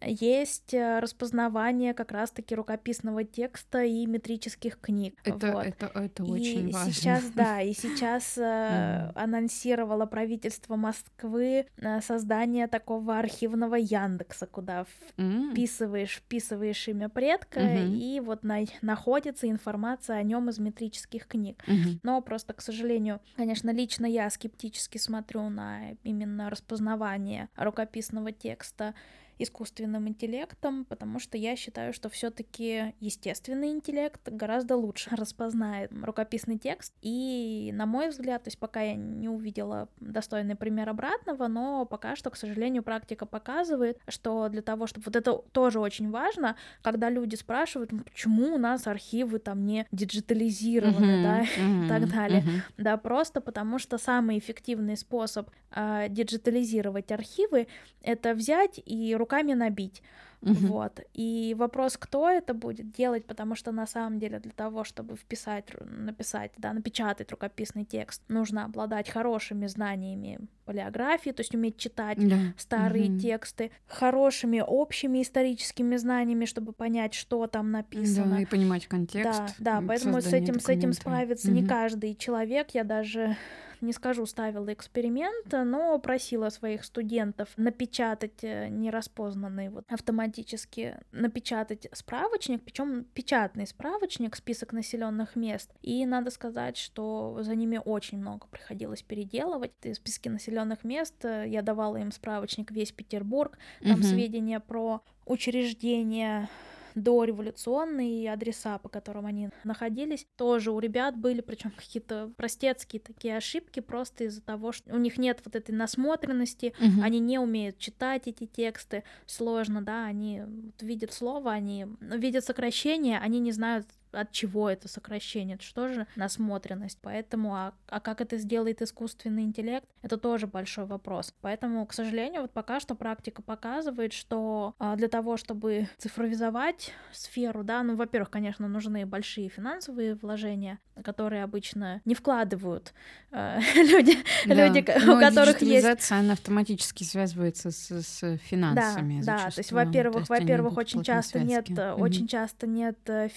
Есть 0.01 0.73
э, 0.73 0.99
распознавание 0.99 1.93
как 1.93 2.11
раз-таки 2.11 2.55
рукописного 2.55 3.23
текста 3.23 3.83
и 3.83 4.05
метрических 4.05 4.79
книг. 4.79 5.15
Это, 5.23 5.51
вот. 5.51 5.65
это, 5.65 5.91
это 5.93 6.23
И 6.23 6.31
очень 6.31 6.71
важно. 6.71 6.91
сейчас, 6.91 7.23
да, 7.31 7.61
и 7.61 7.73
сейчас 7.83 8.37
э, 8.37 9.11
анонсировало 9.15 10.05
правительство 10.05 10.75
Москвы 10.75 11.67
э, 11.77 12.01
создание 12.01 12.67
такого 12.67 13.17
архивного 13.19 13.75
Яндекса, 13.75 14.45
куда 14.47 14.85
вписываешь, 15.17 16.17
вписываешь 16.17 16.87
имя 16.87 17.09
предка, 17.09 17.59
и 17.59 18.19
вот 18.19 18.43
на- 18.43 18.65
находится 18.81 19.49
информация 19.49 20.17
о 20.17 20.23
нем 20.23 20.49
из 20.49 20.59
метрических 20.59 21.27
книг. 21.27 21.63
Но 22.03 22.21
просто, 22.21 22.53
к 22.53 22.61
сожалению, 22.61 23.19
конечно, 23.35 23.71
лично 23.71 24.05
я 24.05 24.29
скептически 24.29 24.97
смотрю 24.97 25.49
на 25.49 25.91
именно 26.03 26.22
распознавание 26.25 27.49
рукописного 27.55 28.31
текста 28.31 28.93
искусственным 29.39 30.07
интеллектом, 30.07 30.85
потому 30.85 31.19
что 31.19 31.37
я 31.37 31.55
считаю, 31.55 31.93
что 31.93 32.09
все-таки 32.09 32.93
естественный 32.99 33.69
интеллект 33.71 34.21
гораздо 34.29 34.75
лучше 34.75 35.09
распознает 35.15 35.91
рукописный 36.01 36.57
текст. 36.57 36.93
И, 37.01 37.71
на 37.73 37.85
мой 37.85 38.09
взгляд, 38.09 38.43
то 38.43 38.47
есть 38.49 38.59
пока 38.59 38.81
я 38.81 38.95
не 38.95 39.29
увидела 39.29 39.89
достойный 39.99 40.55
пример 40.55 40.89
обратного, 40.89 41.47
но 41.47 41.85
пока 41.85 42.15
что, 42.15 42.29
к 42.29 42.35
сожалению, 42.37 42.83
практика 42.83 43.25
показывает, 43.25 43.99
что 44.07 44.49
для 44.49 44.61
того, 44.61 44.87
чтобы 44.87 45.05
вот 45.05 45.15
это 45.15 45.33
тоже 45.51 45.79
очень 45.79 46.09
важно, 46.11 46.55
когда 46.81 47.09
люди 47.09 47.35
спрашивают, 47.35 47.91
«Ну, 47.91 48.03
почему 48.03 48.55
у 48.55 48.57
нас 48.57 48.87
архивы 48.87 49.39
там 49.39 49.65
не 49.65 49.85
диджитализированы, 49.91 51.13
Мгм, 51.13 51.23
да, 51.23 51.41
и 51.85 51.87
так 51.87 52.09
далее. 52.09 52.41
мгм. 52.41 52.61
Да, 52.77 52.97
просто 52.97 53.41
потому 53.41 53.79
что 53.79 53.97
самый 53.97 54.37
эффективный 54.37 54.97
способ 54.97 55.49
а, 55.71 56.07
диджитализировать 56.07 57.11
архивы 57.11 57.67
это 58.01 58.33
взять 58.33 58.79
и 58.85 59.15
руками 59.23 59.53
набить. 59.53 60.01
Мгм. 60.41 60.67
Вот. 60.67 60.99
И 61.13 61.55
вопрос, 61.57 61.95
кто 61.97 62.29
это 62.29 62.53
будет 62.53 62.91
делать, 62.91 63.25
потому 63.25 63.55
что 63.55 63.71
на 63.71 63.87
самом 63.87 64.19
деле 64.19 64.39
для 64.39 64.51
того, 64.51 64.83
чтобы 64.83 65.15
вписать, 65.15 65.67
написать, 65.79 66.51
да, 66.57 66.73
напечатать 66.73 67.31
рукописный 67.31 67.85
текст, 67.85 68.21
нужно 68.27 68.65
обладать 68.65 69.09
хорошими 69.09 69.67
знаниями 69.67 70.39
полиографии, 70.65 71.31
то 71.31 71.41
есть 71.41 71.55
уметь 71.55 71.77
читать 71.77 72.17
Да. 72.19 72.37
старые 72.57 73.09
Мгм. 73.09 73.19
тексты, 73.19 73.71
хорошими 73.87 74.59
общими 74.65 75.21
историческими 75.21 75.95
знаниями, 75.95 76.43
чтобы 76.45 76.73
понять, 76.73 77.13
что 77.13 77.47
там 77.47 77.71
написано. 77.71 78.35
Да, 78.35 78.41
и 78.41 78.45
понимать 78.45 78.87
контекст. 78.87 79.23
Да, 79.59 79.79
да, 79.79 79.83
поэтому 79.87 80.21
с 80.21 80.33
этим, 80.33 80.59
с 80.59 80.67
этим 80.67 80.91
справится 80.91 81.51
не 81.51 81.61
Мгм. 81.61 81.69
каждый 81.69 82.15
человек. 82.15 82.71
Я 82.71 82.83
даже 82.83 83.37
не 83.83 83.93
скажу, 83.93 84.25
ставила 84.25 84.71
эксперимент, 84.73 85.47
но 85.51 85.97
просила 85.99 86.49
своих 86.49 86.83
студентов 86.83 87.49
напечатать 87.57 88.43
э, 88.43 88.69
нераспознанный 88.69 89.69
вот 89.69 89.85
автоматически 89.89 90.97
напечатать 91.11 91.87
справочник, 91.91 92.63
причем 92.63 93.03
печатный 93.13 93.67
справочник, 93.67 94.35
список 94.35 94.73
населенных 94.73 95.35
мест. 95.35 95.71
И 95.81 96.05
надо 96.05 96.31
сказать, 96.31 96.77
что 96.77 97.37
за 97.41 97.55
ними 97.55 97.79
очень 97.83 98.17
много 98.17 98.47
приходилось 98.47 99.01
переделывать. 99.03 99.71
И 99.83 99.93
списки 99.93 100.29
населенных 100.29 100.83
мест 100.83 101.23
э, 101.25 101.45
я 101.47 101.61
давала 101.61 101.97
им 101.97 102.11
справочник 102.11 102.71
весь 102.71 102.91
Петербург, 102.91 103.57
там 103.81 103.99
Мгм. 103.99 104.03
сведения 104.03 104.59
про 104.59 105.01
учреждения 105.25 106.49
дореволюционные 106.95 108.31
адреса, 108.31 108.77
по 108.77 108.89
которым 108.89 109.25
они 109.25 109.49
находились, 109.63 110.25
тоже 110.37 110.71
у 110.71 110.79
ребят 110.79 111.17
были, 111.17 111.41
причем 111.41 111.71
какие-то 111.71 112.31
простецкие 112.37 112.99
такие 112.99 113.37
ошибки, 113.37 113.79
просто 113.79 114.25
из-за 114.25 114.41
того, 114.41 114.71
что 114.71 114.93
у 114.93 114.97
них 114.97 115.17
нет 115.17 115.41
вот 115.45 115.55
этой 115.55 115.71
насмотренности, 115.71 116.73
Мгм. 116.79 117.03
они 117.03 117.19
не 117.19 117.39
умеют 117.39 117.77
читать 117.77 118.27
эти 118.27 118.45
тексты, 118.45 119.03
сложно, 119.25 119.81
да, 119.81 120.05
они 120.05 120.43
видят 120.81 121.13
слово, 121.13 121.51
они 121.51 121.85
видят 121.99 122.43
сокращение, 122.45 123.19
они 123.19 123.39
не 123.39 123.51
знают 123.51 123.87
от 124.13 124.31
чего 124.31 124.69
это 124.69 124.87
сокращение, 124.87 125.55
это 125.55 125.63
что 125.63 125.87
же 125.89 126.07
насмотренность, 126.15 126.99
поэтому, 127.01 127.55
а, 127.55 127.73
а 127.87 127.99
как 127.99 128.21
это 128.21 128.37
сделает 128.37 128.81
искусственный 128.81 129.43
интеллект, 129.43 129.87
это 130.01 130.17
тоже 130.17 130.47
большой 130.47 130.85
вопрос, 130.85 131.33
поэтому, 131.41 131.85
к 131.85 131.93
сожалению, 131.93 132.41
вот 132.41 132.51
пока 132.51 132.79
что 132.79 132.95
практика 132.95 133.41
показывает, 133.41 134.13
что 134.13 134.75
а, 134.79 134.95
для 134.95 135.07
того, 135.07 135.37
чтобы 135.37 135.89
цифровизовать 135.97 136.93
сферу, 137.11 137.63
да, 137.63 137.83
ну, 137.83 137.95
во-первых, 137.95 138.29
конечно, 138.29 138.67
нужны 138.67 139.05
большие 139.05 139.49
финансовые 139.49 140.15
вложения, 140.15 140.79
которые 141.03 141.43
обычно 141.43 142.01
не 142.05 142.15
вкладывают 142.15 142.93
э, 143.31 143.59
люди, 143.75 144.17
Да. 144.45 144.67
люди, 144.67 144.79
у 144.79 145.19
которых 145.19 145.61
есть 145.61 146.11
она 146.11 146.33
автоматически 146.33 147.03
связывается 147.03 147.71
с, 147.71 147.89
с 147.91 148.37
финансами. 148.37 149.21
да, 149.21 149.37
да, 149.37 149.49
то 149.49 149.59
есть, 149.59 149.71
во-первых, 149.71 150.29
во-первых, 150.29 150.73
идут 150.73 150.79
очень 150.79 151.03
часто 151.03 151.39
нет, 151.39 151.69
э, 151.69 151.93
очень 151.93 152.27
часто 152.27 152.67
нет 152.67 152.97
э, 153.07 153.27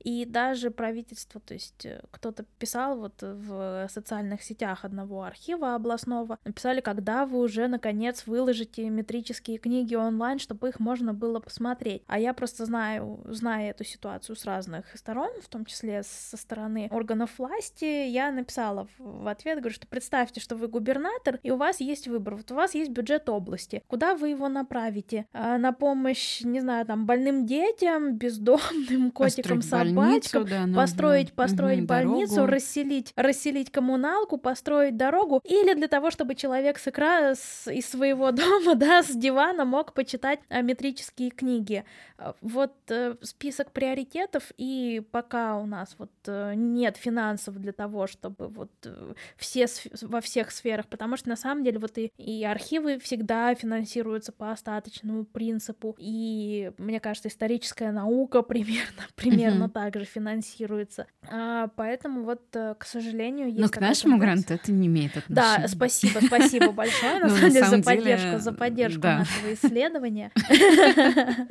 и 0.00 0.24
даже 0.24 0.70
правительство, 0.70 1.40
то 1.40 1.54
есть 1.54 1.86
э, 1.86 2.00
кто-то 2.10 2.44
писал 2.58 2.98
вот 2.98 3.14
в 3.20 3.88
социальных 3.90 4.42
сетях 4.42 4.84
одного 4.84 5.24
архива 5.24 5.74
областного, 5.74 6.38
написали, 6.44 6.80
когда 6.80 7.26
вы 7.26 7.40
уже 7.40 7.68
наконец 7.68 8.26
выложите 8.26 8.88
метрические 8.88 9.58
книги 9.58 9.94
онлайн, 9.94 10.38
чтобы 10.38 10.68
их 10.68 10.80
можно 10.80 11.14
было 11.14 11.40
посмотреть. 11.40 12.02
А 12.06 12.18
я 12.18 12.34
просто 12.34 12.66
знаю, 12.66 13.20
зная 13.24 13.70
эту 13.70 13.84
ситуацию 13.84 14.36
с 14.36 14.44
разных 14.44 14.84
сторон, 14.96 15.30
в 15.40 15.48
том 15.48 15.64
числе 15.64 16.02
со 16.02 16.36
стороны 16.36 16.88
органов 16.90 17.38
власти, 17.38 18.08
я 18.08 18.30
написала 18.30 18.86
в 18.98 19.24
в 19.24 19.28
ответ, 19.28 19.58
говорю, 19.58 19.74
что 19.74 19.86
представьте, 19.86 20.40
что 20.40 20.56
вы 20.56 20.68
губернатор, 20.68 21.38
и 21.42 21.50
у 21.50 21.56
вас 21.56 21.80
есть 21.80 22.08
выбор. 22.08 22.36
Вот 22.36 22.50
у 22.50 22.54
вас 22.54 22.74
есть 22.74 22.90
бюджет 22.90 23.28
области. 23.28 23.82
Куда 23.86 24.14
вы 24.14 24.28
его 24.30 24.48
направите? 24.48 25.26
А, 25.32 25.56
На 25.58 25.72
помощь, 25.72 26.42
не 26.42 26.60
знаю, 26.60 26.86
там, 26.86 27.06
больным 27.06 27.46
детям, 27.46 28.16
бездомным 28.16 29.10
котикам, 29.10 29.53
Больницу, 29.62 30.28
собачкам, 30.28 30.44
да, 30.48 30.60
нужно. 30.66 30.74
построить, 30.82 31.32
построить 31.32 31.78
Мгм, 31.78 31.86
больницу, 31.86 32.34
дорогу. 32.34 32.52
расселить, 32.52 33.12
расселить 33.16 33.70
коммуналку, 33.70 34.38
построить 34.38 34.96
дорогу, 34.96 35.40
или 35.44 35.74
для 35.74 35.88
того, 35.88 36.10
чтобы 36.10 36.34
человек 36.34 36.78
с 36.78 36.86
экра 36.88 37.34
с- 37.34 37.70
из 37.70 37.88
своего 37.88 38.30
дома, 38.70 38.74
да, 38.74 39.02
с 39.02 39.14
дивана 39.14 39.64
мог 39.64 39.92
почитать 39.94 40.40
а, 40.48 40.60
метрические 40.62 41.30
книги. 41.30 41.84
А, 42.18 42.34
Вот 42.40 42.72
э, 42.88 43.16
список 43.22 43.72
приоритетов, 43.72 44.52
и 44.56 45.02
пока 45.10 45.56
у 45.58 45.66
нас 45.66 45.94
вот 45.98 46.10
э, 46.26 46.54
нет 46.54 46.96
финансов 46.96 47.58
для 47.60 47.72
того, 47.72 48.06
чтобы 48.06 48.48
вот 48.48 48.70
э, 48.84 49.14
все 49.36 49.66
во 50.02 50.20
всех 50.20 50.50
сферах, 50.50 50.86
потому 50.88 51.16
что 51.16 51.28
на 51.28 51.36
самом 51.36 51.64
деле 51.64 51.78
вот 51.78 51.98
и, 51.98 52.12
и 52.16 52.44
архивы 52.44 52.98
всегда 52.98 53.54
финансируются 53.54 54.32
по 54.32 54.50
остаточному 54.52 55.24
принципу, 55.24 55.94
и 55.98 56.72
мне 56.78 57.00
кажется, 57.00 57.28
историческая 57.28 57.92
наука 57.92 58.42
примерно, 58.54 59.02
примерно 59.14 59.43
Мгм. 59.50 59.70
так 59.70 59.96
же 59.96 60.04
финансируется. 60.04 61.06
А, 61.30 61.68
поэтому 61.76 62.24
вот, 62.24 62.42
э, 62.54 62.74
к 62.78 62.84
сожалению, 62.84 63.48
есть 63.48 63.58
Но 63.60 63.68
к 63.68 63.80
нашему 63.80 64.18
тенденция. 64.18 64.46
гранту 64.48 64.54
это 64.64 64.72
не 64.72 64.86
имеет 64.86 65.16
отношения. 65.16 65.58
Да, 65.62 65.68
спасибо, 65.68 66.20
спасибо 66.24 66.72
большое, 66.72 67.18
на 67.20 67.28
Ну, 67.28 67.34
на 67.34 67.50
самом 67.50 67.50
деле, 67.50 67.64
за 67.64 67.82
поддержку, 67.82 68.38
за 68.38 68.52
поддержку 68.52 69.02
нашего 69.02 69.54
исследования. 69.54 70.30
М- 70.36 71.48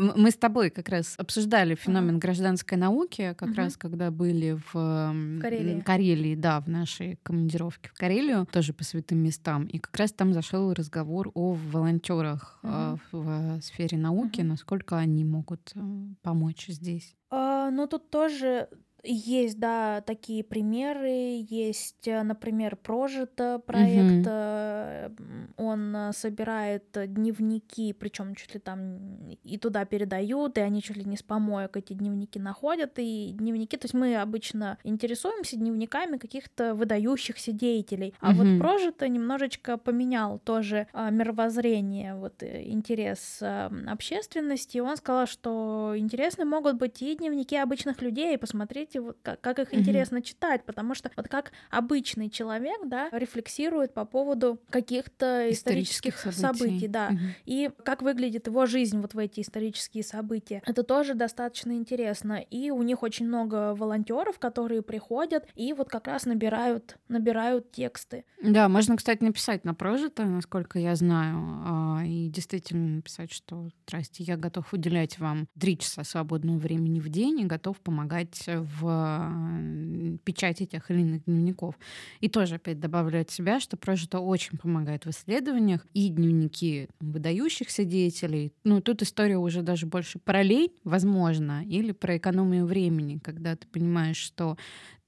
Мы 0.00 0.30
с 0.30 0.36
тобой 0.36 0.70
как 0.70 0.88
раз 0.88 1.14
обсуждали 1.18 1.74
феномен 1.74 2.16
ага. 2.16 2.20
гражданской 2.20 2.78
науки, 2.78 3.34
как 3.36 3.50
угу. 3.50 3.56
раз 3.56 3.76
когда 3.76 4.10
были 4.10 4.52
в, 4.52 4.72
в 4.72 5.40
Карелии. 5.40 5.80
Карелии, 5.80 6.34
да, 6.34 6.60
в 6.60 6.68
нашей 6.68 7.18
командировке 7.22 7.90
в 7.90 7.98
Карелию, 7.98 8.46
тоже 8.50 8.72
по 8.72 8.82
святым 8.82 9.18
местам. 9.18 9.66
И 9.66 9.78
как 9.78 9.94
раз 9.96 10.12
там 10.12 10.32
зашел 10.32 10.72
разговор 10.72 11.30
о 11.34 11.52
волонтерах 11.52 12.58
угу. 12.62 12.98
в 13.12 13.60
сфере 13.60 13.98
науки, 13.98 14.40
угу. 14.40 14.48
насколько 14.48 14.96
они 14.96 15.24
могут 15.24 15.72
э, 15.74 15.80
помочь 16.22 16.66
здесь. 16.68 17.14
А, 17.30 17.70
ну 17.70 17.86
тут 17.86 18.10
тоже 18.10 18.68
есть, 19.02 19.58
да, 19.58 20.02
такие 20.02 20.44
примеры. 20.44 21.44
Есть, 21.48 22.06
э, 22.06 22.22
например, 22.22 22.76
Прожито 22.76 23.60
проект. 23.64 24.26
Угу. 24.26 25.64
Он 25.64 25.96
э, 25.96 26.12
собирает 26.12 26.84
дневники, 26.94 27.92
причем 27.92 28.34
чуть 28.34 28.54
ли 28.54 28.60
там 28.60 28.98
и 29.42 29.58
туда 29.58 29.84
передают, 29.84 30.58
и 30.58 30.60
они 30.60 30.82
чуть 30.82 30.96
ли 30.96 31.04
не 31.04 31.16
с 31.16 31.22
помоек 31.22 31.76
эти 31.76 31.92
дневники 31.92 32.38
находят. 32.38 32.92
И 32.98 33.30
дневники, 33.32 33.76
то 33.76 33.86
есть 33.86 33.94
мы 33.94 34.16
обычно 34.16 34.78
интересуемся 34.84 35.56
дневниками 35.56 36.18
каких-то 36.18 36.74
выдающихся 36.74 37.52
деятелей. 37.52 38.14
А 38.20 38.30
угу. 38.30 38.38
вот 38.38 38.58
Прожито 38.58 39.08
немножечко 39.08 39.78
поменял 39.78 40.38
тоже 40.38 40.86
а, 40.92 41.10
мировоззрение, 41.10 42.14
вот 42.14 42.42
интерес 42.42 43.42
общественности. 43.86 44.78
Он 44.78 44.96
сказал, 44.96 45.26
что 45.26 45.94
интересны 45.96 46.44
могут 46.44 46.76
быть 46.76 47.00
и 47.02 47.16
дневники 47.16 47.56
обычных 47.56 48.02
людей, 48.02 48.36
посмотреть 48.38 48.89
вот 48.98 49.18
как, 49.22 49.40
как 49.40 49.58
их 49.58 49.74
интересно 49.74 50.22
читать, 50.22 50.64
потому 50.64 50.94
что 50.94 51.10
вот 51.16 51.28
как 51.28 51.52
обычный 51.70 52.30
человек, 52.30 52.80
да, 52.86 53.08
рефлексирует 53.12 53.94
по 53.94 54.04
поводу 54.04 54.60
каких-то 54.70 55.50
исторических, 55.50 56.14
исторических 56.14 56.32
событий, 56.40 56.70
событий 56.70 56.88
да, 56.88 57.08
угу. 57.12 57.18
и 57.44 57.70
как 57.84 58.02
выглядит 58.02 58.46
его 58.46 58.66
жизнь 58.66 59.00
вот 59.00 59.14
в 59.14 59.18
эти 59.18 59.40
исторические 59.40 60.04
события. 60.04 60.62
Это 60.66 60.82
тоже 60.82 61.14
достаточно 61.14 61.72
интересно, 61.72 62.34
и 62.34 62.70
у 62.70 62.82
них 62.82 63.02
очень 63.02 63.26
много 63.26 63.74
волонтеров, 63.74 64.38
которые 64.38 64.82
приходят 64.82 65.46
и 65.54 65.72
вот 65.72 65.88
как 65.88 66.06
раз 66.06 66.24
набирают, 66.24 66.96
набирают 67.08 67.72
тексты. 67.72 68.24
Да, 68.42 68.68
можно, 68.68 68.96
кстати, 68.96 69.22
написать 69.22 69.64
на 69.64 69.74
прожито, 69.74 70.24
насколько 70.24 70.78
я 70.78 70.94
знаю, 70.96 71.38
а, 71.66 72.02
и 72.04 72.28
действительно 72.28 72.96
написать, 72.96 73.32
что, 73.32 73.68
здрасте, 73.86 74.24
я 74.24 74.36
готов 74.36 74.72
уделять 74.72 75.18
вам 75.18 75.46
три 75.58 75.78
часа 75.78 76.04
свободного 76.04 76.58
времени 76.58 77.00
в 77.00 77.08
день 77.08 77.40
и 77.40 77.44
готов 77.44 77.78
помогать 77.80 78.44
в 78.46 78.79
в 78.80 80.18
печати 80.24 80.66
тех 80.66 80.90
или 80.90 81.00
иных 81.00 81.24
дневников. 81.24 81.78
И 82.20 82.28
тоже 82.28 82.56
опять 82.56 82.80
добавляю 82.80 83.22
от 83.22 83.30
себя, 83.30 83.60
что 83.60 83.76
прожито 83.76 84.20
очень 84.20 84.58
помогает 84.58 85.06
в 85.06 85.10
исследованиях 85.10 85.86
и 85.94 86.08
дневники 86.08 86.88
выдающихся 87.00 87.84
деятелей. 87.84 88.52
Ну, 88.64 88.80
тут 88.80 89.02
история 89.02 89.38
уже 89.38 89.62
даже 89.62 89.86
больше 89.86 90.18
про 90.18 90.42
лень, 90.42 90.72
возможно, 90.84 91.64
или 91.64 91.92
про 91.92 92.16
экономию 92.16 92.66
времени, 92.66 93.18
когда 93.18 93.56
ты 93.56 93.66
понимаешь, 93.68 94.16
что 94.16 94.56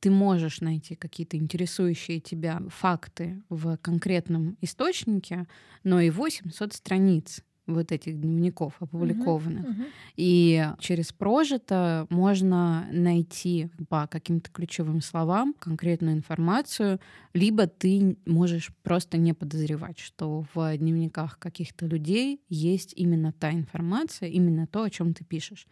ты 0.00 0.10
можешь 0.10 0.60
найти 0.60 0.96
какие-то 0.96 1.36
интересующие 1.36 2.18
тебя 2.18 2.60
факты 2.68 3.40
в 3.48 3.76
конкретном 3.76 4.56
источнике, 4.60 5.46
но 5.84 6.00
и 6.00 6.10
800 6.10 6.72
страниц 6.72 7.42
вот 7.66 7.92
этих 7.92 8.20
дневников 8.20 8.74
опубликованы. 8.80 9.60
Uh-huh, 9.60 9.78
uh-huh. 9.78 9.90
И 10.16 10.66
через 10.80 11.12
прожито 11.12 12.06
можно 12.10 12.88
найти 12.90 13.70
по 13.88 14.06
каким-то 14.06 14.50
ключевым 14.50 15.00
словам 15.00 15.54
конкретную 15.58 16.16
информацию, 16.16 17.00
либо 17.34 17.66
ты 17.66 18.16
можешь 18.26 18.72
просто 18.82 19.16
не 19.16 19.32
подозревать, 19.32 19.98
что 19.98 20.44
в 20.54 20.76
дневниках 20.76 21.38
каких-то 21.38 21.86
людей 21.86 22.40
есть 22.48 22.92
именно 22.96 23.32
та 23.32 23.52
информация, 23.52 24.28
именно 24.28 24.66
то, 24.66 24.82
о 24.82 24.90
чем 24.90 25.14
ты 25.14 25.24
пишешь. 25.24 25.66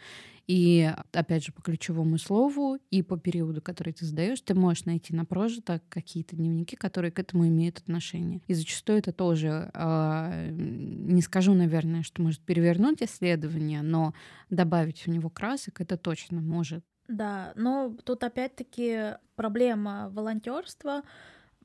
И 0.51 0.93
опять 1.13 1.45
же, 1.45 1.53
по 1.53 1.63
ключевому 1.63 2.19
слову 2.19 2.77
и 2.91 3.05
по 3.05 3.17
периоду, 3.17 3.63
который 3.63 3.93
ты 3.93 4.05
задаешь, 4.05 4.41
ты 4.41 4.53
можешь 4.55 4.85
найти 4.85 5.15
на 5.15 5.25
прожито 5.25 5.81
какие-то 5.89 6.35
дневники, 6.35 6.75
которые 6.75 7.13
к 7.13 7.21
этому 7.21 7.47
имеют 7.47 7.79
отношение. 7.79 8.43
И 8.49 8.55
зачастую 8.55 8.99
это 8.99 9.13
тоже, 9.13 9.71
э, 9.73 10.51
не 10.51 11.23
скажу, 11.23 11.55
наверное, 11.55 12.03
что 12.03 12.21
может 12.23 12.41
перевернуть 12.41 13.01
исследование, 13.01 13.83
но 13.83 14.13
добавить 14.49 15.07
в 15.07 15.07
него 15.07 15.31
красок 15.31 15.81
это 15.83 15.97
точно 15.97 16.41
может. 16.41 16.85
Да, 17.07 17.53
но 17.55 17.97
тут 18.05 18.25
опять-таки 18.25 19.19
проблема 19.37 20.11
волонтерства 20.11 21.03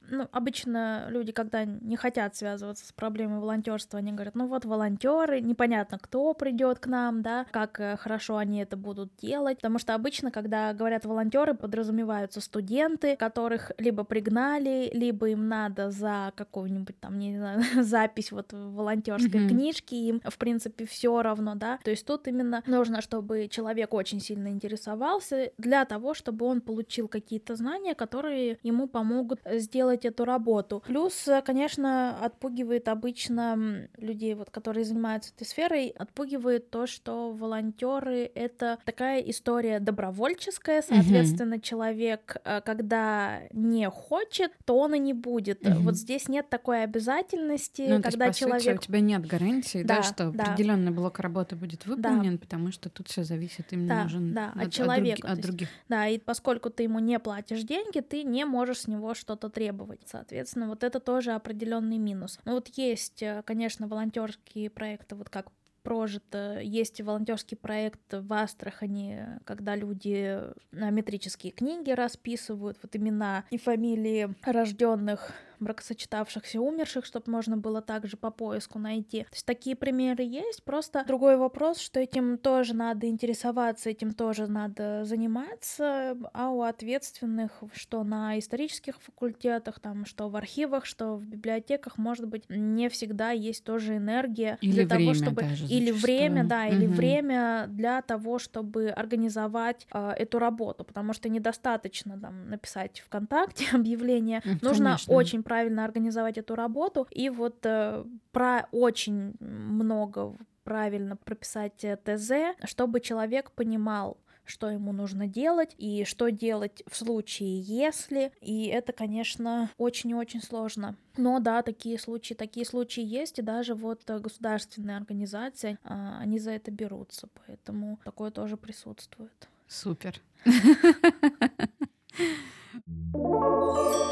ну, 0.10 0.28
обычно 0.32 1.08
люди, 1.10 1.32
когда 1.32 1.66
не 1.66 1.96
хотят 1.96 2.36
связываться 2.36 2.86
с 2.88 2.92
проблемой 2.92 3.40
волонтерства, 3.40 4.00
они 4.00 4.12
говорят, 4.12 4.36
ну 4.36 4.48
вот 4.48 4.66
волонтеры, 4.66 5.42
непонятно, 5.42 6.00
кто 6.00 6.34
придет 6.34 6.80
к 6.80 6.88
нам, 6.88 7.22
да, 7.22 7.46
как 7.52 7.80
э, 7.80 7.98
хорошо 7.98 8.38
они 8.38 8.60
это 8.60 8.78
будут 8.78 9.16
делать, 9.18 9.58
потому 9.58 9.80
что 9.80 9.94
обычно, 9.94 10.32
когда 10.32 10.74
говорят 10.74 11.06
волонтеры, 11.06 11.54
подразумеваются 11.54 12.42
студенты, 12.42 13.16
которых 13.16 13.72
либо 13.78 14.04
пригнали, 14.04 14.90
либо 14.94 15.30
им 15.30 15.48
надо 15.48 15.92
за 15.92 16.34
какую-нибудь 16.36 17.00
там, 17.00 17.18
не 17.20 17.38
знаю, 17.38 17.62
запись 17.84 18.32
вот 18.32 18.54
волонтерской 18.54 19.42
mm-hmm. 19.42 19.50
книжке, 19.50 19.96
им, 19.96 20.22
в 20.24 20.38
принципе, 20.38 20.86
все 20.86 21.22
равно, 21.22 21.56
да, 21.56 21.80
то 21.84 21.92
есть 21.92 22.06
тут 22.06 22.28
именно 22.28 22.64
нужно, 22.68 23.02
чтобы 23.02 23.48
человек 23.50 23.94
очень 23.94 24.20
сильно 24.20 24.50
интересовался 24.50 25.52
для 25.58 25.86
того, 25.86 26.14
чтобы 26.14 26.46
он 26.46 26.62
получил 26.62 27.08
какие-то 27.08 27.56
знания, 27.56 27.96
которые 27.96 28.58
ему 28.64 28.88
помогут 28.88 29.40
сделать 29.46 29.95
делать 29.96 30.06
эту 30.06 30.26
работу. 30.26 30.84
Плюс, 30.86 31.28
э, 31.28 31.42
конечно, 31.42 32.18
отпугивает 32.24 32.88
обычно 32.88 33.88
людей, 33.98 34.36
вот, 34.36 34.50
которые 34.50 34.86
занимаются 34.86 35.32
этой 35.36 35.48
сферой, 35.48 35.88
отпугивает 35.90 36.70
то, 36.70 36.88
что 36.88 37.32
волонтеры 37.32 38.32
это 38.36 38.78
такая 38.86 39.22
история 39.22 39.80
добровольческая, 39.80 40.82
соответственно, 40.82 41.56
угу. 41.56 41.62
человек, 41.62 42.38
э, 42.44 42.62
когда 42.62 43.42
не 43.52 43.90
хочет, 43.90 44.52
то 44.66 44.78
он 44.78 44.96
и 44.96 45.00
не 45.00 45.14
будет. 45.14 45.66
Угу. 45.66 45.80
Вот 45.80 45.96
здесь 45.96 46.28
нет 46.28 46.50
такой 46.50 46.84
обязательности, 46.84 47.86
ну, 47.88 48.02
когда 48.02 48.28
есть, 48.28 48.40
человек... 48.40 48.62
Сути, 48.62 48.78
у 48.78 48.82
тебя 48.82 49.00
нет 49.00 49.26
гарантии, 49.26 49.84
да, 49.84 49.98
да 49.98 50.04
что 50.04 50.32
да. 50.32 50.44
определенный 50.44 50.92
блок 50.92 51.20
работы 51.20 51.56
будет 51.56 51.86
выполнен, 51.86 52.34
да. 52.34 52.38
потому 52.40 52.72
что 52.72 52.90
тут 52.90 53.08
все 53.08 53.24
зависит 53.24 53.72
именно 53.72 53.96
да, 54.02 54.06
уже 54.06 54.20
да, 54.20 54.52
от, 54.56 54.68
от 54.68 54.74
человека. 54.74 55.16
От, 55.16 55.22
друг, 55.22 55.32
от 55.32 55.42
других. 55.42 55.70
Да, 55.90 56.08
и 56.08 56.18
поскольку 56.18 56.70
ты 56.70 56.84
ему 56.84 57.00
не 57.00 57.20
платишь 57.20 57.64
деньги, 57.64 58.00
ты 58.00 58.24
не 58.24 58.46
можешь 58.46 58.82
с 58.82 58.88
него 58.88 59.14
что-то 59.14 59.50
требовать 59.50 59.85
требовать. 59.86 60.02
Соответственно, 60.06 60.68
вот 60.68 60.84
это 60.84 61.00
тоже 61.00 61.32
определенный 61.32 61.98
минус. 61.98 62.40
Но 62.46 62.54
вот 62.54 62.68
есть, 62.70 63.22
э, 63.22 63.44
конечно, 63.46 63.88
волонтерские 63.88 64.70
проекты, 64.70 65.16
вот 65.16 65.30
как 65.30 65.48
прожито. 65.84 66.60
Есть 66.62 67.00
волонтерский 67.00 67.56
проект 67.56 68.02
в 68.12 68.34
Астрахани, 68.34 69.40
когда 69.46 69.76
люди 69.76 70.42
метрические 70.72 71.52
книги 71.52 71.92
расписывают, 71.92 72.80
вот 72.82 72.96
имена 72.96 73.46
и 73.52 73.58
фамилии 73.60 74.34
рожденных 74.44 75.32
бракосочетавшихся 75.60 76.60
умерших, 76.60 77.06
чтобы 77.06 77.32
можно 77.32 77.58
было 77.58 77.82
также 77.82 78.18
по 78.18 78.32
поиску 78.32 78.80
найти. 78.80 79.24
То 79.24 79.34
есть 79.34 79.46
такие 79.46 79.76
примеры 79.76 80.24
есть, 80.24 80.64
просто 80.64 81.04
другой 81.08 81.38
вопрос, 81.38 81.80
что 81.80 82.00
этим 82.00 82.38
тоже 82.38 82.74
надо 82.74 83.08
интересоваться, 83.08 83.90
этим 83.90 84.14
тоже 84.14 84.48
надо 84.48 85.06
заниматься, 85.06 86.18
а 86.34 86.50
у 86.50 86.62
ответственных, 86.62 87.64
что 87.74 88.04
на 88.04 88.38
исторических 88.40 89.02
факультетах, 89.02 89.80
там, 89.80 90.06
что 90.06 90.30
в 90.30 90.36
архивах, 90.36 90.86
что 90.86 91.16
в 91.16 91.26
библиотеках, 91.26 91.98
может 91.98 92.28
быть, 92.28 92.44
не 92.50 92.90
всегда 92.90 93.32
есть 93.32 93.64
тоже 93.64 93.98
энергия 93.98 94.58
или 94.62 94.84
для 94.84 94.86
время 94.86 95.14
того, 95.14 95.14
чтобы... 95.14 95.42
Даже 95.42 95.66
или 95.66 95.92
время, 95.92 96.44
да, 96.44 96.66
угу. 96.66 96.76
или 96.76 96.88
время 96.88 97.66
для 97.68 98.02
того, 98.02 98.40
чтобы 98.40 98.90
организовать 98.90 99.88
э, 99.92 100.12
эту 100.18 100.40
работу, 100.40 100.84
потому 100.84 101.14
что 101.14 101.30
недостаточно 101.30 102.20
там 102.20 102.50
написать 102.50 103.02
ВКонтакте 103.06 103.68
объявление, 103.74 104.42
нужно 104.62 104.86
Конечно. 104.86 105.14
очень 105.14 105.44
правильно 105.46 105.86
организовать 105.86 106.40
эту 106.40 106.56
работу, 106.56 107.08
и 107.12 107.30
вот 107.30 107.66
э, 107.66 108.04
про 108.32 108.68
очень 108.72 109.36
много 109.40 110.36
правильно 110.64 111.16
прописать 111.16 111.84
э, 111.84 111.98
ТЗ, 111.98 112.58
чтобы 112.68 113.00
человек 113.00 113.52
понимал, 113.52 114.18
что 114.44 114.70
ему 114.70 114.92
нужно 114.92 115.28
делать 115.28 115.76
и 115.78 116.04
что 116.04 116.30
делать 116.30 116.84
в 116.88 116.96
случае, 116.96 117.62
если. 117.62 118.32
И 118.42 118.66
это, 118.66 118.92
конечно, 118.92 119.70
очень-очень 119.78 120.42
сложно. 120.42 120.98
Но 121.16 121.40
да, 121.40 121.62
такие 121.62 122.00
случаи, 122.00 122.34
такие 122.34 122.66
случаи 122.66 123.04
есть, 123.04 123.40
и 123.40 123.44
даже 123.44 123.76
вот 123.76 124.02
э, 124.10 124.20
государственные 124.20 124.98
организации, 124.98 125.78
а, 125.84 126.18
они 126.20 126.40
за 126.40 126.52
это 126.52 126.72
берутся, 126.72 127.30
поэтому 127.46 128.00
такое 128.04 128.32
тоже 128.32 128.58
присутствует. 128.58 129.48
Супер. 129.68 130.20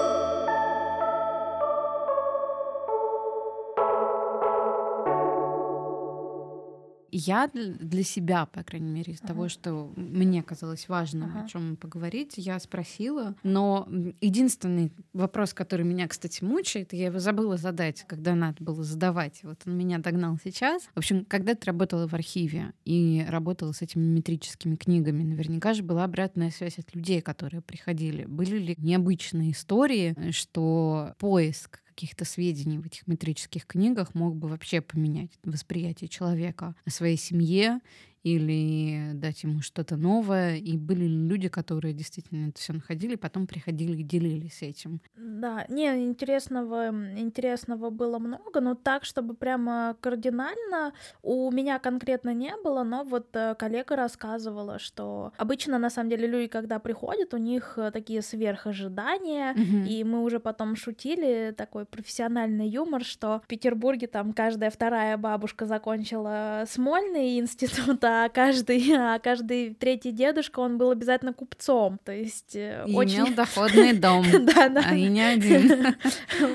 я 7.18 7.50
для 7.54 8.04
себя, 8.04 8.46
по 8.46 8.64
крайней 8.64 8.92
мере, 8.92 9.14
из 9.14 9.20
ага. 9.20 9.28
того, 9.30 9.50
что 9.50 9.92
мне 9.96 10.42
казалось 10.42 10.88
важным, 10.90 11.30
ага. 11.30 11.46
о 11.46 11.48
чем 11.48 11.76
поговорить, 11.76 12.34
я 12.38 12.60
спросила. 12.60 13.36
Но 13.44 13.88
единственный 14.22 14.92
вопрос, 15.14 15.54
который 15.54 15.86
меня, 15.86 16.08
кстати, 16.08 16.44
мучает, 16.44 16.94
я 16.94 17.08
его 17.08 17.20
забыла 17.20 17.58
задать, 17.58 18.04
когда 18.08 18.36
надо 18.36 18.64
было 18.64 18.84
задавать. 18.84 19.42
Вот 19.44 19.62
он 19.66 19.78
меня 19.78 20.00
догнал 20.00 20.38
сейчас. 20.44 20.84
В 20.96 20.98
общем, 20.98 21.26
когда 21.26 21.56
ты 21.56 21.68
работала 21.68 22.08
в 22.08 22.14
архиве 22.14 22.74
и 22.86 23.26
работала 23.28 23.72
с 23.72 23.82
этими 23.82 24.04
метрическими 24.04 24.76
книгами, 24.76 25.24
наверняка 25.24 25.74
же 25.74 25.84
была 25.84 26.04
обратная 26.04 26.50
связь 26.50 26.80
от 26.80 26.96
людей, 26.96 27.22
которые 27.22 27.62
приходили. 27.62 28.26
Были 28.26 28.58
ли 28.58 28.76
необычные 28.78 29.52
истории, 29.52 30.16
что 30.32 31.14
поиск 31.20 31.83
каких-то 31.94 32.26
сведений 32.26 32.80
в 32.80 32.86
этих 32.86 33.08
метрических 33.08 33.66
книгах 33.66 34.16
мог 34.16 34.36
бы 34.36 34.48
вообще 34.48 34.82
поменять 34.82 35.32
восприятие 35.44 36.08
человека 36.08 36.76
о 36.86 36.90
своей 36.90 37.18
семье 37.18 37.80
или 38.24 39.12
дать 39.14 39.44
ему 39.44 39.62
что-то 39.62 39.98
новое. 39.98 40.56
И 40.56 40.78
были 40.78 41.06
люди, 41.06 41.50
которые 41.50 41.94
действительно 41.94 42.50
это 42.50 42.60
все 42.60 42.74
находили, 42.74 43.16
потом 43.16 43.48
приходили 43.48 43.98
и 43.98 44.04
делились 44.04 44.62
этим. 44.62 45.02
Да, 45.16 45.66
не, 45.68 46.06
интересного, 46.06 46.90
интересного 47.18 47.90
было 47.90 48.20
много, 48.20 48.62
но 48.62 48.76
так, 48.76 49.04
чтобы 49.04 49.34
прямо 49.34 49.98
кардинально 50.00 50.94
у 51.22 51.52
меня 51.52 51.80
конкретно 51.80 52.34
не 52.34 52.56
было, 52.64 52.84
но 52.84 53.04
вот 53.04 53.28
э, 53.34 53.56
коллега 53.56 53.96
рассказывала, 53.96 54.80
что 54.80 55.34
обычно, 55.38 55.78
на 55.78 55.90
самом 55.90 56.10
деле, 56.10 56.28
люди, 56.28 56.48
когда 56.48 56.80
приходят, 56.80 57.34
у 57.34 57.38
них 57.38 57.74
э, 57.78 57.92
такие 57.92 58.22
сверхожидания, 58.22 59.54
mm-hmm. 59.54 59.88
и 59.88 60.04
мы 60.06 60.24
уже 60.24 60.40
потом 60.40 60.76
шутили, 60.78 61.54
такой 61.58 61.86
профессиональный 61.86 62.68
юмор, 62.70 63.04
что 63.04 63.42
в 63.44 63.48
Петербурге 63.48 64.08
там 64.08 64.32
каждая 64.32 64.70
вторая 64.70 65.18
бабушка 65.18 65.66
закончила 65.66 66.64
Смольный 66.68 67.40
институт, 67.40 68.04
а 68.04 68.13
а 68.14 68.30
каждый, 68.30 68.92
а 68.96 69.20
каждый 69.20 69.74
третий 69.74 70.12
дедушка, 70.12 70.60
он 70.60 70.78
был 70.78 70.92
обязательно 70.92 71.34
купцом, 71.34 72.00
то 72.04 72.12
есть 72.12 72.56
э, 72.56 72.86
и 72.88 72.96
очень... 72.96 73.18
имел 73.18 73.34
доходный 73.36 73.94
дом, 73.94 74.26
да, 74.32 74.70
да. 74.70 74.84
а 74.86 74.96
и 74.96 75.08
не 75.08 75.22
один. 75.22 75.96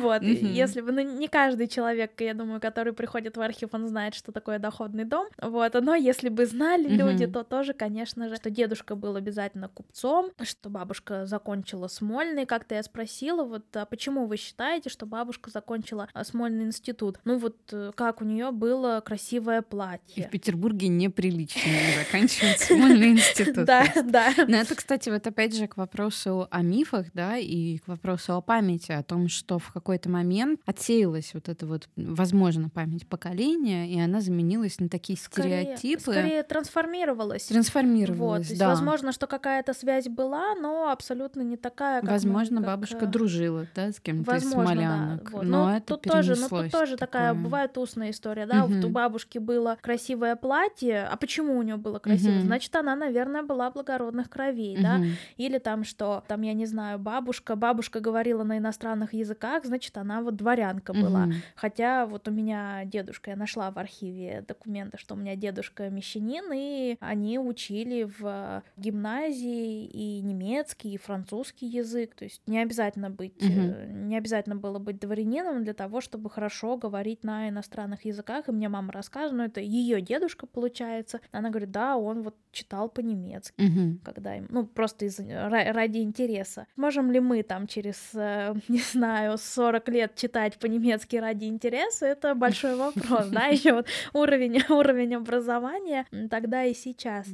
Вот, 0.00 0.22
если 0.22 0.80
бы, 0.80 0.92
ну, 0.92 1.00
не 1.00 1.28
каждый 1.28 1.66
человек, 1.66 2.20
я 2.20 2.34
думаю, 2.34 2.60
который 2.60 2.92
приходит 2.92 3.36
в 3.36 3.40
архив, 3.40 3.70
он 3.72 3.88
знает, 3.88 4.14
что 4.14 4.30
такое 4.30 4.58
доходный 4.58 5.04
дом, 5.04 5.26
вот, 5.40 5.74
но 5.74 5.94
если 5.94 6.28
бы 6.28 6.46
знали 6.46 6.88
люди, 6.88 7.26
то 7.26 7.42
тоже, 7.42 7.72
конечно 7.72 8.28
же, 8.28 8.36
что 8.36 8.50
дедушка 8.50 8.94
был 8.94 9.16
обязательно 9.16 9.68
купцом, 9.68 10.30
что 10.42 10.70
бабушка 10.70 11.26
закончила 11.26 11.88
Смольный, 11.88 12.46
как-то 12.46 12.74
я 12.74 12.82
спросила, 12.82 13.44
вот, 13.44 13.64
а 13.74 13.84
почему 13.84 14.26
вы 14.26 14.36
считаете, 14.36 14.90
что 14.90 15.06
бабушка 15.06 15.50
закончила 15.50 16.08
а, 16.12 16.24
Смольный 16.24 16.66
институт? 16.66 17.18
Ну 17.24 17.38
вот, 17.38 17.56
э, 17.72 17.92
как 17.94 18.20
у 18.20 18.24
нее 18.24 18.50
было 18.52 19.02
красивое 19.04 19.62
платье. 19.62 20.24
И 20.24 20.26
в 20.26 20.30
Петербурге 20.30 20.88
неприлично 20.88 21.47
отлично 21.48 21.72
заканчивать 21.98 22.62
школьный 22.62 23.12
институт. 23.12 23.64
Да, 23.64 23.84
да. 24.04 24.32
Но 24.46 24.56
это, 24.56 24.74
кстати, 24.74 25.08
вот 25.08 25.26
опять 25.26 25.56
же 25.56 25.66
к 25.66 25.76
вопросу 25.76 26.48
о 26.50 26.62
мифах, 26.62 27.06
да, 27.14 27.36
и 27.36 27.78
к 27.78 27.88
вопросу 27.88 28.34
о 28.34 28.40
памяти, 28.40 28.92
о 28.92 29.02
том, 29.02 29.28
что 29.28 29.58
в 29.58 29.72
какой-то 29.72 30.08
момент 30.08 30.60
отсеялась 30.66 31.32
вот 31.34 31.48
эта 31.48 31.66
вот, 31.66 31.88
возможно, 31.96 32.68
память 32.68 33.06
поколения, 33.06 33.90
и 33.90 34.00
она 34.00 34.20
заменилась 34.20 34.78
на 34.80 34.88
такие 34.88 35.18
стереотипы. 35.18 36.12
Скорее 36.12 36.42
трансформировалась. 36.42 37.44
Трансформировалась, 37.44 38.50
вот, 38.50 38.58
да. 38.58 38.68
возможно, 38.68 39.12
что 39.12 39.26
какая-то 39.26 39.74
связь 39.74 40.08
была, 40.08 40.54
но 40.54 40.90
абсолютно 40.90 41.42
не 41.42 41.56
такая, 41.56 42.00
как 42.00 42.10
Возможно, 42.10 42.60
мы, 42.60 42.66
как... 42.66 42.74
бабушка 42.74 43.04
э, 43.04 43.06
дружила, 43.06 43.66
да, 43.74 43.92
с 43.92 44.00
кем-то 44.00 44.36
из 44.36 44.50
смолянок. 44.50 45.24
Да, 45.24 45.30
вот. 45.30 45.42
Но, 45.44 45.66
но 45.66 45.76
это 45.76 45.86
тут 45.94 46.02
тоже, 46.02 46.36
но 46.36 46.48
тут 46.48 46.70
тоже 46.70 46.96
такая, 46.96 47.34
бывает 47.34 47.76
устная 47.78 48.10
история, 48.10 48.46
да, 48.46 48.64
угу. 48.64 48.74
вот 48.74 48.84
у 48.84 48.88
бабушки 48.88 49.38
было 49.38 49.78
красивое 49.80 50.36
платье, 50.36 51.04
а 51.04 51.16
почему 51.16 51.37
почему 51.38 51.58
у 51.58 51.62
нее 51.62 51.76
было 51.76 51.98
красиво, 51.98 52.34
uh-huh. 52.34 52.42
значит, 52.42 52.74
она, 52.74 52.96
наверное, 52.96 53.42
была 53.42 53.70
благородных 53.70 54.28
кровей, 54.28 54.76
uh-huh. 54.76 54.82
да, 54.82 55.00
или 55.36 55.58
там, 55.58 55.84
что, 55.84 56.24
там, 56.26 56.42
я 56.42 56.52
не 56.52 56.66
знаю, 56.66 56.98
бабушка, 56.98 57.54
бабушка 57.54 58.00
говорила 58.00 58.42
на 58.42 58.58
иностранных 58.58 59.14
языках, 59.14 59.64
значит, 59.64 59.96
она 59.96 60.20
вот 60.20 60.36
дворянка 60.36 60.92
uh-huh. 60.92 61.00
была, 61.00 61.28
хотя 61.54 62.06
вот 62.06 62.26
у 62.26 62.30
меня 62.32 62.84
дедушка, 62.84 63.30
я 63.30 63.36
нашла 63.36 63.70
в 63.70 63.78
архиве 63.78 64.44
документы, 64.46 64.98
что 64.98 65.14
у 65.14 65.18
меня 65.18 65.36
дедушка 65.36 65.88
мещанин, 65.90 66.52
и 66.52 66.96
они 67.00 67.38
учили 67.38 68.10
в 68.18 68.62
гимназии 68.76 69.86
и 69.86 70.20
немецкий, 70.20 70.94
и 70.94 70.98
французский 70.98 71.66
язык, 71.66 72.14
то 72.16 72.24
есть 72.24 72.42
не 72.46 72.58
обязательно 72.60 73.10
быть, 73.10 73.36
uh-huh. 73.36 73.92
не 73.92 74.16
обязательно 74.16 74.56
было 74.56 74.78
быть 74.78 74.98
дворянином 74.98 75.62
для 75.62 75.74
того, 75.74 76.00
чтобы 76.00 76.30
хорошо 76.30 76.76
говорить 76.76 77.22
на 77.22 77.48
иностранных 77.48 78.04
языках, 78.04 78.48
и 78.48 78.52
мне 78.52 78.68
мама 78.68 78.92
рассказывала, 78.92 79.38
ну, 79.38 79.44
это 79.44 79.60
ее 79.60 80.00
дедушка, 80.00 80.46
получается, 80.46 81.20
она 81.32 81.50
говорит, 81.50 81.70
да, 81.70 81.96
он 81.96 82.22
вот 82.22 82.34
читал 82.52 82.88
по-немецки, 82.88 83.60
угу. 83.60 83.98
когда 84.02 84.36
им, 84.36 84.46
ну, 84.48 84.66
просто 84.66 85.04
из, 85.04 85.20
ради 85.20 85.98
интереса. 85.98 86.66
Можем 86.76 87.10
ли 87.10 87.20
мы 87.20 87.42
там 87.42 87.66
через, 87.66 88.10
э, 88.14 88.54
не 88.68 88.80
знаю, 88.80 89.38
40 89.38 89.88
лет 89.88 90.14
читать 90.16 90.58
по-немецки 90.58 91.16
ради 91.16 91.44
интереса, 91.44 92.06
это 92.06 92.34
большой 92.34 92.76
вопрос, 92.76 93.28
да, 93.28 93.46
еще 93.46 93.74
вот 93.74 93.86
уровень, 94.12 94.62
уровень 94.68 95.16
образования 95.16 96.06
тогда 96.30 96.64
и 96.64 96.74
сейчас. 96.74 97.26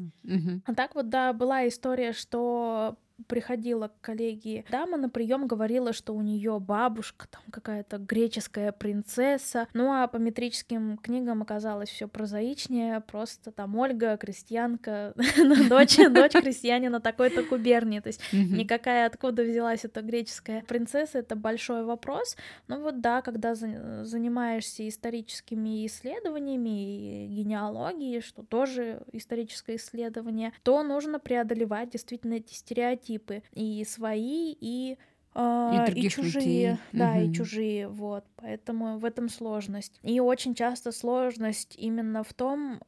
А 0.66 0.74
так 0.74 0.94
вот, 0.94 1.08
да, 1.08 1.32
была 1.32 1.66
история, 1.68 2.12
что 2.12 2.96
приходила 3.26 3.88
к 3.88 4.00
коллеге 4.00 4.64
дама 4.70 4.96
на 4.96 5.08
прием, 5.08 5.46
говорила, 5.46 5.92
что 5.92 6.14
у 6.14 6.22
нее 6.22 6.58
бабушка 6.60 7.26
там 7.28 7.42
какая-то 7.50 7.98
греческая 7.98 8.72
принцесса. 8.72 9.68
Ну 9.74 9.90
а 9.92 10.06
по 10.06 10.16
метрическим 10.16 10.98
книгам 10.98 11.42
оказалось 11.42 11.88
все 11.88 12.08
прозаичнее, 12.08 13.00
просто 13.00 13.50
там 13.50 13.76
Ольга, 13.76 14.16
крестьянка, 14.16 15.14
ну, 15.36 15.68
дочь, 15.68 15.96
дочь 16.10 16.32
крестьянина 16.32 17.00
такой-то 17.00 17.42
губернии. 17.42 18.00
То 18.00 18.08
есть 18.08 18.20
никакая 18.32 19.06
откуда 19.06 19.42
взялась 19.42 19.84
эта 19.84 20.02
греческая 20.02 20.62
принцесса, 20.62 21.18
это 21.18 21.36
большой 21.36 21.84
вопрос. 21.84 22.36
Ну 22.68 22.80
вот 22.80 23.00
да, 23.00 23.22
когда 23.22 23.54
занимаешься 23.54 24.88
историческими 24.88 25.86
исследованиями 25.86 27.24
и 27.24 27.26
генеалогией, 27.28 28.20
что 28.20 28.42
тоже 28.42 29.02
историческое 29.12 29.76
исследование, 29.76 30.52
то 30.62 30.82
нужно 30.82 31.18
преодолевать 31.18 31.90
действительно 31.90 32.34
эти 32.34 32.54
стереотипы 32.54 33.13
стереотипы 33.14 33.42
и 33.52 33.84
свои, 33.84 34.56
и 34.60 34.98
и, 35.36 36.06
и 36.06 36.08
чужие, 36.08 36.38
людей. 36.42 36.76
да, 36.92 37.14
угу. 37.14 37.20
и 37.22 37.34
чужие, 37.34 37.88
вот, 37.88 38.24
поэтому 38.36 38.98
в 38.98 39.04
этом 39.04 39.28
сложность. 39.28 39.98
И 40.04 40.20
очень 40.20 40.54
часто 40.54 40.92
сложность 40.92 41.74
именно 41.76 42.22
в 42.22 42.32
том, 42.32 42.80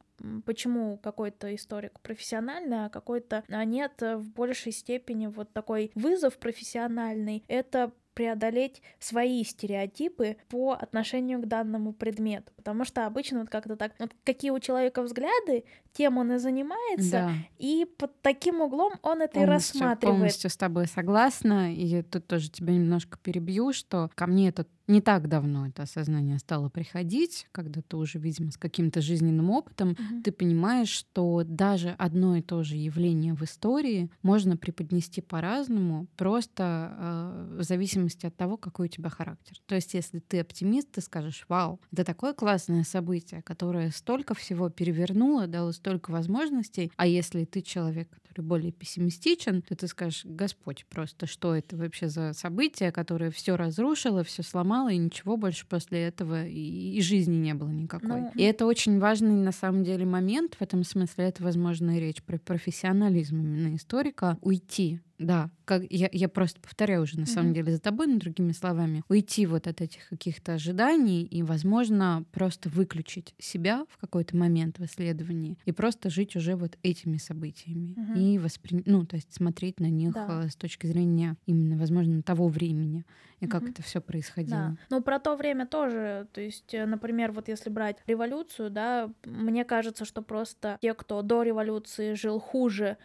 почему 0.45 0.97
какой-то 0.99 1.53
историк 1.57 1.99
профессиональный, 1.99 2.87
а 2.87 2.89
какой-то 2.89 3.43
а 3.49 3.65
нет 3.65 4.01
в 4.01 4.31
большей 4.31 4.71
степени 4.71 5.27
вот 5.27 5.53
такой 5.53 5.91
вызов 5.97 6.39
профессиональный. 6.39 7.43
Это 7.49 7.91
преодолеть 8.17 8.81
свои 8.99 9.45
стереотипы 9.45 10.39
по 10.49 10.73
отношению 10.73 11.39
к 11.43 11.47
данному 11.47 11.93
предмету. 11.93 12.51
Потому 12.57 12.87
что 12.87 13.05
обычно 13.05 13.41
вот 13.41 13.51
как-то 13.51 13.77
так, 13.77 13.93
вот 13.99 14.11
какие 14.25 14.51
у 14.51 14.59
человека 14.59 15.03
взгляды, 15.03 15.65
тем 15.93 16.17
он 16.17 16.33
и 16.33 16.39
занимается, 16.39 17.11
да. 17.11 17.33
и 17.59 17.85
под 17.99 18.19
таким 18.23 18.63
углом 18.63 18.95
он 19.03 19.21
это 19.21 19.35
полностью, 19.35 19.43
и 19.43 19.45
рассматривает. 19.45 20.19
Полностью 20.19 20.51
с 20.51 20.57
тобой 20.57 20.87
согласна, 20.87 21.75
и 21.75 22.03
тут 22.03 22.27
тоже 22.27 22.51
тебя 22.51 22.73
немножко 22.73 23.19
перебью, 23.19 23.75
что 23.75 24.11
ко 24.15 24.27
мне 24.27 24.49
это 24.49 24.67
не 24.89 25.01
так 25.01 25.29
давно 25.29 25.67
это 25.67 25.83
осознание 25.83 26.39
стало 26.39 26.69
приходить, 26.69 27.47
когда 27.53 27.83
ты 27.83 27.97
уже, 27.97 28.19
видимо, 28.19 28.51
с 28.51 28.57
каким-то 28.57 29.01
жизненным 29.01 29.51
опытом, 29.51 29.91
угу. 29.91 30.23
ты 30.23 30.33
понимаешь, 30.33 30.89
что 30.89 31.43
даже 31.45 31.91
одно 31.99 32.37
и 32.37 32.43
то 32.43 32.63
же 32.63 32.77
явление 32.77 33.35
в 33.35 33.43
истории 33.43 34.11
можно 34.23 34.57
преподнести 34.57 35.21
по-разному, 35.21 36.07
просто 36.17 36.95
э, 36.99 37.59
в 37.61 37.63
зависимости 37.65 38.27
от 38.27 38.37
того, 38.37 38.57
какой 38.57 38.87
у 38.87 38.91
тебя 38.91 39.11
характер. 39.11 39.57
То 39.67 39.75
есть, 39.75 39.95
если 39.95 40.21
ты 40.21 40.41
оптимист, 40.41 40.93
ты 40.93 41.01
скажешь, 41.01 41.45
вау, 41.49 41.81
это 41.93 42.05
такое 42.05 42.33
классное 42.33 42.85
событие, 42.85 43.43
которое 43.43 43.91
столько 43.91 44.35
всего 44.35 44.71
перевернуло, 44.71 45.47
дало 45.47 45.73
столько 45.73 46.11
возможностей, 46.11 46.93
а 46.97 47.07
если 47.07 47.45
ты 47.45 47.61
человек, 47.63 48.09
который 48.37 48.47
более 48.47 48.73
пессимистичен, 48.73 49.63
то 49.63 49.75
ты 49.75 49.87
скажешь, 49.89 50.23
Господь, 50.25 50.87
просто 50.89 51.27
что 51.27 51.55
это 51.55 51.77
вообще 51.77 52.09
за 52.09 52.33
событие, 52.33 52.93
которое 52.93 53.31
все 53.31 53.57
разрушило, 53.57 54.23
все 54.25 54.43
сломало, 54.43 54.67
мало, 54.67 54.89
и 54.91 54.97
ничего 54.99 55.37
больше 55.37 55.67
после 55.67 56.03
этого 56.03 56.47
и, 56.47 56.97
и 56.97 57.01
жизни 57.01 57.37
не 57.37 57.55
было 57.55 57.71
никакой. 57.71 58.23
Ну... 58.23 58.33
И 58.35 58.43
это 58.43 58.67
очень 58.67 58.99
важный 58.99 59.33
на 59.33 59.53
самом 59.53 59.85
деле 59.85 60.05
момент. 60.05 60.57
В 60.59 60.63
этом 60.63 60.85
смысле 60.85 61.27
это, 61.27 61.43
возможно, 61.43 61.99
речь 61.99 62.23
про 62.23 62.39
профессионализм 62.39 63.39
именно 63.41 63.75
историка. 63.77 64.37
Уйти 64.43 65.01
да, 65.19 65.51
как 65.65 65.83
я, 65.91 66.09
я 66.13 66.29
просто 66.29 66.61
повторяю 66.61 67.03
уже 67.03 67.19
на 67.19 67.23
mm-hmm. 67.23 67.27
самом 67.27 67.53
деле 67.53 67.73
за 67.73 67.81
тобой, 67.81 68.07
но 68.07 68.19
другими 68.19 68.53
словами, 68.53 69.03
уйти 69.09 69.47
вот 69.47 69.67
от 69.67 69.81
этих 69.81 70.09
каких-то 70.09 70.55
ожиданий 70.55 71.23
и, 71.25 71.43
возможно, 71.43 72.25
просто 72.33 72.69
выключить 72.69 73.35
себя 73.39 73.85
в 73.91 73.99
какой-то 73.99 74.37
момент 74.37 74.79
в 74.79 74.85
исследовании 74.85 75.59
и 75.65 75.73
просто 75.73 76.11
жить 76.11 76.37
уже 76.37 76.57
вот 76.57 76.79
этими 76.83 77.17
событиями 77.17 77.95
mm-hmm. 77.97 78.19
и 78.19 78.39
воспри... 78.39 78.83
ну, 78.87 79.05
то 79.05 79.17
есть 79.17 79.33
смотреть 79.33 79.81
на 79.81 79.91
них 79.91 80.13
да. 80.13 80.45
Э, 80.45 80.49
с 80.49 80.57
точки 80.57 80.87
зрения 80.87 81.37
именно, 81.47 81.77
возможно, 81.77 82.23
того 82.23 82.49
времени 82.49 83.05
и 83.41 83.47
как 83.47 83.63
mm-hmm. 83.63 83.71
это 83.71 83.83
все 83.83 84.01
происходило. 84.01 84.59
Да. 84.59 84.77
Ну, 84.91 85.03
про 85.03 85.19
то 85.19 85.37
время 85.37 85.67
тоже, 85.67 86.27
то 86.33 86.41
есть, 86.41 86.73
э, 86.73 86.87
например, 86.87 87.33
вот 87.33 87.49
если 87.49 87.71
брать 87.71 87.99
революцию, 88.07 88.71
да, 88.71 89.11
мне 89.25 89.65
кажется, 89.65 90.05
что 90.05 90.23
просто 90.23 90.79
те, 90.81 90.95
кто 90.95 91.23
до 91.23 91.43
революции 91.43 92.15
жил 92.15 92.39
хуже, 92.39 92.97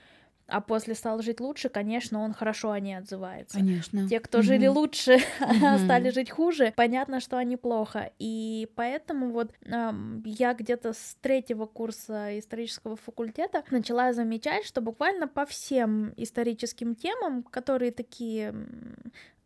а 0.52 0.62
после 0.62 0.96
стал 0.96 1.22
жить 1.22 1.40
лучше, 1.40 1.70
конечно, 1.70 2.20
он 2.20 2.34
хорошо 2.34 2.72
о 2.72 2.80
ней 2.80 2.96
отзывается. 2.96 3.58
Конечно. 3.58 4.08
Те, 4.08 4.20
кто 4.20 4.40
mm-hmm. 4.40 4.44
жили 4.44 4.68
лучше, 4.68 5.12
mm-hmm. 5.40 5.86
стали 5.86 6.10
жить 6.10 6.30
хуже, 6.30 6.74
понятно, 6.76 7.20
что 7.20 7.38
они 7.38 7.58
плохо. 7.58 8.12
И 8.20 8.68
поэтому 8.76 9.32
вот 9.32 9.52
эм, 9.66 10.22
я 10.26 10.54
где-то 10.54 10.94
с 10.94 11.18
третьего 11.22 11.66
курса 11.66 12.38
исторического 12.38 12.96
факультета 12.96 13.64
начала 13.72 14.14
замечать, 14.14 14.66
что 14.66 14.82
буквально 14.82 15.28
по 15.28 15.46
всем 15.46 16.14
историческим 16.18 16.96
темам, 16.96 17.44
которые 17.44 17.92
такие 17.92 18.54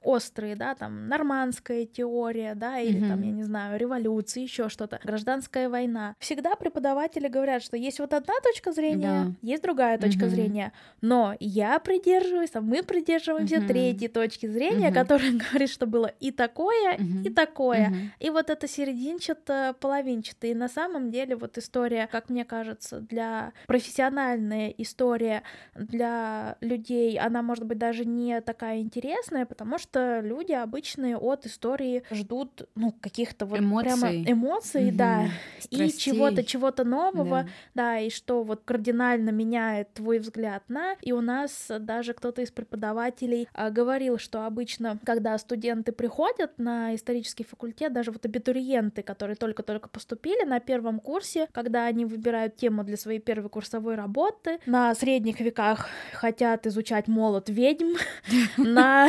острые, 0.05 0.55
да, 0.55 0.75
там 0.75 1.07
нормандская 1.07 1.85
теория, 1.85 2.55
да, 2.55 2.79
или 2.79 3.01
mm-hmm. 3.01 3.09
там, 3.09 3.21
я 3.21 3.31
не 3.31 3.43
знаю, 3.43 3.79
революция, 3.79 4.43
еще 4.43 4.69
что-то, 4.69 4.99
гражданская 5.03 5.67
война. 5.67 6.15
Всегда 6.19 6.55
преподаватели 6.55 7.27
говорят, 7.27 7.63
что 7.63 7.75
есть 7.75 7.99
вот 7.99 8.13
одна 8.13 8.35
точка 8.43 8.71
зрения, 8.71 9.25
да. 9.25 9.31
есть 9.41 9.63
другая 9.63 9.97
точка 9.97 10.25
mm-hmm. 10.25 10.29
зрения, 10.29 10.73
но 11.01 11.35
я 11.39 11.79
придерживаюсь, 11.79 12.51
а 12.53 12.61
мы 12.61 12.83
придерживаемся 12.83 13.55
mm-hmm. 13.55 13.67
третьей 13.67 14.07
точки 14.07 14.45
зрения, 14.45 14.89
mm-hmm. 14.89 14.93
которая 14.93 15.31
говорит, 15.49 15.69
что 15.69 15.87
было 15.87 16.11
и 16.19 16.31
такое, 16.31 16.97
mm-hmm. 16.97 17.23
и 17.23 17.29
такое. 17.29 17.89
Mm-hmm. 17.89 18.09
И 18.19 18.29
вот 18.29 18.49
это 18.49 18.67
серединчато 18.67 19.75
половинчато. 19.79 20.47
И 20.47 20.53
на 20.53 20.69
самом 20.69 21.09
деле 21.09 21.35
вот 21.35 21.57
история, 21.57 22.07
как 22.11 22.29
мне 22.29 22.45
кажется, 22.45 22.99
для 22.99 23.53
профессиональная 23.65 24.69
история 24.69 25.41
для 25.73 26.57
людей, 26.61 27.17
она 27.17 27.41
может 27.41 27.65
быть 27.65 27.77
даже 27.77 28.05
не 28.05 28.41
такая 28.41 28.81
интересная, 28.81 29.45
потому 29.45 29.77
что 29.77 29.94
что 29.95 30.19
люди 30.19 30.51
обычные 30.51 31.15
от 31.15 31.45
истории 31.45 32.03
ждут, 32.11 32.67
ну, 32.75 32.91
каких-то 32.91 33.45
вот 33.45 33.59
эмоций. 33.59 33.85
прямо 33.85 34.11
эмоций, 34.29 34.89
угу. 34.89 34.97
да, 34.97 35.27
Страстей. 35.57 35.87
и 35.87 35.97
чего-то, 35.97 36.43
чего-то 36.43 36.83
нового, 36.83 37.43
да. 37.43 37.49
да, 37.75 37.99
и 37.99 38.09
что 38.09 38.43
вот 38.43 38.63
кардинально 38.65 39.29
меняет 39.29 39.93
твой 39.93 40.19
взгляд 40.19 40.63
на. 40.67 40.95
И 41.01 41.13
у 41.13 41.21
нас 41.21 41.71
даже 41.79 42.13
кто-то 42.13 42.41
из 42.41 42.51
преподавателей 42.51 43.47
а, 43.53 43.69
говорил, 43.69 44.17
что 44.17 44.45
обычно, 44.45 44.99
когда 45.05 45.37
студенты 45.37 45.93
приходят 45.93 46.51
на 46.57 46.93
исторический 46.93 47.45
факультет, 47.45 47.93
даже 47.93 48.11
вот 48.11 48.25
абитуриенты, 48.25 49.01
которые 49.01 49.37
только-только 49.37 49.87
поступили 49.87 50.43
на 50.43 50.59
первом 50.59 50.99
курсе, 50.99 51.47
когда 51.53 51.85
они 51.85 52.03
выбирают 52.03 52.57
тему 52.57 52.83
для 52.83 52.97
своей 52.97 53.19
первой 53.19 53.47
курсовой 53.47 53.95
работы, 53.95 54.59
на 54.65 54.93
средних 54.93 55.39
веках 55.39 55.87
хотят 56.11 56.67
изучать 56.67 57.07
молот 57.07 57.47
ведьм, 57.47 57.93
на 58.57 59.07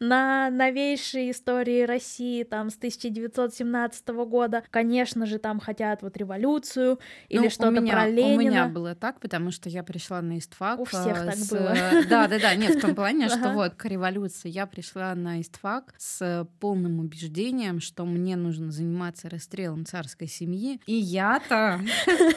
на 0.00 0.50
новейшие 0.50 1.30
истории 1.30 1.82
России 1.82 2.42
там 2.42 2.70
с 2.70 2.76
1917 2.76 4.08
года. 4.08 4.62
Конечно 4.70 5.26
же, 5.26 5.38
там 5.38 5.60
хотят 5.60 6.02
вот 6.02 6.16
революцию 6.16 6.98
или 7.28 7.44
ну, 7.44 7.50
что-то 7.50 7.80
про 7.82 8.08
Ленина. 8.08 8.34
У 8.34 8.38
меня 8.38 8.68
было 8.68 8.94
так, 8.94 9.20
потому 9.20 9.50
что 9.50 9.68
я 9.68 9.82
пришла 9.82 10.22
на 10.22 10.38
истфак. 10.38 10.80
У 10.80 10.84
всех 10.84 11.24
так 11.24 11.36
с... 11.36 11.50
было. 11.50 11.74
Да, 12.08 12.28
да, 12.28 12.38
да, 12.38 12.54
нет, 12.54 12.76
в 12.76 12.80
том 12.80 12.94
плане, 12.94 13.28
что 13.36 13.52
вот 13.52 13.74
к 13.74 13.84
революции 13.86 14.48
я 14.48 14.66
пришла 14.66 15.14
на 15.14 15.40
истфак 15.40 15.94
с 15.98 16.46
полным 16.60 17.00
убеждением, 17.00 17.80
что 17.80 18.04
мне 18.04 18.36
нужно 18.36 18.70
заниматься 18.70 19.28
расстрелом 19.28 19.84
царской 19.84 20.28
семьи, 20.28 20.80
и 20.86 20.94
я-то 20.94 21.80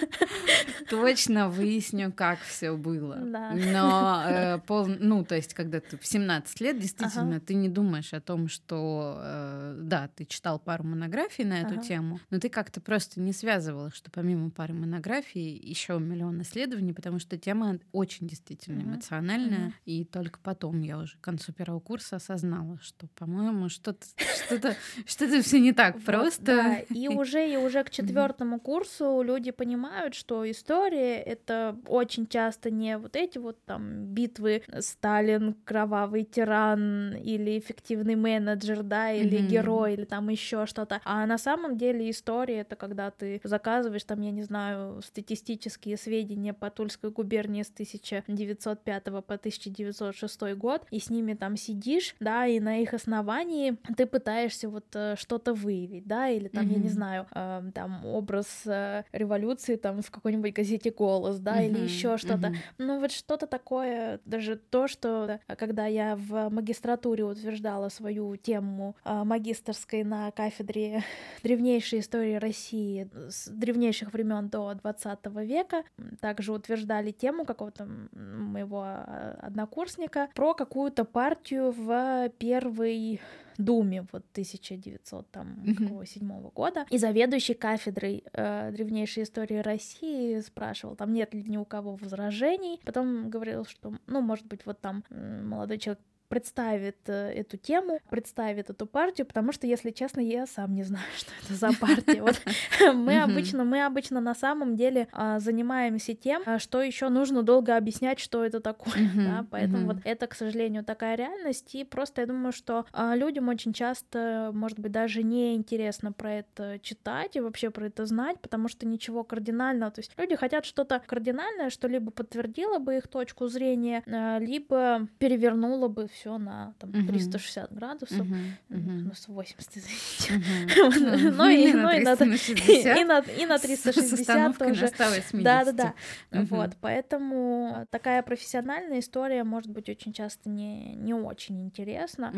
точно 0.90 1.50
выясню, 1.50 2.12
как 2.12 2.40
все 2.40 2.76
было. 2.76 3.16
Но 3.16 4.24
э, 4.28 4.60
пол, 4.60 4.88
ну, 4.88 5.24
то 5.24 5.36
есть, 5.36 5.54
когда 5.54 5.80
ты 5.80 5.98
в 5.98 6.06
17 6.06 6.62
лет, 6.62 6.80
действительно, 6.80 7.39
ты 7.40 7.54
не 7.54 7.70
думаешь 7.70 8.14
о 8.14 8.22
том, 8.22 8.48
что, 8.48 9.20
э, 9.22 9.80
да, 9.82 10.10
ты 10.16 10.26
читал 10.26 10.60
пару 10.60 10.84
монографий 10.84 11.44
на 11.44 11.62
эту 11.62 11.76
ага. 11.76 11.82
тему, 11.82 12.20
но 12.30 12.40
ты 12.40 12.50
как-то 12.50 12.82
просто 12.82 13.20
не 13.20 13.34
связывала, 13.34 13.92
что 13.92 14.12
помимо 14.12 14.50
пары 14.50 14.74
монографий 14.74 15.58
еще 15.58 16.00
миллион 16.00 16.42
исследований, 16.42 16.94
потому 16.94 17.20
что 17.20 17.38
тема 17.38 17.80
очень 17.92 18.28
действительно 18.28 18.82
ага. 18.82 18.90
эмоциональная, 18.92 19.68
ага. 19.68 19.76
и 19.86 20.06
только 20.06 20.40
потом 20.40 20.82
я 20.82 20.98
уже 20.98 21.18
к 21.18 21.22
концу 21.22 21.54
первого 21.54 21.80
курса 21.80 22.18
осознала, 22.18 22.80
что, 22.82 23.08
по-моему, 23.16 23.70
что-то 23.70 24.06
что-то 24.46 24.76
что-то 25.06 25.42
все 25.42 25.60
не 25.60 25.74
так 25.74 26.02
просто. 26.02 26.46
Да, 26.46 26.80
и 26.80 27.08
уже 27.16 27.52
и 27.52 27.58
уже 27.58 27.84
к 27.84 27.90
четвертому 27.90 28.60
курсу 28.60 29.22
люди 29.22 29.52
понимают, 29.52 30.16
что 30.16 30.50
история 30.50 31.18
это 31.18 31.78
очень 31.88 32.28
часто 32.28 32.72
не 32.72 32.98
вот 32.98 33.16
эти 33.16 33.38
вот 33.38 33.64
там 33.66 34.06
битвы 34.06 34.64
Сталин, 34.80 35.56
кровавый 35.66 36.24
тиран 36.24 37.16
или 37.22 37.60
эффективный 37.60 38.16
менеджер, 38.16 38.84
да, 38.84 39.12
или 39.12 39.40
mm-hmm. 39.40 39.48
герой, 39.48 39.94
или 39.94 40.06
там 40.06 40.30
еще 40.30 40.66
что-то. 40.66 41.02
А 41.04 41.26
на 41.26 41.38
самом 41.38 41.78
деле 41.78 42.10
история 42.10 42.60
это 42.60 42.76
когда 42.76 43.12
ты 43.12 43.42
заказываешь 43.44 44.04
там, 44.04 44.22
я 44.22 44.32
не 44.32 44.44
знаю, 44.44 45.02
статистические 45.02 45.98
сведения 45.98 46.54
по 46.54 46.70
Тульской 46.70 47.12
губернии 47.12 47.64
с 47.64 47.70
1905 47.70 49.04
по 49.04 49.34
1906 49.36 50.42
год, 50.56 50.86
и 50.92 51.00
с 51.00 51.10
ними 51.10 51.34
там 51.34 51.58
сидишь, 51.58 52.16
да, 52.20 52.46
и 52.46 52.60
на 52.60 52.78
их 52.78 52.94
основании 52.94 53.78
ты 53.98 54.06
пытаешься 54.06 54.70
вот 54.70 54.86
э, 54.94 55.16
что-то 55.18 55.54
выявить, 55.54 56.08
да, 56.08 56.30
или 56.30 56.48
там, 56.48 56.66
mm-hmm. 56.66 56.74
я 56.74 56.80
не 56.80 56.90
знаю, 56.90 57.28
э, 57.34 57.64
там 57.74 58.06
образ 58.06 58.64
э, 58.66 59.04
революции 59.12 59.76
там 59.76 60.02
в 60.02 60.12
какой-нибудь 60.12 60.54
газете 60.54 60.92
«Голос», 60.92 61.40
да, 61.40 61.62
mm-hmm. 61.62 61.68
или 61.68 61.80
еще 61.80 62.18
что-то. 62.18 62.48
Mm-hmm. 62.48 62.58
Ну 62.78 63.00
вот 63.00 63.12
что-то 63.12 63.48
такое, 63.48 64.20
даже 64.26 64.58
то, 64.58 64.88
что 64.88 65.40
когда 65.58 65.86
я 65.86 66.16
в 66.16 66.50
магистратуре 66.50 67.09
утверждала 67.10 67.90
свою 67.90 68.36
тему 68.36 68.96
а, 69.04 69.24
магистрской 69.24 70.04
на 70.04 70.32
кафедре 70.32 71.04
древнейшей 71.44 72.00
истории 72.00 72.36
России 72.36 73.10
с 73.30 73.50
древнейших 73.50 74.14
времен 74.14 74.50
до 74.50 74.74
20 74.74 75.20
века. 75.38 75.84
Также 76.20 76.54
утверждали 76.54 77.12
тему 77.12 77.46
какого-то 77.46 77.88
моего 78.14 78.84
а, 78.84 79.38
однокурсника 79.42 80.30
про 80.36 80.54
какую-то 80.54 81.06
партию 81.06 81.72
в 81.72 82.30
первой 82.38 83.20
Думе 83.60 84.08
вот 84.14 84.24
1907 84.32 86.50
года. 86.56 86.86
И 86.90 86.98
заведующий 86.98 87.54
кафедрой 87.54 88.24
э, 88.32 88.72
древнейшей 88.72 89.24
истории 89.24 89.58
России 89.58 90.40
спрашивал, 90.40 90.96
там 90.96 91.14
нет 91.14 91.34
ли 91.34 91.44
ни 91.44 91.58
у 91.58 91.66
кого 91.66 91.98
возражений. 91.98 92.80
Потом 92.86 93.30
говорил, 93.30 93.66
что, 93.66 93.94
ну, 94.08 94.22
может 94.22 94.46
быть, 94.46 94.66
вот 94.66 94.80
там 94.80 95.04
молодой 95.10 95.78
человек 95.78 96.00
представит 96.30 96.98
э, 97.08 97.32
эту 97.34 97.58
тему, 97.58 98.00
представит 98.10 98.70
эту 98.70 98.86
партию, 98.86 99.26
потому 99.26 99.52
что, 99.52 99.66
если 99.66 99.90
честно, 99.90 100.22
я 100.22 100.46
сам 100.46 100.76
не 100.76 100.84
знаю, 100.84 101.06
что 101.18 101.32
это 101.44 101.54
за 101.56 101.72
партия. 101.78 102.22
Вот 102.22 102.40
мы 102.94 103.22
обычно, 103.22 103.64
мы 103.64 103.84
обычно 103.84 104.22
на 104.22 104.36
самом 104.36 104.76
деле 104.76 105.08
а, 105.12 105.40
занимаемся 105.40 106.14
тем, 106.14 106.44
а, 106.46 106.60
что 106.60 106.82
еще 106.82 107.10
нужно 107.10 107.42
долго 107.42 107.76
объяснять, 107.76 108.20
что 108.20 108.46
это 108.46 108.60
такое, 108.60 109.10
да, 109.16 109.46
поэтому 109.50 109.88
вот 109.88 109.98
это, 110.04 110.28
к 110.28 110.36
сожалению, 110.36 110.86
такая 110.86 111.16
реальность, 111.16 111.74
и 111.74 111.84
просто 111.84 112.22
я 112.22 112.28
думаю, 112.28 112.52
что 112.54 112.86
а, 112.94 113.16
людям 113.16 113.50
очень 113.50 113.74
часто, 113.74 114.52
может 114.54 114.80
быть, 114.80 114.92
даже 114.92 115.24
не 115.24 115.56
интересно 115.56 116.12
про 116.12 116.36
это 116.36 116.80
читать 116.82 117.36
и 117.36 117.40
вообще 117.40 117.72
про 117.72 117.88
это 117.88 118.06
знать, 118.06 118.40
потому 118.40 118.68
что 118.68 118.86
ничего 118.86 119.24
кардинального, 119.24 119.92
то 119.92 120.00
есть 120.00 120.12
люди 120.16 120.36
хотят 120.36 120.66
что-то 120.66 121.02
кардинальное, 121.06 121.72
что 121.72 121.88
либо 121.88 122.12
подтвердило 122.12 122.78
бы 122.78 122.98
их 122.98 123.08
точку 123.08 123.48
зрения, 123.48 124.04
либо 124.40 125.08
перевернуло 125.18 125.88
бы 125.88 126.08
все 126.08 126.19
на 126.26 126.74
там, 126.80 126.92
uh-huh. 126.92 127.08
360 127.08 127.74
градусов, 127.74 128.28
ну, 128.70 129.14
180, 129.14 129.78
извините. 129.78 131.34
Ну 131.36 131.50
и 131.50 133.46
на 133.46 133.58
360 133.58 134.58
тоже. 134.58 134.90
Да-да-да. 135.34 135.94
Вот, 136.32 136.72
поэтому 136.82 137.88
такая 137.90 138.22
профессиональная 138.24 139.00
история 139.00 139.44
может 139.44 139.72
быть 139.72 139.90
очень 139.90 140.14
часто 140.14 140.50
не, 140.50 140.96
не 140.96 141.14
очень 141.14 141.62
интересна. 141.62 142.34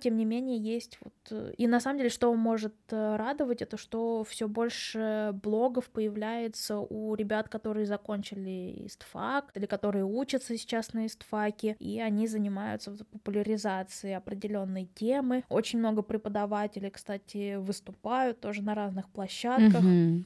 Тем 0.00 0.16
не 0.16 0.24
менее, 0.24 0.58
есть 0.58 0.98
вот... 1.02 1.52
И 1.56 1.66
на 1.66 1.80
самом 1.80 1.98
деле, 1.98 2.10
что 2.10 2.32
может 2.34 2.74
э, 2.90 3.16
радовать, 3.16 3.62
это 3.62 3.76
что 3.76 4.24
все 4.24 4.48
больше 4.48 5.30
блогов 5.42 5.90
появляется 5.90 6.78
у 6.78 7.14
ребят, 7.14 7.48
которые 7.48 7.86
закончили 7.86 8.86
истфак, 8.86 9.50
или 9.54 9.66
которые 9.66 10.04
учатся 10.04 10.56
сейчас 10.56 10.92
на 10.92 11.06
истфаке, 11.06 11.76
и 11.78 12.00
они 12.00 12.26
занимаются 12.26 12.96
популяризации 13.22 14.12
определенной 14.12 14.86
темы. 14.86 15.44
Очень 15.48 15.78
много 15.78 16.02
преподавателей, 16.02 16.90
кстати, 16.90 17.56
выступают 17.56 18.40
тоже 18.40 18.62
на 18.62 18.74
разных 18.74 19.08
площадках. 19.08 19.82
Mm-hmm 19.82 20.24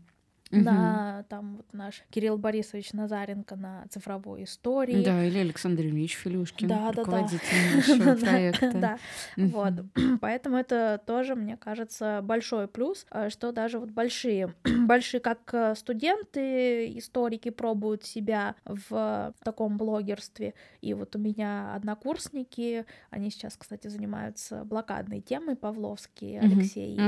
Угу. 0.52 0.62
Да, 0.62 1.24
там 1.28 1.56
вот 1.56 1.66
наш 1.72 2.04
Кирилл 2.10 2.38
Борисович 2.38 2.92
Назаренко 2.92 3.56
на 3.56 3.84
цифровой 3.90 4.44
истории. 4.44 5.04
Да, 5.04 5.24
или 5.24 5.38
Александр 5.38 5.82
Ильич 5.82 6.14
Филюшкин, 6.14 6.68
да, 6.68 6.92
руководитель 6.92 7.40
да, 7.40 7.94
да. 7.96 7.96
нашего 7.96 8.14
проекта. 8.14 8.72
Да, 8.74 8.98
вот. 9.36 9.72
Поэтому 10.20 10.56
это 10.56 11.00
тоже, 11.04 11.34
мне 11.34 11.56
кажется, 11.56 12.20
большой 12.22 12.68
плюс, 12.68 13.06
э, 13.10 13.28
что 13.28 13.50
даже 13.50 13.80
вот 13.80 13.90
большие, 13.90 14.54
большие 14.86 15.20
как 15.20 15.52
э, 15.52 15.74
студенты, 15.74 16.96
историки 16.96 17.50
пробуют 17.50 18.04
себя 18.04 18.54
в 18.64 19.34
таком 19.42 19.76
блогерстве. 19.76 20.54
И 20.80 20.94
вот 20.94 21.16
у 21.16 21.18
меня 21.18 21.74
однокурсники, 21.74 22.86
они 23.10 23.30
сейчас, 23.30 23.56
кстати, 23.56 23.88
занимаются 23.88 24.64
блокадной 24.64 25.20
темой, 25.20 25.56
Павловский, 25.56 26.38
Алексей 26.38 26.94
и 26.96 27.00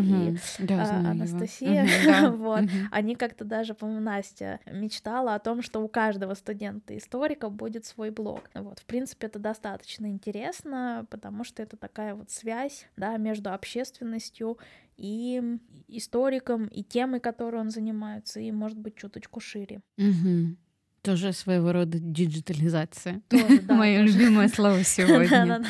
Анастасия. 0.72 1.86
Вот. 2.38 2.64
Они 2.90 3.14
как 3.14 3.27
как-то 3.28 3.44
даже, 3.44 3.74
по-моему, 3.74 4.00
Настя 4.00 4.60
мечтала 4.66 5.34
о 5.34 5.38
том, 5.38 5.62
что 5.62 5.80
у 5.80 5.88
каждого 5.88 6.34
студента-историка 6.34 7.50
будет 7.50 7.84
свой 7.84 8.10
блог. 8.10 8.50
Вот, 8.54 8.78
в 8.78 8.86
принципе, 8.86 9.26
это 9.26 9.38
достаточно 9.38 10.06
интересно, 10.06 11.06
потому 11.10 11.44
что 11.44 11.62
это 11.62 11.76
такая 11.76 12.14
вот 12.14 12.30
связь, 12.30 12.86
да, 12.96 13.16
между 13.16 13.52
общественностью 13.52 14.58
и 14.96 15.58
историком, 15.88 16.66
и 16.66 16.82
темой, 16.82 17.20
которой 17.20 17.60
он 17.60 17.70
занимается, 17.70 18.40
и, 18.40 18.50
может 18.50 18.78
быть, 18.78 18.96
чуточку 18.96 19.40
шире. 19.40 19.80
Угу. 19.98 20.56
Тоже 21.02 21.32
своего 21.32 21.72
рода 21.72 21.98
диджитализация. 21.98 23.22
Мое 23.68 24.02
любимое 24.02 24.48
слово 24.48 24.82
сегодня. 24.84 25.62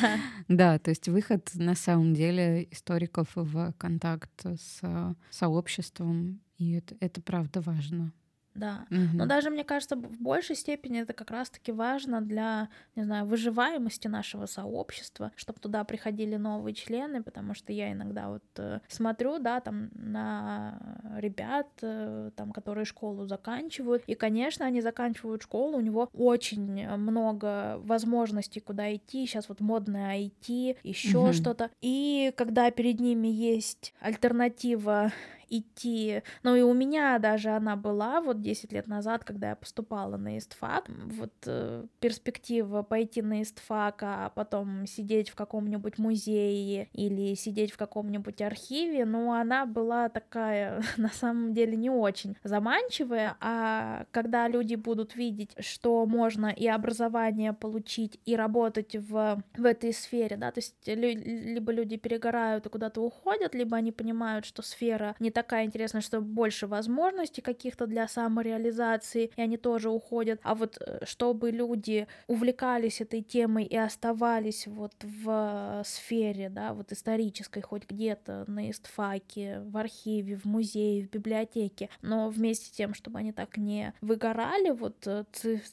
Да, 0.47 0.79
то 0.79 0.89
есть 0.89 1.07
выход 1.07 1.49
на 1.53 1.75
самом 1.75 2.13
деле 2.13 2.67
историков 2.71 3.27
в 3.35 3.73
контакт 3.77 4.31
с 4.43 4.81
сообществом 5.29 6.41
и 6.59 6.73
это, 6.73 6.95
это 6.99 7.21
правда 7.21 7.61
важно. 7.61 8.11
Да. 8.59 8.85
Угу. 8.91 9.17
Но 9.17 9.25
даже, 9.25 9.49
мне 9.49 9.63
кажется, 9.63 9.95
в 9.95 10.21
большей 10.21 10.55
степени 10.55 11.01
это 11.01 11.13
как 11.13 11.31
раз-таки 11.31 11.71
важно 11.71 12.21
для, 12.21 12.69
не 12.95 13.03
знаю, 13.03 13.25
выживаемости 13.25 14.07
нашего 14.07 14.45
сообщества, 14.45 15.31
чтобы 15.35 15.59
туда 15.59 15.83
приходили 15.83 16.35
новые 16.35 16.73
члены, 16.73 17.23
потому 17.23 17.53
что 17.53 17.71
я 17.71 17.91
иногда 17.91 18.29
вот 18.29 18.43
э, 18.57 18.79
смотрю, 18.87 19.39
да, 19.39 19.59
там 19.61 19.89
на 19.93 20.77
ребят, 21.17 21.67
э, 21.81 22.31
там, 22.35 22.51
которые 22.51 22.85
школу 22.85 23.25
заканчивают, 23.27 24.03
и, 24.07 24.15
конечно, 24.15 24.65
они 24.65 24.81
заканчивают 24.81 25.43
школу, 25.43 25.77
у 25.77 25.81
него 25.81 26.09
очень 26.13 26.87
много 26.97 27.79
возможностей, 27.79 28.59
куда 28.59 28.93
идти, 28.93 29.25
сейчас 29.25 29.49
вот 29.49 29.61
модное 29.61 30.17
IT, 30.17 30.77
еще 30.83 31.19
угу. 31.19 31.33
что-то, 31.33 31.69
и 31.81 32.33
когда 32.35 32.69
перед 32.71 32.99
ними 32.99 33.27
есть 33.27 33.93
альтернатива 33.99 35.11
идти. 35.49 36.23
Ну 36.43 36.55
и 36.55 36.61
у 36.61 36.73
меня 36.73 37.19
даже 37.19 37.49
она 37.49 37.75
была 37.75 38.21
вот 38.21 38.41
10 38.41 38.71
лет 38.73 38.87
назад, 38.87 39.23
когда 39.23 39.49
я 39.49 39.55
поступала 39.55 40.17
на 40.17 40.37
ИСТФАК. 40.37 40.89
Вот 40.89 41.33
э, 41.45 41.85
перспектива 41.99 42.83
пойти 42.83 43.21
на 43.21 43.41
ИСТФАК, 43.41 44.03
а 44.03 44.31
потом 44.35 44.85
сидеть 44.85 45.29
в 45.29 45.35
каком-нибудь 45.35 45.97
музее 45.97 46.89
или 46.93 47.33
сидеть 47.35 47.71
в 47.71 47.77
каком-нибудь 47.77 48.41
архиве, 48.41 49.05
ну 49.05 49.33
она 49.33 49.65
была 49.65 50.09
такая 50.09 50.83
на 50.97 51.09
самом 51.09 51.53
деле 51.53 51.75
не 51.75 51.89
очень 51.89 52.35
заманчивая, 52.43 53.37
а 53.39 54.05
когда 54.11 54.47
люди 54.47 54.75
будут 54.75 55.15
видеть, 55.15 55.51
что 55.59 56.05
можно 56.05 56.47
и 56.47 56.67
образование 56.67 57.53
получить, 57.53 58.19
и 58.25 58.35
работать 58.35 58.95
в, 58.95 59.43
в 59.57 59.65
этой 59.65 59.93
сфере, 59.93 60.37
да, 60.37 60.51
то 60.51 60.59
есть 60.59 60.75
либо 60.85 61.71
люди 61.71 61.97
перегорают 61.97 62.65
и 62.65 62.69
куда-то 62.69 63.01
уходят, 63.01 63.55
либо 63.55 63.77
они 63.77 63.91
понимают, 63.91 64.45
что 64.45 64.61
сфера 64.61 65.15
не 65.19 65.31
такая 65.41 65.65
интересная, 65.65 66.01
что 66.01 66.19
больше 66.19 66.67
возможностей 66.67 67.41
каких-то 67.41 67.87
для 67.87 68.07
самореализации, 68.07 69.31
и 69.37 69.41
они 69.41 69.57
тоже 69.57 69.89
уходят. 69.89 70.39
А 70.43 70.53
вот 70.53 70.77
э, 70.81 71.05
чтобы 71.05 71.51
люди 71.51 72.07
увлекались 72.27 72.99
этой 72.99 73.21
темой 73.21 73.63
и 73.63 73.77
оставались 73.77 74.67
вот 74.67 74.93
в 75.01 75.81
сфере, 75.85 76.49
да, 76.49 76.73
вот 76.73 76.91
исторической, 76.91 77.61
хоть 77.61 77.89
где-то 77.89 78.43
на 78.47 78.69
истфаке, 78.69 79.61
в 79.61 79.77
архиве, 79.77 80.35
в 80.35 80.45
музее, 80.45 81.05
в 81.05 81.09
библиотеке, 81.09 81.89
но 82.01 82.29
вместе 82.29 82.65
с 82.65 82.71
тем, 82.71 82.93
чтобы 82.93 83.19
они 83.19 83.31
так 83.31 83.57
не 83.57 83.93
выгорали, 84.01 84.71
вот 84.71 85.07
э, 85.07 85.23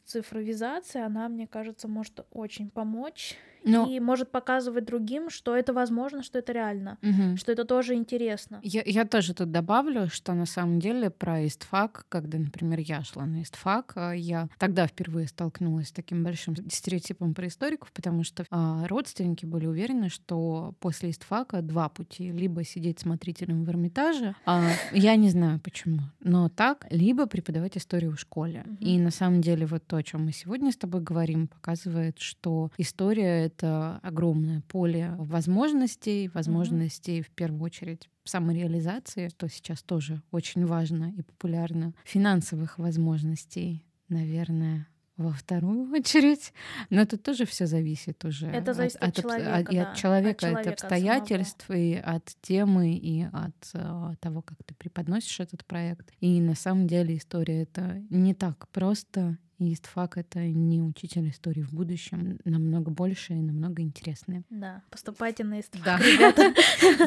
цифровизация, 0.05 1.07
она, 1.07 1.29
мне 1.29 1.47
кажется, 1.49 1.89
может 1.89 2.25
очень 2.31 2.71
помочь 2.71 3.37
но... 3.67 3.87
и 3.91 4.01
может 4.01 4.31
показывать 4.31 4.85
другим, 4.85 5.31
что 5.31 5.57
это 5.57 5.73
возможно, 5.73 6.23
что 6.23 6.39
это 6.39 6.53
реально, 6.53 6.99
угу. 7.03 7.37
что 7.37 7.53
это 7.53 7.65
тоже 7.65 7.95
интересно. 7.95 8.61
Я, 8.63 8.83
я 8.85 9.05
тоже 9.05 9.35
тут 9.35 9.51
добавлю, 9.51 10.09
что 10.09 10.35
на 10.35 10.47
самом 10.47 10.81
деле 10.81 11.11
про 11.11 11.47
истфак, 11.47 12.07
когда, 12.09 12.39
например, 12.39 12.81
я 12.81 13.03
шла 13.03 13.27
на 13.27 13.43
истфак, 13.43 13.93
а, 13.97 14.13
я 14.13 14.49
тогда 14.59 14.87
впервые 14.87 15.29
столкнулась 15.29 15.89
с 15.89 15.93
таким 15.93 16.25
большим 16.25 16.55
стереотипом 16.71 17.35
про 17.35 17.47
историков, 17.49 17.93
потому 17.93 18.25
что 18.25 18.45
а, 18.51 18.87
родственники 18.87 19.47
были 19.47 19.67
уверены, 19.67 20.09
что 20.09 20.75
после 20.81 21.11
истфака 21.11 21.63
два 21.63 21.89
пути: 21.89 22.31
либо 22.31 22.65
сидеть 22.65 23.01
смотрителем 23.01 23.65
в 23.65 23.71
Эрмитаже, 23.71 24.35
а, 24.45 24.63
я 24.93 25.17
не 25.17 25.31
знаю 25.31 25.61
почему, 25.61 26.01
но 26.21 26.49
так, 26.49 26.87
либо 26.91 27.27
преподавать 27.27 27.77
историю 27.77 28.13
в 28.13 28.21
школе. 28.21 28.65
Угу. 28.67 28.77
И 28.81 28.99
на 28.99 29.11
самом 29.11 29.41
деле 29.41 29.67
вот 29.67 29.87
то, 29.87 29.97
о 29.97 30.03
чем 30.03 30.25
мы 30.25 30.33
сегодня 30.33 30.73
с 30.73 30.77
тобой 30.77 31.01
говорим, 31.01 31.49
показывает, 31.49 32.19
что 32.19 32.71
история 32.79 33.49
это 33.57 34.01
огромное 34.03 34.61
поле 34.69 35.15
возможностей, 35.19 36.29
возможностей 36.29 37.21
mm-hmm. 37.21 37.25
в 37.25 37.31
первую 37.31 37.63
очередь 37.63 38.09
самореализации, 38.25 39.29
что 39.29 39.49
сейчас 39.49 39.83
тоже 39.83 40.23
очень 40.31 40.67
важно 40.67 41.13
и 41.17 41.23
популярно, 41.23 41.95
финансовых 42.05 42.79
возможностей, 42.79 43.85
наверное, 44.09 44.89
во 45.17 45.33
вторую 45.33 45.91
очередь. 45.95 46.53
Но 46.91 47.07
тут 47.07 47.23
тоже 47.23 47.47
все 47.47 47.67
зависит 47.67 48.25
уже. 48.25 48.47
Это 48.47 48.75
зависит 48.75 48.97
от, 48.97 49.09
от, 49.09 49.23
человека. 49.23 49.55
От, 49.55 49.73
и 49.73 49.77
да. 49.77 49.91
от 49.91 49.97
человека, 49.97 50.31
от, 50.31 50.41
человека, 50.41 50.71
от 50.71 50.83
обстоятельств, 50.83 51.67
самого. 51.67 51.83
и 51.83 51.95
от 51.95 52.25
темы, 52.43 52.95
и 52.95 53.23
от 53.23 53.75
uh, 53.75 54.17
того, 54.21 54.43
как 54.43 54.59
ты 54.67 54.75
преподносишь 54.75 55.41
этот 55.41 55.65
проект. 55.65 56.13
И 56.21 56.41
на 56.41 56.55
самом 56.55 56.87
деле 56.87 57.17
история 57.17 57.63
это 57.63 58.03
не 58.11 58.35
так 58.35 58.69
просто 58.69 59.39
и 59.59 59.73
истфак— 59.73 60.17
это 60.19 60.41
не 60.41 60.83
учитель 60.83 61.29
истории 61.31 61.63
в 61.63 61.73
будущем, 61.73 62.39
намного 62.45 62.91
больше 62.91 63.35
и 63.35 63.43
намного 63.43 63.83
интереснее. 63.83 64.45
Да, 64.51 64.83
поступайте 64.91 65.45
на 65.45 65.61
истфак, 65.61 65.85
да. 65.85 65.99
ребята. 65.99 66.55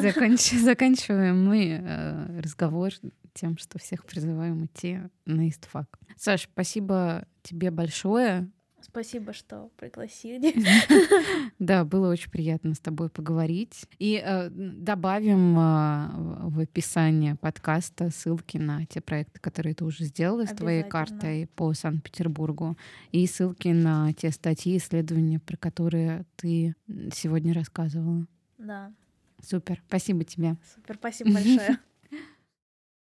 Заканчиваем 0.64 1.44
мы 1.44 1.80
э, 1.82 2.40
разговор 2.40 2.92
тем, 3.34 3.56
что 3.58 3.78
всех 3.78 4.04
призываем 4.04 4.64
идти 4.66 5.00
на 5.26 5.48
истфак. 5.48 5.86
Саш, 6.16 6.48
спасибо 6.52 7.26
тебе 7.42 7.70
большое. 7.70 8.50
Спасибо, 8.82 9.32
что 9.32 9.70
пригласили. 9.76 10.54
Да, 11.58 11.84
было 11.84 12.10
очень 12.10 12.30
приятно 12.30 12.74
с 12.74 12.78
тобой 12.78 13.10
поговорить. 13.10 13.84
И 13.98 14.20
э, 14.24 14.48
добавим 14.50 15.58
э, 15.58 16.48
в 16.48 16.60
описание 16.60 17.36
подкаста 17.36 18.10
ссылки 18.10 18.56
на 18.56 18.86
те 18.86 19.00
проекты, 19.00 19.40
которые 19.40 19.74
ты 19.74 19.84
уже 19.84 20.04
сделала 20.04 20.46
с 20.46 20.54
твоей 20.54 20.82
картой 20.82 21.48
по 21.54 21.74
Санкт-Петербургу, 21.74 22.76
и 23.12 23.26
ссылки 23.26 23.68
на 23.68 24.12
те 24.14 24.30
статьи, 24.30 24.76
исследования, 24.78 25.38
про 25.38 25.56
которые 25.56 26.24
ты 26.36 26.74
сегодня 27.12 27.52
рассказывала. 27.52 28.26
Да. 28.58 28.92
Супер. 29.42 29.82
Спасибо 29.86 30.24
тебе. 30.24 30.56
Супер, 30.74 30.96
спасибо 30.96 31.32
большое. 31.32 31.78